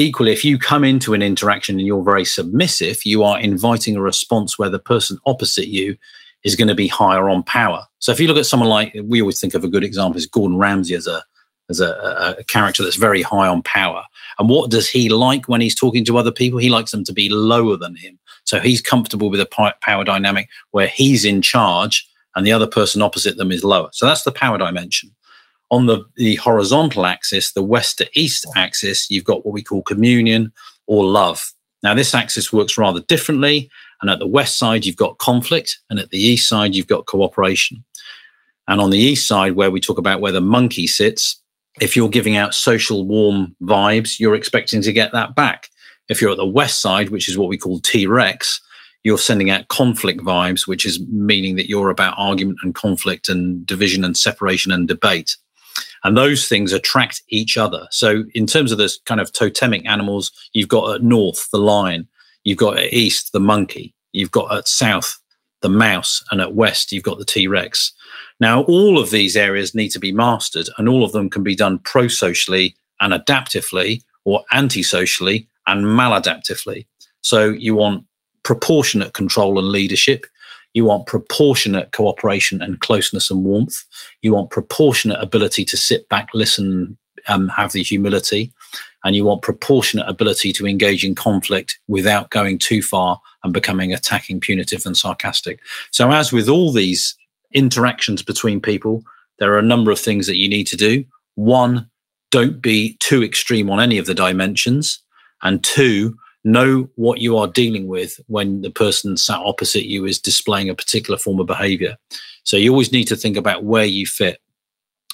Equally, 0.00 0.32
if 0.32 0.46
you 0.46 0.58
come 0.58 0.82
into 0.82 1.12
an 1.12 1.20
interaction 1.20 1.78
and 1.78 1.86
you're 1.86 2.02
very 2.02 2.24
submissive, 2.24 3.04
you 3.04 3.22
are 3.22 3.38
inviting 3.38 3.96
a 3.96 4.00
response 4.00 4.58
where 4.58 4.70
the 4.70 4.78
person 4.78 5.18
opposite 5.26 5.68
you 5.68 5.94
is 6.42 6.56
going 6.56 6.68
to 6.68 6.74
be 6.74 6.88
higher 6.88 7.28
on 7.28 7.42
power. 7.42 7.86
So 7.98 8.10
if 8.10 8.18
you 8.18 8.26
look 8.26 8.38
at 8.38 8.46
someone 8.46 8.70
like, 8.70 8.96
we 9.04 9.20
always 9.20 9.38
think 9.38 9.52
of 9.52 9.62
a 9.62 9.68
good 9.68 9.84
example 9.84 10.16
is 10.16 10.24
Gordon 10.24 10.56
Ramsay 10.56 10.94
as 10.94 11.06
a 11.06 11.22
as 11.68 11.80
a, 11.80 12.34
a, 12.38 12.44
character 12.44 12.82
that's 12.82 12.96
very 12.96 13.20
high 13.20 13.46
on 13.46 13.62
power. 13.62 14.02
And 14.38 14.48
what 14.48 14.70
does 14.70 14.88
he 14.88 15.10
like 15.10 15.48
when 15.48 15.60
he's 15.60 15.78
talking 15.78 16.04
to 16.06 16.16
other 16.16 16.32
people? 16.32 16.58
He 16.58 16.70
likes 16.70 16.90
them 16.92 17.04
to 17.04 17.12
be 17.12 17.28
lower 17.28 17.76
than 17.76 17.94
him. 17.94 18.18
So 18.44 18.58
he's 18.58 18.80
comfortable 18.80 19.28
with 19.28 19.38
a 19.38 19.74
power 19.80 20.04
dynamic 20.04 20.48
where 20.70 20.88
he's 20.88 21.26
in 21.26 21.42
charge 21.42 22.08
and 22.34 22.44
the 22.46 22.52
other 22.52 22.66
person 22.66 23.02
opposite 23.02 23.36
them 23.36 23.52
is 23.52 23.62
lower. 23.62 23.90
So 23.92 24.06
that's 24.06 24.24
the 24.24 24.32
power 24.32 24.58
dimension. 24.58 25.14
On 25.70 25.86
the, 25.86 26.04
the 26.16 26.36
horizontal 26.36 27.06
axis, 27.06 27.52
the 27.52 27.62
west 27.62 27.98
to 27.98 28.08
east 28.14 28.46
axis, 28.56 29.10
you've 29.10 29.24
got 29.24 29.46
what 29.46 29.54
we 29.54 29.62
call 29.62 29.82
communion 29.82 30.52
or 30.86 31.04
love. 31.04 31.52
Now, 31.82 31.94
this 31.94 32.14
axis 32.14 32.52
works 32.52 32.76
rather 32.76 33.00
differently. 33.00 33.70
And 34.00 34.10
at 34.10 34.18
the 34.18 34.26
west 34.26 34.58
side, 34.58 34.84
you've 34.84 34.96
got 34.96 35.18
conflict. 35.18 35.78
And 35.88 35.98
at 35.98 36.10
the 36.10 36.18
east 36.18 36.48
side, 36.48 36.74
you've 36.74 36.86
got 36.86 37.06
cooperation. 37.06 37.84
And 38.66 38.80
on 38.80 38.90
the 38.90 38.98
east 38.98 39.28
side, 39.28 39.56
where 39.56 39.70
we 39.70 39.80
talk 39.80 39.98
about 39.98 40.20
where 40.20 40.32
the 40.32 40.40
monkey 40.40 40.86
sits, 40.86 41.40
if 41.80 41.96
you're 41.96 42.08
giving 42.08 42.36
out 42.36 42.54
social 42.54 43.06
warm 43.06 43.54
vibes, 43.62 44.18
you're 44.18 44.34
expecting 44.34 44.82
to 44.82 44.92
get 44.92 45.12
that 45.12 45.34
back. 45.34 45.68
If 46.08 46.20
you're 46.20 46.32
at 46.32 46.36
the 46.36 46.46
west 46.46 46.80
side, 46.80 47.10
which 47.10 47.28
is 47.28 47.38
what 47.38 47.48
we 47.48 47.58
call 47.58 47.80
T 47.80 48.06
Rex, 48.06 48.60
you're 49.04 49.18
sending 49.18 49.50
out 49.50 49.68
conflict 49.68 50.20
vibes, 50.20 50.66
which 50.66 50.84
is 50.84 51.00
meaning 51.08 51.56
that 51.56 51.68
you're 51.68 51.90
about 51.90 52.14
argument 52.16 52.58
and 52.62 52.74
conflict 52.74 53.28
and 53.28 53.64
division 53.64 54.04
and 54.04 54.16
separation 54.16 54.72
and 54.72 54.88
debate. 54.88 55.36
And 56.04 56.16
those 56.16 56.48
things 56.48 56.72
attract 56.72 57.22
each 57.28 57.56
other. 57.56 57.86
So, 57.90 58.24
in 58.34 58.46
terms 58.46 58.72
of 58.72 58.78
this 58.78 58.98
kind 59.04 59.20
of 59.20 59.32
totemic 59.32 59.86
animals, 59.86 60.32
you've 60.52 60.68
got 60.68 60.94
at 60.94 61.02
north 61.02 61.50
the 61.50 61.58
lion, 61.58 62.08
you've 62.44 62.58
got 62.58 62.78
at 62.78 62.92
east 62.92 63.32
the 63.32 63.40
monkey, 63.40 63.94
you've 64.12 64.30
got 64.30 64.54
at 64.54 64.68
south 64.68 65.18
the 65.62 65.68
mouse, 65.68 66.24
and 66.30 66.40
at 66.40 66.54
west 66.54 66.90
you've 66.90 67.04
got 67.04 67.18
the 67.18 67.24
T 67.24 67.46
Rex. 67.46 67.92
Now, 68.40 68.62
all 68.62 68.98
of 68.98 69.10
these 69.10 69.36
areas 69.36 69.74
need 69.74 69.90
to 69.90 69.98
be 69.98 70.12
mastered, 70.12 70.68
and 70.78 70.88
all 70.88 71.04
of 71.04 71.12
them 71.12 71.28
can 71.28 71.42
be 71.42 71.54
done 71.54 71.78
pro 71.80 72.08
socially 72.08 72.76
and 73.00 73.12
adaptively, 73.12 74.02
or 74.24 74.42
antisocially 74.52 75.48
and 75.66 75.84
maladaptively. 75.84 76.86
So, 77.20 77.50
you 77.50 77.74
want 77.74 78.04
proportionate 78.42 79.12
control 79.12 79.58
and 79.58 79.68
leadership. 79.68 80.26
You 80.74 80.84
want 80.84 81.06
proportionate 81.06 81.92
cooperation 81.92 82.62
and 82.62 82.80
closeness 82.80 83.30
and 83.30 83.44
warmth. 83.44 83.84
You 84.22 84.32
want 84.32 84.50
proportionate 84.50 85.20
ability 85.20 85.64
to 85.66 85.76
sit 85.76 86.08
back, 86.08 86.28
listen, 86.32 86.96
um, 87.28 87.48
have 87.48 87.72
the 87.72 87.82
humility. 87.82 88.52
And 89.02 89.16
you 89.16 89.24
want 89.24 89.42
proportionate 89.42 90.08
ability 90.08 90.52
to 90.54 90.66
engage 90.66 91.04
in 91.04 91.14
conflict 91.14 91.78
without 91.88 92.30
going 92.30 92.58
too 92.58 92.82
far 92.82 93.20
and 93.42 93.52
becoming 93.52 93.92
attacking, 93.92 94.40
punitive, 94.40 94.84
and 94.84 94.96
sarcastic. 94.96 95.58
So, 95.90 96.10
as 96.10 96.32
with 96.32 96.48
all 96.48 96.70
these 96.70 97.16
interactions 97.52 98.22
between 98.22 98.60
people, 98.60 99.02
there 99.38 99.52
are 99.54 99.58
a 99.58 99.62
number 99.62 99.90
of 99.90 99.98
things 99.98 100.26
that 100.26 100.36
you 100.36 100.48
need 100.48 100.66
to 100.68 100.76
do. 100.76 101.04
One, 101.34 101.88
don't 102.30 102.60
be 102.60 102.96
too 103.00 103.24
extreme 103.24 103.70
on 103.70 103.80
any 103.80 103.98
of 103.98 104.06
the 104.06 104.14
dimensions. 104.14 105.00
And 105.42 105.64
two, 105.64 106.16
know 106.44 106.88
what 106.94 107.20
you 107.20 107.36
are 107.36 107.46
dealing 107.46 107.86
with 107.86 108.20
when 108.26 108.62
the 108.62 108.70
person 108.70 109.16
sat 109.16 109.38
opposite 109.38 109.86
you 109.86 110.06
is 110.06 110.18
displaying 110.18 110.70
a 110.70 110.74
particular 110.74 111.18
form 111.18 111.40
of 111.40 111.46
behavior. 111.46 111.96
So 112.44 112.56
you 112.56 112.70
always 112.70 112.92
need 112.92 113.04
to 113.08 113.16
think 113.16 113.36
about 113.36 113.64
where 113.64 113.84
you 113.84 114.06
fit. 114.06 114.40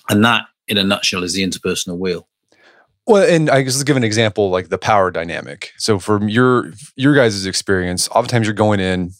And 0.09 0.25
that, 0.25 0.47
in 0.69 0.79
a 0.79 0.85
nutshell, 0.85 1.25
is 1.25 1.35
the 1.35 1.43
interpersonal 1.43 1.99
wheel. 1.99 2.29
Well, 3.07 3.29
and 3.29 3.49
I 3.51 3.63
guess 3.63 3.75
let's 3.75 3.85
give 3.85 3.97
an 3.97 4.05
example 4.05 4.51
like 4.51 4.69
the 4.69 4.79
power 4.79 5.11
dynamic. 5.11 5.73
So 5.79 5.99
from 5.99 6.29
your 6.29 6.73
your 6.97 7.15
guys' 7.15 7.47
experience, 7.47 8.09
oftentimes 8.09 8.47
you're 8.47 8.55
going 8.55 8.81
in 8.81 9.13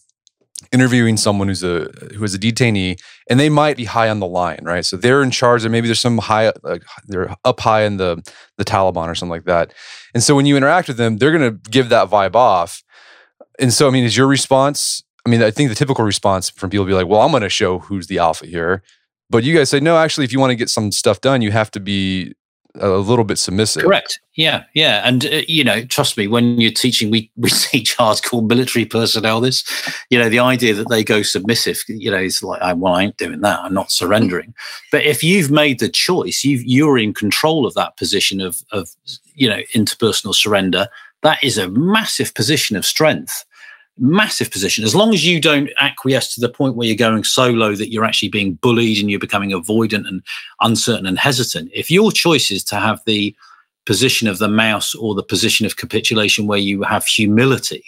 interviewing 0.73 1.17
someone 1.17 1.49
who's 1.49 1.63
a 1.63 1.91
who 2.15 2.25
is 2.25 2.35
a 2.35 2.39
detainee 2.39 2.99
and 3.29 3.39
they 3.39 3.49
might 3.49 3.77
be 3.77 3.85
high 3.85 4.09
on 4.09 4.21
the 4.21 4.27
lion 4.27 4.65
right? 4.65 4.85
So 4.85 4.97
they're 4.97 5.23
in 5.23 5.31
charge 5.31 5.65
or 5.65 5.69
maybe 5.69 5.87
there's 5.87 6.01
some 6.01 6.19
high 6.19 6.53
like 6.63 6.83
they're 7.07 7.35
up 7.45 7.61
high 7.61 7.83
in 7.83 7.99
the 7.99 8.23
the 8.57 8.65
taliban 8.65 9.07
or 9.09 9.15
something 9.15 9.31
like 9.31 9.45
that. 9.45 9.75
And 10.15 10.23
so 10.23 10.35
when 10.35 10.47
you 10.47 10.57
interact 10.57 10.89
with 10.89 10.97
them 10.97 11.19
they're 11.19 11.37
going 11.37 11.51
to 11.51 11.71
give 11.71 11.91
that 11.91 12.09
vibe 12.09 12.35
off. 12.35 12.83
And 13.59 13.73
so 13.73 13.87
i 13.87 13.91
mean 13.91 14.05
is 14.05 14.17
your 14.17 14.27
response 14.27 15.03
i 15.27 15.29
mean 15.29 15.43
i 15.43 15.51
think 15.51 15.69
the 15.69 15.75
typical 15.75 16.05
response 16.05 16.49
from 16.51 16.71
people 16.71 16.87
be 16.87 16.95
like 16.95 17.07
well 17.07 17.21
i'm 17.21 17.31
going 17.31 17.43
to 17.43 17.49
show 17.49 17.79
who's 17.79 18.07
the 18.07 18.19
alpha 18.19 18.47
here. 18.47 18.83
But 19.29 19.45
you 19.45 19.55
guys 19.55 19.69
say 19.69 19.81
no 19.81 19.99
actually 19.99 20.25
if 20.25 20.33
you 20.33 20.41
want 20.41 20.53
to 20.53 20.57
get 20.57 20.71
some 20.71 20.91
stuff 20.91 21.21
done 21.21 21.43
you 21.43 21.53
have 21.53 21.71
to 21.73 21.81
be 21.81 22.35
a 22.81 22.99
little 22.99 23.25
bit 23.25 23.39
submissive. 23.39 23.85
Correct. 23.85 24.21
Yeah, 24.35 24.65
yeah, 24.75 25.03
and 25.05 25.25
uh, 25.25 25.43
you 25.49 25.65
know, 25.65 25.85
trust 25.85 26.19
me, 26.19 26.27
when 26.27 26.61
you're 26.61 26.71
teaching, 26.71 27.11
we 27.11 27.31
we 27.37 27.49
teach 27.71 27.97
hardcore 27.97 28.47
military 28.47 28.85
personnel 28.85 29.41
this. 29.41 29.65
You 30.11 30.19
know, 30.19 30.29
the 30.29 30.41
idea 30.41 30.75
that 30.75 30.89
they 30.91 31.03
go 31.03 31.23
submissive, 31.23 31.79
you 31.89 32.11
know, 32.11 32.19
is 32.19 32.43
like, 32.43 32.61
I, 32.61 32.75
well, 32.75 32.95
I 32.95 33.05
ain't 33.05 33.17
doing 33.17 33.41
that. 33.41 33.61
I'm 33.61 33.75
not 33.75 33.91
surrendering. 33.91 34.55
But 34.93 35.05
if 35.05 35.25
you've 35.25 35.51
made 35.51 35.81
the 35.81 35.89
choice, 35.89 36.45
you 36.45 36.59
you're 36.59 36.99
in 36.99 37.15
control 37.15 37.67
of 37.67 37.75
that 37.75 37.97
position 37.97 38.41
of 38.41 38.59
of 38.73 38.91
you 39.35 39.49
know 39.49 39.61
interpersonal 39.75 40.35
surrender. 40.35 40.89
That 41.23 41.43
is 41.43 41.57
a 41.57 41.71
massive 41.71 42.35
position 42.35 42.77
of 42.77 42.85
strength 42.85 43.46
massive 43.99 44.51
position. 44.51 44.85
As 44.85 44.95
long 44.95 45.15
as 45.15 45.25
you 45.25 45.41
don't 45.41 45.71
acquiesce 45.79 46.35
to 46.35 46.41
the 46.41 46.49
point 46.49 46.77
where 46.77 46.87
you're 46.87 46.97
going 46.97 47.25
so 47.25 47.51
low 47.51 47.75
that 47.75 47.91
you're 47.91 48.05
actually 48.05 48.29
being 48.29 48.55
bullied 48.55 48.99
and 48.99 49.11
you're 49.11 49.21
becoming 49.21 49.51
avoidant 49.51 50.07
and 50.07 50.23
uncertain 50.61 51.07
and 51.07 51.19
hesitant. 51.19 51.71
If 51.75 51.91
your 51.91 52.13
choice 52.13 52.51
is 52.51 52.65
to 52.65 52.77
have 52.77 53.01
the 53.07 53.35
position 53.87 54.29
of 54.29 54.39
the 54.39 54.49
mouse 54.49 54.95
or 54.95 55.15
the 55.15 55.23
position 55.23 55.65
of 55.65 55.77
capitulation 55.77 56.47
where 56.47 56.59
you 56.59 56.83
have 56.83 57.07
humility, 57.07 57.85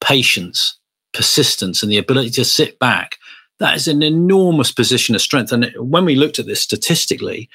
patience, 0.00 0.78
persistence, 1.12 1.82
and 1.82 1.92
the 1.92 1.98
ability 1.98 2.30
to 2.30 2.44
sit 2.44 2.78
back, 2.78 3.16
that 3.60 3.76
is 3.76 3.86
an 3.86 4.02
enormous 4.02 4.72
position 4.72 5.14
of 5.14 5.20
strength. 5.20 5.52
And 5.52 5.70
when 5.78 6.04
we 6.04 6.16
looked 6.16 6.38
at 6.38 6.46
this 6.46 6.60
statistically, 6.60 7.48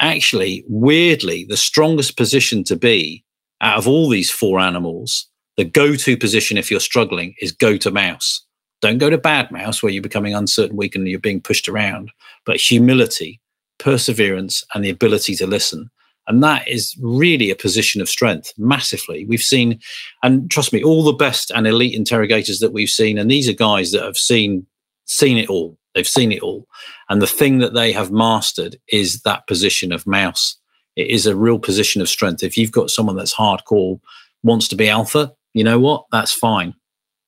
actually, 0.00 0.64
weirdly, 0.66 1.44
the 1.48 1.56
strongest 1.56 2.16
position 2.16 2.64
to 2.64 2.76
be 2.76 3.24
out 3.60 3.78
of 3.78 3.86
all 3.86 4.08
these 4.08 4.30
four 4.30 4.58
animals 4.58 5.28
the 5.56 5.64
go-to 5.64 6.16
position 6.16 6.56
if 6.56 6.70
you're 6.70 6.80
struggling 6.80 7.34
is 7.40 7.52
go 7.52 7.76
to 7.76 7.90
mouse. 7.90 8.44
Don't 8.80 8.98
go 8.98 9.08
to 9.08 9.18
bad 9.18 9.50
mouse 9.50 9.82
where 9.82 9.92
you're 9.92 10.02
becoming 10.02 10.34
uncertain, 10.34 10.76
weak, 10.76 10.94
and 10.94 11.08
you're 11.08 11.18
being 11.18 11.40
pushed 11.40 11.68
around. 11.68 12.10
But 12.44 12.56
humility, 12.56 13.40
perseverance, 13.78 14.64
and 14.74 14.84
the 14.84 14.90
ability 14.90 15.36
to 15.36 15.46
listen. 15.46 15.90
And 16.26 16.42
that 16.42 16.66
is 16.66 16.96
really 17.00 17.50
a 17.50 17.56
position 17.56 18.00
of 18.00 18.08
strength 18.08 18.52
massively. 18.56 19.26
We've 19.26 19.42
seen, 19.42 19.80
and 20.22 20.50
trust 20.50 20.72
me, 20.72 20.82
all 20.82 21.04
the 21.04 21.12
best 21.12 21.50
and 21.50 21.66
elite 21.66 21.94
interrogators 21.94 22.60
that 22.60 22.72
we've 22.72 22.88
seen, 22.88 23.18
and 23.18 23.30
these 23.30 23.48
are 23.48 23.54
guys 23.54 23.92
that 23.92 24.02
have 24.02 24.16
seen 24.16 24.66
seen 25.06 25.36
it 25.36 25.50
all. 25.50 25.78
They've 25.94 26.08
seen 26.08 26.32
it 26.32 26.42
all. 26.42 26.66
And 27.08 27.20
the 27.20 27.26
thing 27.26 27.58
that 27.58 27.74
they 27.74 27.92
have 27.92 28.10
mastered 28.10 28.76
is 28.88 29.20
that 29.22 29.46
position 29.46 29.92
of 29.92 30.06
mouse. 30.06 30.56
It 30.96 31.08
is 31.08 31.26
a 31.26 31.36
real 31.36 31.58
position 31.58 32.00
of 32.00 32.08
strength. 32.08 32.42
If 32.42 32.56
you've 32.56 32.72
got 32.72 32.90
someone 32.90 33.16
that's 33.16 33.34
hardcore, 33.34 34.00
wants 34.42 34.68
to 34.68 34.76
be 34.76 34.88
alpha, 34.88 35.32
you 35.54 35.64
know 35.64 35.78
what? 35.78 36.04
That's 36.12 36.32
fine. 36.32 36.74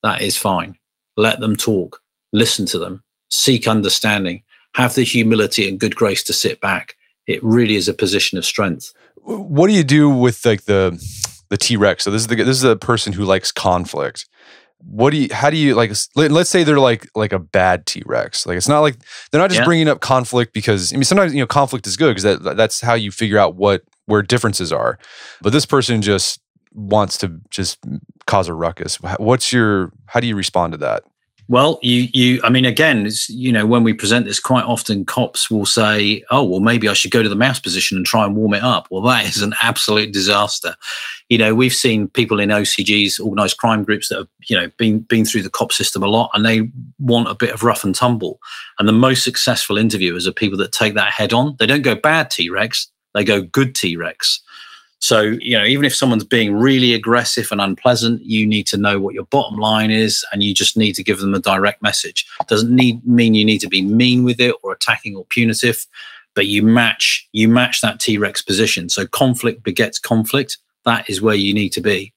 That 0.03 0.21
is 0.21 0.37
fine. 0.37 0.77
Let 1.17 1.41
them 1.41 1.57
talk, 1.57 2.01
listen 2.33 2.67
to 2.67 2.79
them, 2.79 3.03
seek 3.31 3.67
understanding, 3.67 4.43
have 4.75 4.95
the 4.95 5.05
humility 5.05 5.69
and 5.69 5.81
good 5.81 5.97
grace 5.97 6.23
to 6.25 6.33
sit 6.33 6.61
back. 6.61 6.95
It 7.27 7.43
really 7.43 7.77
is 7.77 7.89
a 7.89 7.95
position 7.95 8.37
of 8.37 8.45
strength. 8.45 8.93
What 9.23 9.69
do 9.69 9.73
you 9.73 9.83
do 9.83 10.11
with 10.11 10.45
like 10.45 10.65
the 10.65 11.03
the 11.49 11.57
T 11.57 11.77
Rex? 11.77 12.05
So 12.05 12.11
this 12.11 12.23
is 12.23 12.29
the 12.29 12.37
this 12.37 12.57
is 12.57 12.63
the 12.63 12.77
person 12.77 13.13
who 13.13 13.25
likes 13.25 13.51
conflict. 13.51 14.29
What 14.79 15.11
do 15.11 15.17
you? 15.17 15.29
How 15.33 15.51
do 15.51 15.57
you 15.57 15.75
like? 15.75 15.91
Let's 16.15 16.51
say 16.51 16.63
they're 16.63 16.79
like 16.79 17.09
like 17.15 17.33
a 17.33 17.39
bad 17.39 17.87
T 17.87 18.03
Rex. 18.07 18.47
Like 18.47 18.57
it's 18.57 18.69
not 18.69 18.81
like 18.81 18.97
they're 19.31 19.41
not 19.41 19.51
just 19.51 19.61
yeah. 19.61 19.65
bringing 19.65 19.89
up 19.89 20.01
conflict 20.01 20.53
because 20.53 20.93
I 20.93 20.97
mean 20.97 21.05
sometimes 21.05 21.35
you 21.35 21.41
know 21.41 21.47
conflict 21.47 21.87
is 21.87 21.97
good 21.97 22.15
because 22.15 22.23
that 22.23 22.57
that's 22.57 22.81
how 22.81 22.95
you 22.95 23.11
figure 23.11 23.39
out 23.39 23.57
what 23.57 23.83
where 24.05 24.23
differences 24.23 24.73
are. 24.73 24.99
But 25.41 25.53
this 25.53 25.67
person 25.67 26.03
just 26.03 26.39
wants 26.77 27.19
to 27.19 27.41
just 27.51 27.79
cause 28.27 28.49
a 28.49 28.55
ruckus. 28.55 28.97
What's 29.19 29.53
your 29.53 29.93
how 30.07 30.21
do 30.21 30.27
you 30.27 30.37
respond 30.37 30.73
to 30.73 30.79
that? 30.79 31.05
Well, 31.49 31.79
you 31.81 32.09
you 32.13 32.41
I 32.43 32.51
mean 32.51 32.65
again, 32.65 33.07
it's 33.07 33.29
you 33.31 33.53
know, 33.53 33.67
when 33.67 33.85
we 33.85 33.93
present 33.93 34.27
this 34.27 34.41
quite 34.41 34.65
often 34.65 35.05
cops 35.05 35.49
will 35.49 35.65
say, 35.65 36.25
"Oh, 36.31 36.43
well 36.43 36.59
maybe 36.59 36.89
I 36.89 36.93
should 36.93 37.13
go 37.13 37.23
to 37.23 37.29
the 37.29 37.37
mouse 37.37 37.61
position 37.61 37.97
and 37.97 38.05
try 38.05 38.25
and 38.25 38.35
warm 38.35 38.55
it 38.55 38.65
up." 38.65 38.89
Well, 38.91 39.03
that 39.03 39.27
is 39.27 39.43
an 39.43 39.55
absolute 39.63 40.13
disaster. 40.13 40.75
You 41.29 41.39
know, 41.39 41.55
we've 41.55 41.73
seen 41.73 42.09
people 42.09 42.41
in 42.41 42.49
OCGs, 42.49 43.21
organized 43.21 43.59
crime 43.59 43.85
groups 43.85 44.09
that 44.09 44.19
have, 44.19 44.29
you 44.49 44.57
know, 44.57 44.71
been 44.77 45.01
been 45.01 45.25
through 45.25 45.43
the 45.43 45.51
cop 45.51 45.73
system 45.73 46.03
a 46.03 46.09
lot 46.09 46.31
and 46.35 46.45
they 46.45 46.69
want 46.99 47.29
a 47.29 47.35
bit 47.35 47.55
of 47.55 47.63
rough 47.63 47.85
and 47.85 47.95
tumble. 47.95 48.41
And 48.81 48.89
the 48.89 48.93
most 48.93 49.23
successful 49.23 49.79
interviewers 49.79 50.27
are 50.27 50.33
people 50.33 50.59
that 50.59 50.73
take 50.73 50.95
that 50.95 51.13
head 51.13 51.33
on. 51.33 51.55
They 51.61 51.67
don't 51.67 51.83
go 51.83 51.95
bad 51.95 52.29
T-Rex, 52.29 52.91
they 53.15 53.23
go 53.25 53.41
good 53.41 53.77
T 53.77 53.97
Rex. 53.97 54.43
So, 54.99 55.21
you 55.21 55.57
know, 55.57 55.65
even 55.65 55.85
if 55.85 55.95
someone's 55.95 56.25
being 56.25 56.55
really 56.55 56.95
aggressive 56.95 57.49
and 57.53 57.61
unpleasant, 57.61 58.23
you 58.25 58.47
need 58.47 58.67
to 58.69 58.77
know 58.77 58.99
what 58.99 59.15
your 59.15 59.27
bottom 59.27 59.59
line 59.59 59.91
is 59.91 60.25
and 60.33 60.43
you 60.43 60.55
just 60.55 60.77
need 60.77 60.95
to 60.95 61.05
give 61.05 61.19
them 61.21 61.35
a 61.35 61.39
direct 61.39 61.83
message. 61.83 62.27
Doesn't 62.49 62.75
need 62.75 63.07
mean 63.07 63.35
you 63.35 63.45
need 63.45 63.61
to 63.61 63.69
be 63.69 63.83
mean 63.83 64.25
with 64.25 64.41
it 64.41 64.55
or 64.63 64.73
attacking 64.73 65.15
or 65.15 65.25
punitive, 65.27 65.87
but 66.35 66.47
you 66.47 66.63
match 66.63 67.29
you 67.33 67.49
match 67.49 67.83
that 67.83 68.01
T-Rex 68.01 68.43
position. 68.43 68.89
So 68.89 69.07
conflict 69.07 69.63
begets 69.63 69.99
conflict. 69.99 70.59
That 70.85 71.09
is 71.11 71.21
where 71.21 71.35
you 71.35 71.53
need 71.53 71.71
to 71.71 71.81
be. 71.81 72.13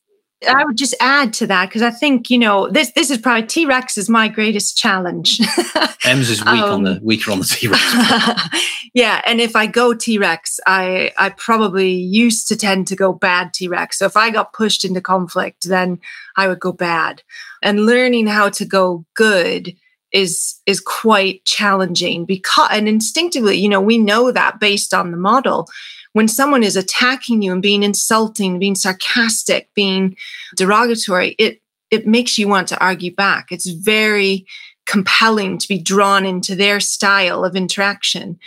I 0.47 0.63
would 0.63 0.77
just 0.77 0.95
add 1.01 1.33
to 1.33 1.47
that 1.47 1.67
because 1.67 1.81
I 1.81 1.91
think 1.91 2.29
you 2.29 2.37
know 2.37 2.69
this. 2.69 2.91
This 2.93 3.11
is 3.11 3.17
probably 3.17 3.45
T 3.45 3.65
Rex 3.65 3.97
is 3.97 4.09
my 4.09 4.29
greatest 4.29 4.77
challenge. 4.77 5.39
Ems 6.05 6.29
is 6.29 6.39
weak 6.39 6.47
um, 6.47 6.71
on 6.71 6.83
the 6.83 6.91
um, 6.91 6.99
weaker 7.03 7.31
on 7.31 7.39
the 7.39 7.45
T 7.45 7.67
Rex. 7.67 7.83
yeah, 8.93 9.21
and 9.25 9.41
if 9.41 9.55
I 9.55 9.67
go 9.67 9.93
T 9.93 10.17
Rex, 10.17 10.59
I 10.65 11.11
I 11.17 11.29
probably 11.29 11.91
used 11.91 12.47
to 12.47 12.55
tend 12.55 12.87
to 12.87 12.95
go 12.95 13.11
bad 13.11 13.53
T 13.53 13.67
Rex. 13.67 13.97
So 13.97 14.05
if 14.05 14.15
I 14.15 14.29
got 14.29 14.53
pushed 14.53 14.85
into 14.85 15.01
conflict, 15.01 15.67
then 15.67 15.99
I 16.37 16.47
would 16.47 16.61
go 16.61 16.71
bad. 16.71 17.21
And 17.61 17.85
learning 17.85 18.27
how 18.27 18.47
to 18.49 18.65
go 18.65 19.05
good 19.15 19.75
is 20.13 20.55
is 20.65 20.79
quite 20.79 21.43
challenging 21.43 22.23
because 22.25 22.69
and 22.71 22.87
instinctively, 22.87 23.57
you 23.57 23.67
know, 23.67 23.81
we 23.81 23.97
know 23.97 24.31
that 24.31 24.59
based 24.59 24.93
on 24.93 25.11
the 25.11 25.17
model 25.17 25.67
when 26.13 26.27
someone 26.27 26.63
is 26.63 26.75
attacking 26.75 27.41
you 27.41 27.53
and 27.53 27.61
being 27.61 27.83
insulting, 27.83 28.59
being 28.59 28.75
sarcastic, 28.75 29.69
being 29.73 30.15
derogatory, 30.55 31.35
it 31.37 31.61
it 31.91 32.05
makes 32.05 32.37
you 32.37 32.47
want 32.47 32.67
to 32.67 32.79
argue 32.79 33.13
back. 33.13 33.51
It's 33.51 33.67
very 33.67 34.45
compelling 34.85 35.57
to 35.57 35.67
be 35.67 35.79
drawn 35.79 36.25
into 36.25 36.55
their 36.55 36.79
style 36.79 37.43
of 37.43 37.55
interaction. 37.55 38.39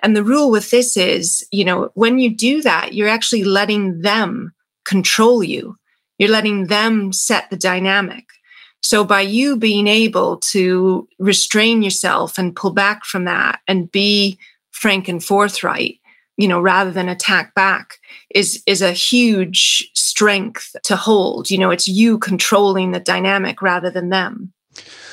And 0.00 0.14
the 0.14 0.24
rule 0.24 0.50
with 0.50 0.70
this 0.70 0.96
is, 0.96 1.46
you 1.50 1.64
know, 1.64 1.90
when 1.94 2.18
you 2.18 2.34
do 2.34 2.62
that, 2.62 2.94
you're 2.94 3.08
actually 3.08 3.44
letting 3.44 4.02
them 4.02 4.52
control 4.84 5.42
you. 5.42 5.76
You're 6.18 6.30
letting 6.30 6.66
them 6.66 7.12
set 7.12 7.50
the 7.50 7.56
dynamic. 7.56 8.24
So 8.80 9.04
by 9.04 9.22
you 9.22 9.56
being 9.56 9.88
able 9.88 10.38
to 10.52 11.08
restrain 11.18 11.82
yourself 11.82 12.38
and 12.38 12.54
pull 12.54 12.70
back 12.72 13.04
from 13.04 13.24
that 13.24 13.60
and 13.66 13.90
be 13.90 14.38
frank 14.70 15.08
and 15.08 15.22
forthright, 15.22 15.97
you 16.38 16.48
know 16.48 16.60
rather 16.60 16.90
than 16.90 17.10
attack 17.10 17.54
back 17.54 17.98
is 18.34 18.62
is 18.66 18.80
a 18.80 18.92
huge 18.92 19.90
strength 19.94 20.74
to 20.84 20.96
hold. 20.96 21.50
You 21.50 21.58
know 21.58 21.70
it's 21.70 21.86
you 21.86 22.18
controlling 22.18 22.92
the 22.92 23.00
dynamic 23.00 23.60
rather 23.60 23.90
than 23.90 24.08
them. 24.08 24.54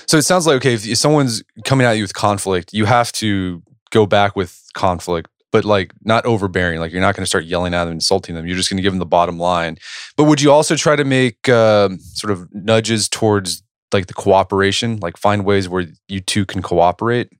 So 0.05 0.17
it 0.17 0.21
sounds 0.21 0.47
like 0.47 0.55
okay 0.57 0.75
if 0.75 0.97
someone's 0.97 1.43
coming 1.65 1.85
at 1.85 1.93
you 1.93 2.03
with 2.03 2.13
conflict 2.13 2.73
you 2.73 2.85
have 2.85 3.11
to 3.13 3.63
go 3.89 4.05
back 4.05 4.35
with 4.35 4.61
conflict 4.75 5.29
but 5.51 5.63
like 5.63 5.93
not 6.03 6.25
overbearing 6.25 6.79
like 6.79 6.91
you're 6.91 7.01
not 7.01 7.15
going 7.15 7.23
to 7.23 7.27
start 7.27 7.45
yelling 7.45 7.73
at 7.73 7.85
them 7.85 7.93
insulting 7.93 8.35
them. 8.35 8.45
You're 8.45 8.57
just 8.57 8.69
going 8.69 8.75
to 8.75 8.83
give 8.83 8.91
them 8.91 8.99
the 8.99 9.05
bottom 9.05 9.39
line. 9.39 9.77
But 10.17 10.25
would 10.25 10.41
you 10.41 10.51
also 10.51 10.75
try 10.75 10.97
to 10.97 11.05
make 11.05 11.47
uh, 11.47 11.89
sort 12.13 12.31
of 12.31 12.53
nudges 12.53 13.07
towards 13.07 13.63
like 13.93 14.07
the 14.07 14.13
cooperation 14.13 14.97
like 14.97 15.15
find 15.15 15.45
ways 15.45 15.69
where 15.69 15.85
you 16.09 16.19
two 16.19 16.45
can 16.45 16.61
cooperate 16.61 17.31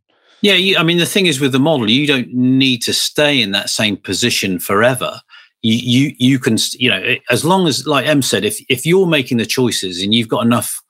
yeah, 0.46 0.54
you, 0.54 0.78
I 0.78 0.84
mean, 0.84 1.00
the 1.00 1.08
thing 1.08 1.26
is 1.26 1.40
with 1.40 1.54
the 1.54 1.60
model, 1.60 1.90
you 1.90 2.06
don't 2.06 2.32
need 2.32 2.84
to 2.84 2.94
stay 2.94 3.42
in 3.42 3.50
that 3.54 3.68
same 3.68 3.98
position 3.98 4.60
forever. 4.60 5.20
You, 5.64 5.74
you, 5.74 6.16
you 6.20 6.38
can, 6.38 6.58
you 6.74 6.92
know, 6.92 7.16
as 7.32 7.44
long 7.44 7.68
as, 7.68 7.88
like 7.88 8.06
Em 8.06 8.22
said, 8.22 8.46
if 8.46 8.64
if 8.70 8.86
you're 8.86 9.08
making 9.08 9.38
the 9.38 9.48
choices 9.48 10.04
and 10.04 10.14
you've 10.14 10.28
got 10.28 10.46
enough 10.46 10.84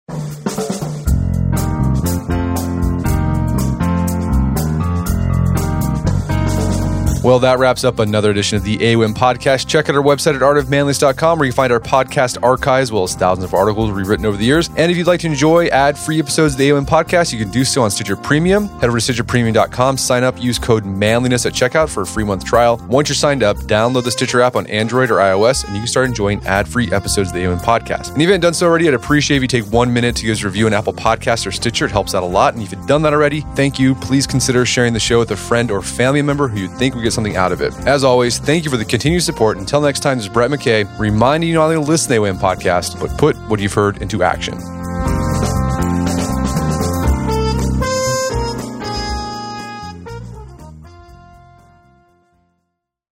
Well, 7.23 7.39
that 7.39 7.57
wraps 7.57 7.85
up 7.85 7.99
another 7.99 8.31
edition 8.31 8.57
of 8.57 8.65
the 8.65 8.77
AOM 8.79 9.13
podcast. 9.13 9.65
Check 9.65 9.87
out 9.87 9.95
our 9.95 10.03
website 10.03 10.35
at 10.35 10.41
artofmanliness.com 10.41 11.39
where 11.39 11.45
you 11.45 11.53
find 11.53 11.71
our 11.71 11.79
podcast 11.79 12.37
archives, 12.43 12.89
as 12.89 12.91
well 12.91 13.03
as 13.03 13.15
thousands 13.15 13.45
of 13.45 13.53
articles 13.53 13.91
rewritten 13.91 14.25
over 14.25 14.35
the 14.35 14.43
years. 14.43 14.69
And 14.75 14.91
if 14.91 14.97
you'd 14.97 15.07
like 15.07 15.21
to 15.21 15.27
enjoy 15.27 15.67
ad 15.67 15.97
free 15.97 16.19
episodes 16.19 16.55
of 16.55 16.57
the 16.57 16.69
AOM 16.71 16.85
podcast, 16.85 17.31
you 17.31 17.39
can 17.39 17.49
do 17.49 17.63
so 17.63 17.81
on 17.81 17.91
Stitcher 17.91 18.17
Premium. 18.17 18.67
Head 18.79 18.89
over 18.89 18.99
to 18.99 19.13
StitcherPremium.com, 19.13 19.97
sign 19.97 20.25
up, 20.25 20.41
use 20.41 20.59
code 20.59 20.83
manliness 20.83 21.45
at 21.45 21.53
checkout 21.53 21.87
for 21.87 22.01
a 22.01 22.05
free 22.05 22.25
month 22.25 22.43
trial. 22.43 22.85
Once 22.89 23.07
you're 23.07 23.15
signed 23.15 23.41
up, 23.41 23.55
download 23.55 24.03
the 24.03 24.11
Stitcher 24.11 24.41
app 24.41 24.57
on 24.57 24.67
Android 24.67 25.09
or 25.09 25.19
iOS, 25.19 25.63
and 25.63 25.75
you 25.75 25.79
can 25.79 25.87
start 25.87 26.07
enjoying 26.07 26.45
ad 26.45 26.67
free 26.67 26.91
episodes 26.91 27.29
of 27.29 27.35
the 27.35 27.39
AOM 27.39 27.61
podcast. 27.61 28.11
And 28.11 28.17
if 28.17 28.23
you 28.23 28.27
haven't 28.27 28.41
done 28.41 28.53
so 28.53 28.67
already, 28.67 28.89
I'd 28.89 28.95
appreciate 28.95 29.37
if 29.37 29.43
you 29.43 29.47
take 29.47 29.71
one 29.71 29.93
minute 29.93 30.17
to 30.17 30.25
give 30.25 30.33
us 30.33 30.43
a 30.43 30.47
review 30.47 30.65
on 30.65 30.73
Apple 30.73 30.91
Podcasts 30.91 31.47
or 31.47 31.53
Stitcher. 31.53 31.85
It 31.85 31.91
helps 31.91 32.13
out 32.13 32.23
a 32.23 32.25
lot. 32.25 32.53
And 32.53 32.61
if 32.61 32.73
you've 32.73 32.85
done 32.85 33.01
that 33.03 33.13
already, 33.13 33.41
thank 33.55 33.79
you. 33.79 33.95
Please 33.95 34.27
consider 34.27 34.65
sharing 34.65 34.91
the 34.91 34.99
show 34.99 35.19
with 35.19 35.31
a 35.31 35.37
friend 35.37 35.71
or 35.71 35.81
family 35.81 36.21
member 36.21 36.49
who 36.49 36.59
you 36.59 36.67
think 36.67 36.95
would 36.95 37.12
get 37.13 37.15
something 37.15 37.35
out 37.35 37.51
of 37.51 37.61
it. 37.61 37.73
As 37.87 38.03
always, 38.03 38.39
thank 38.39 38.65
you 38.65 38.71
for 38.71 38.77
the 38.77 38.85
continued 38.85 39.21
support. 39.21 39.57
Until 39.57 39.81
next 39.81 39.99
time, 40.01 40.17
this 40.17 40.25
is 40.25 40.33
Brett 40.33 40.49
McKay 40.49 40.87
reminding 40.99 41.49
you 41.49 41.55
not 41.55 41.65
only 41.65 41.75
to 41.75 41.81
listen 41.81 42.09
to 42.09 42.19
the 42.19 42.25
AOM 42.25 42.39
podcast, 42.39 42.99
but 42.99 43.15
put 43.17 43.35
what 43.49 43.59
you've 43.59 43.73
heard 43.73 44.01
into 44.01 44.23
action. 44.23 44.57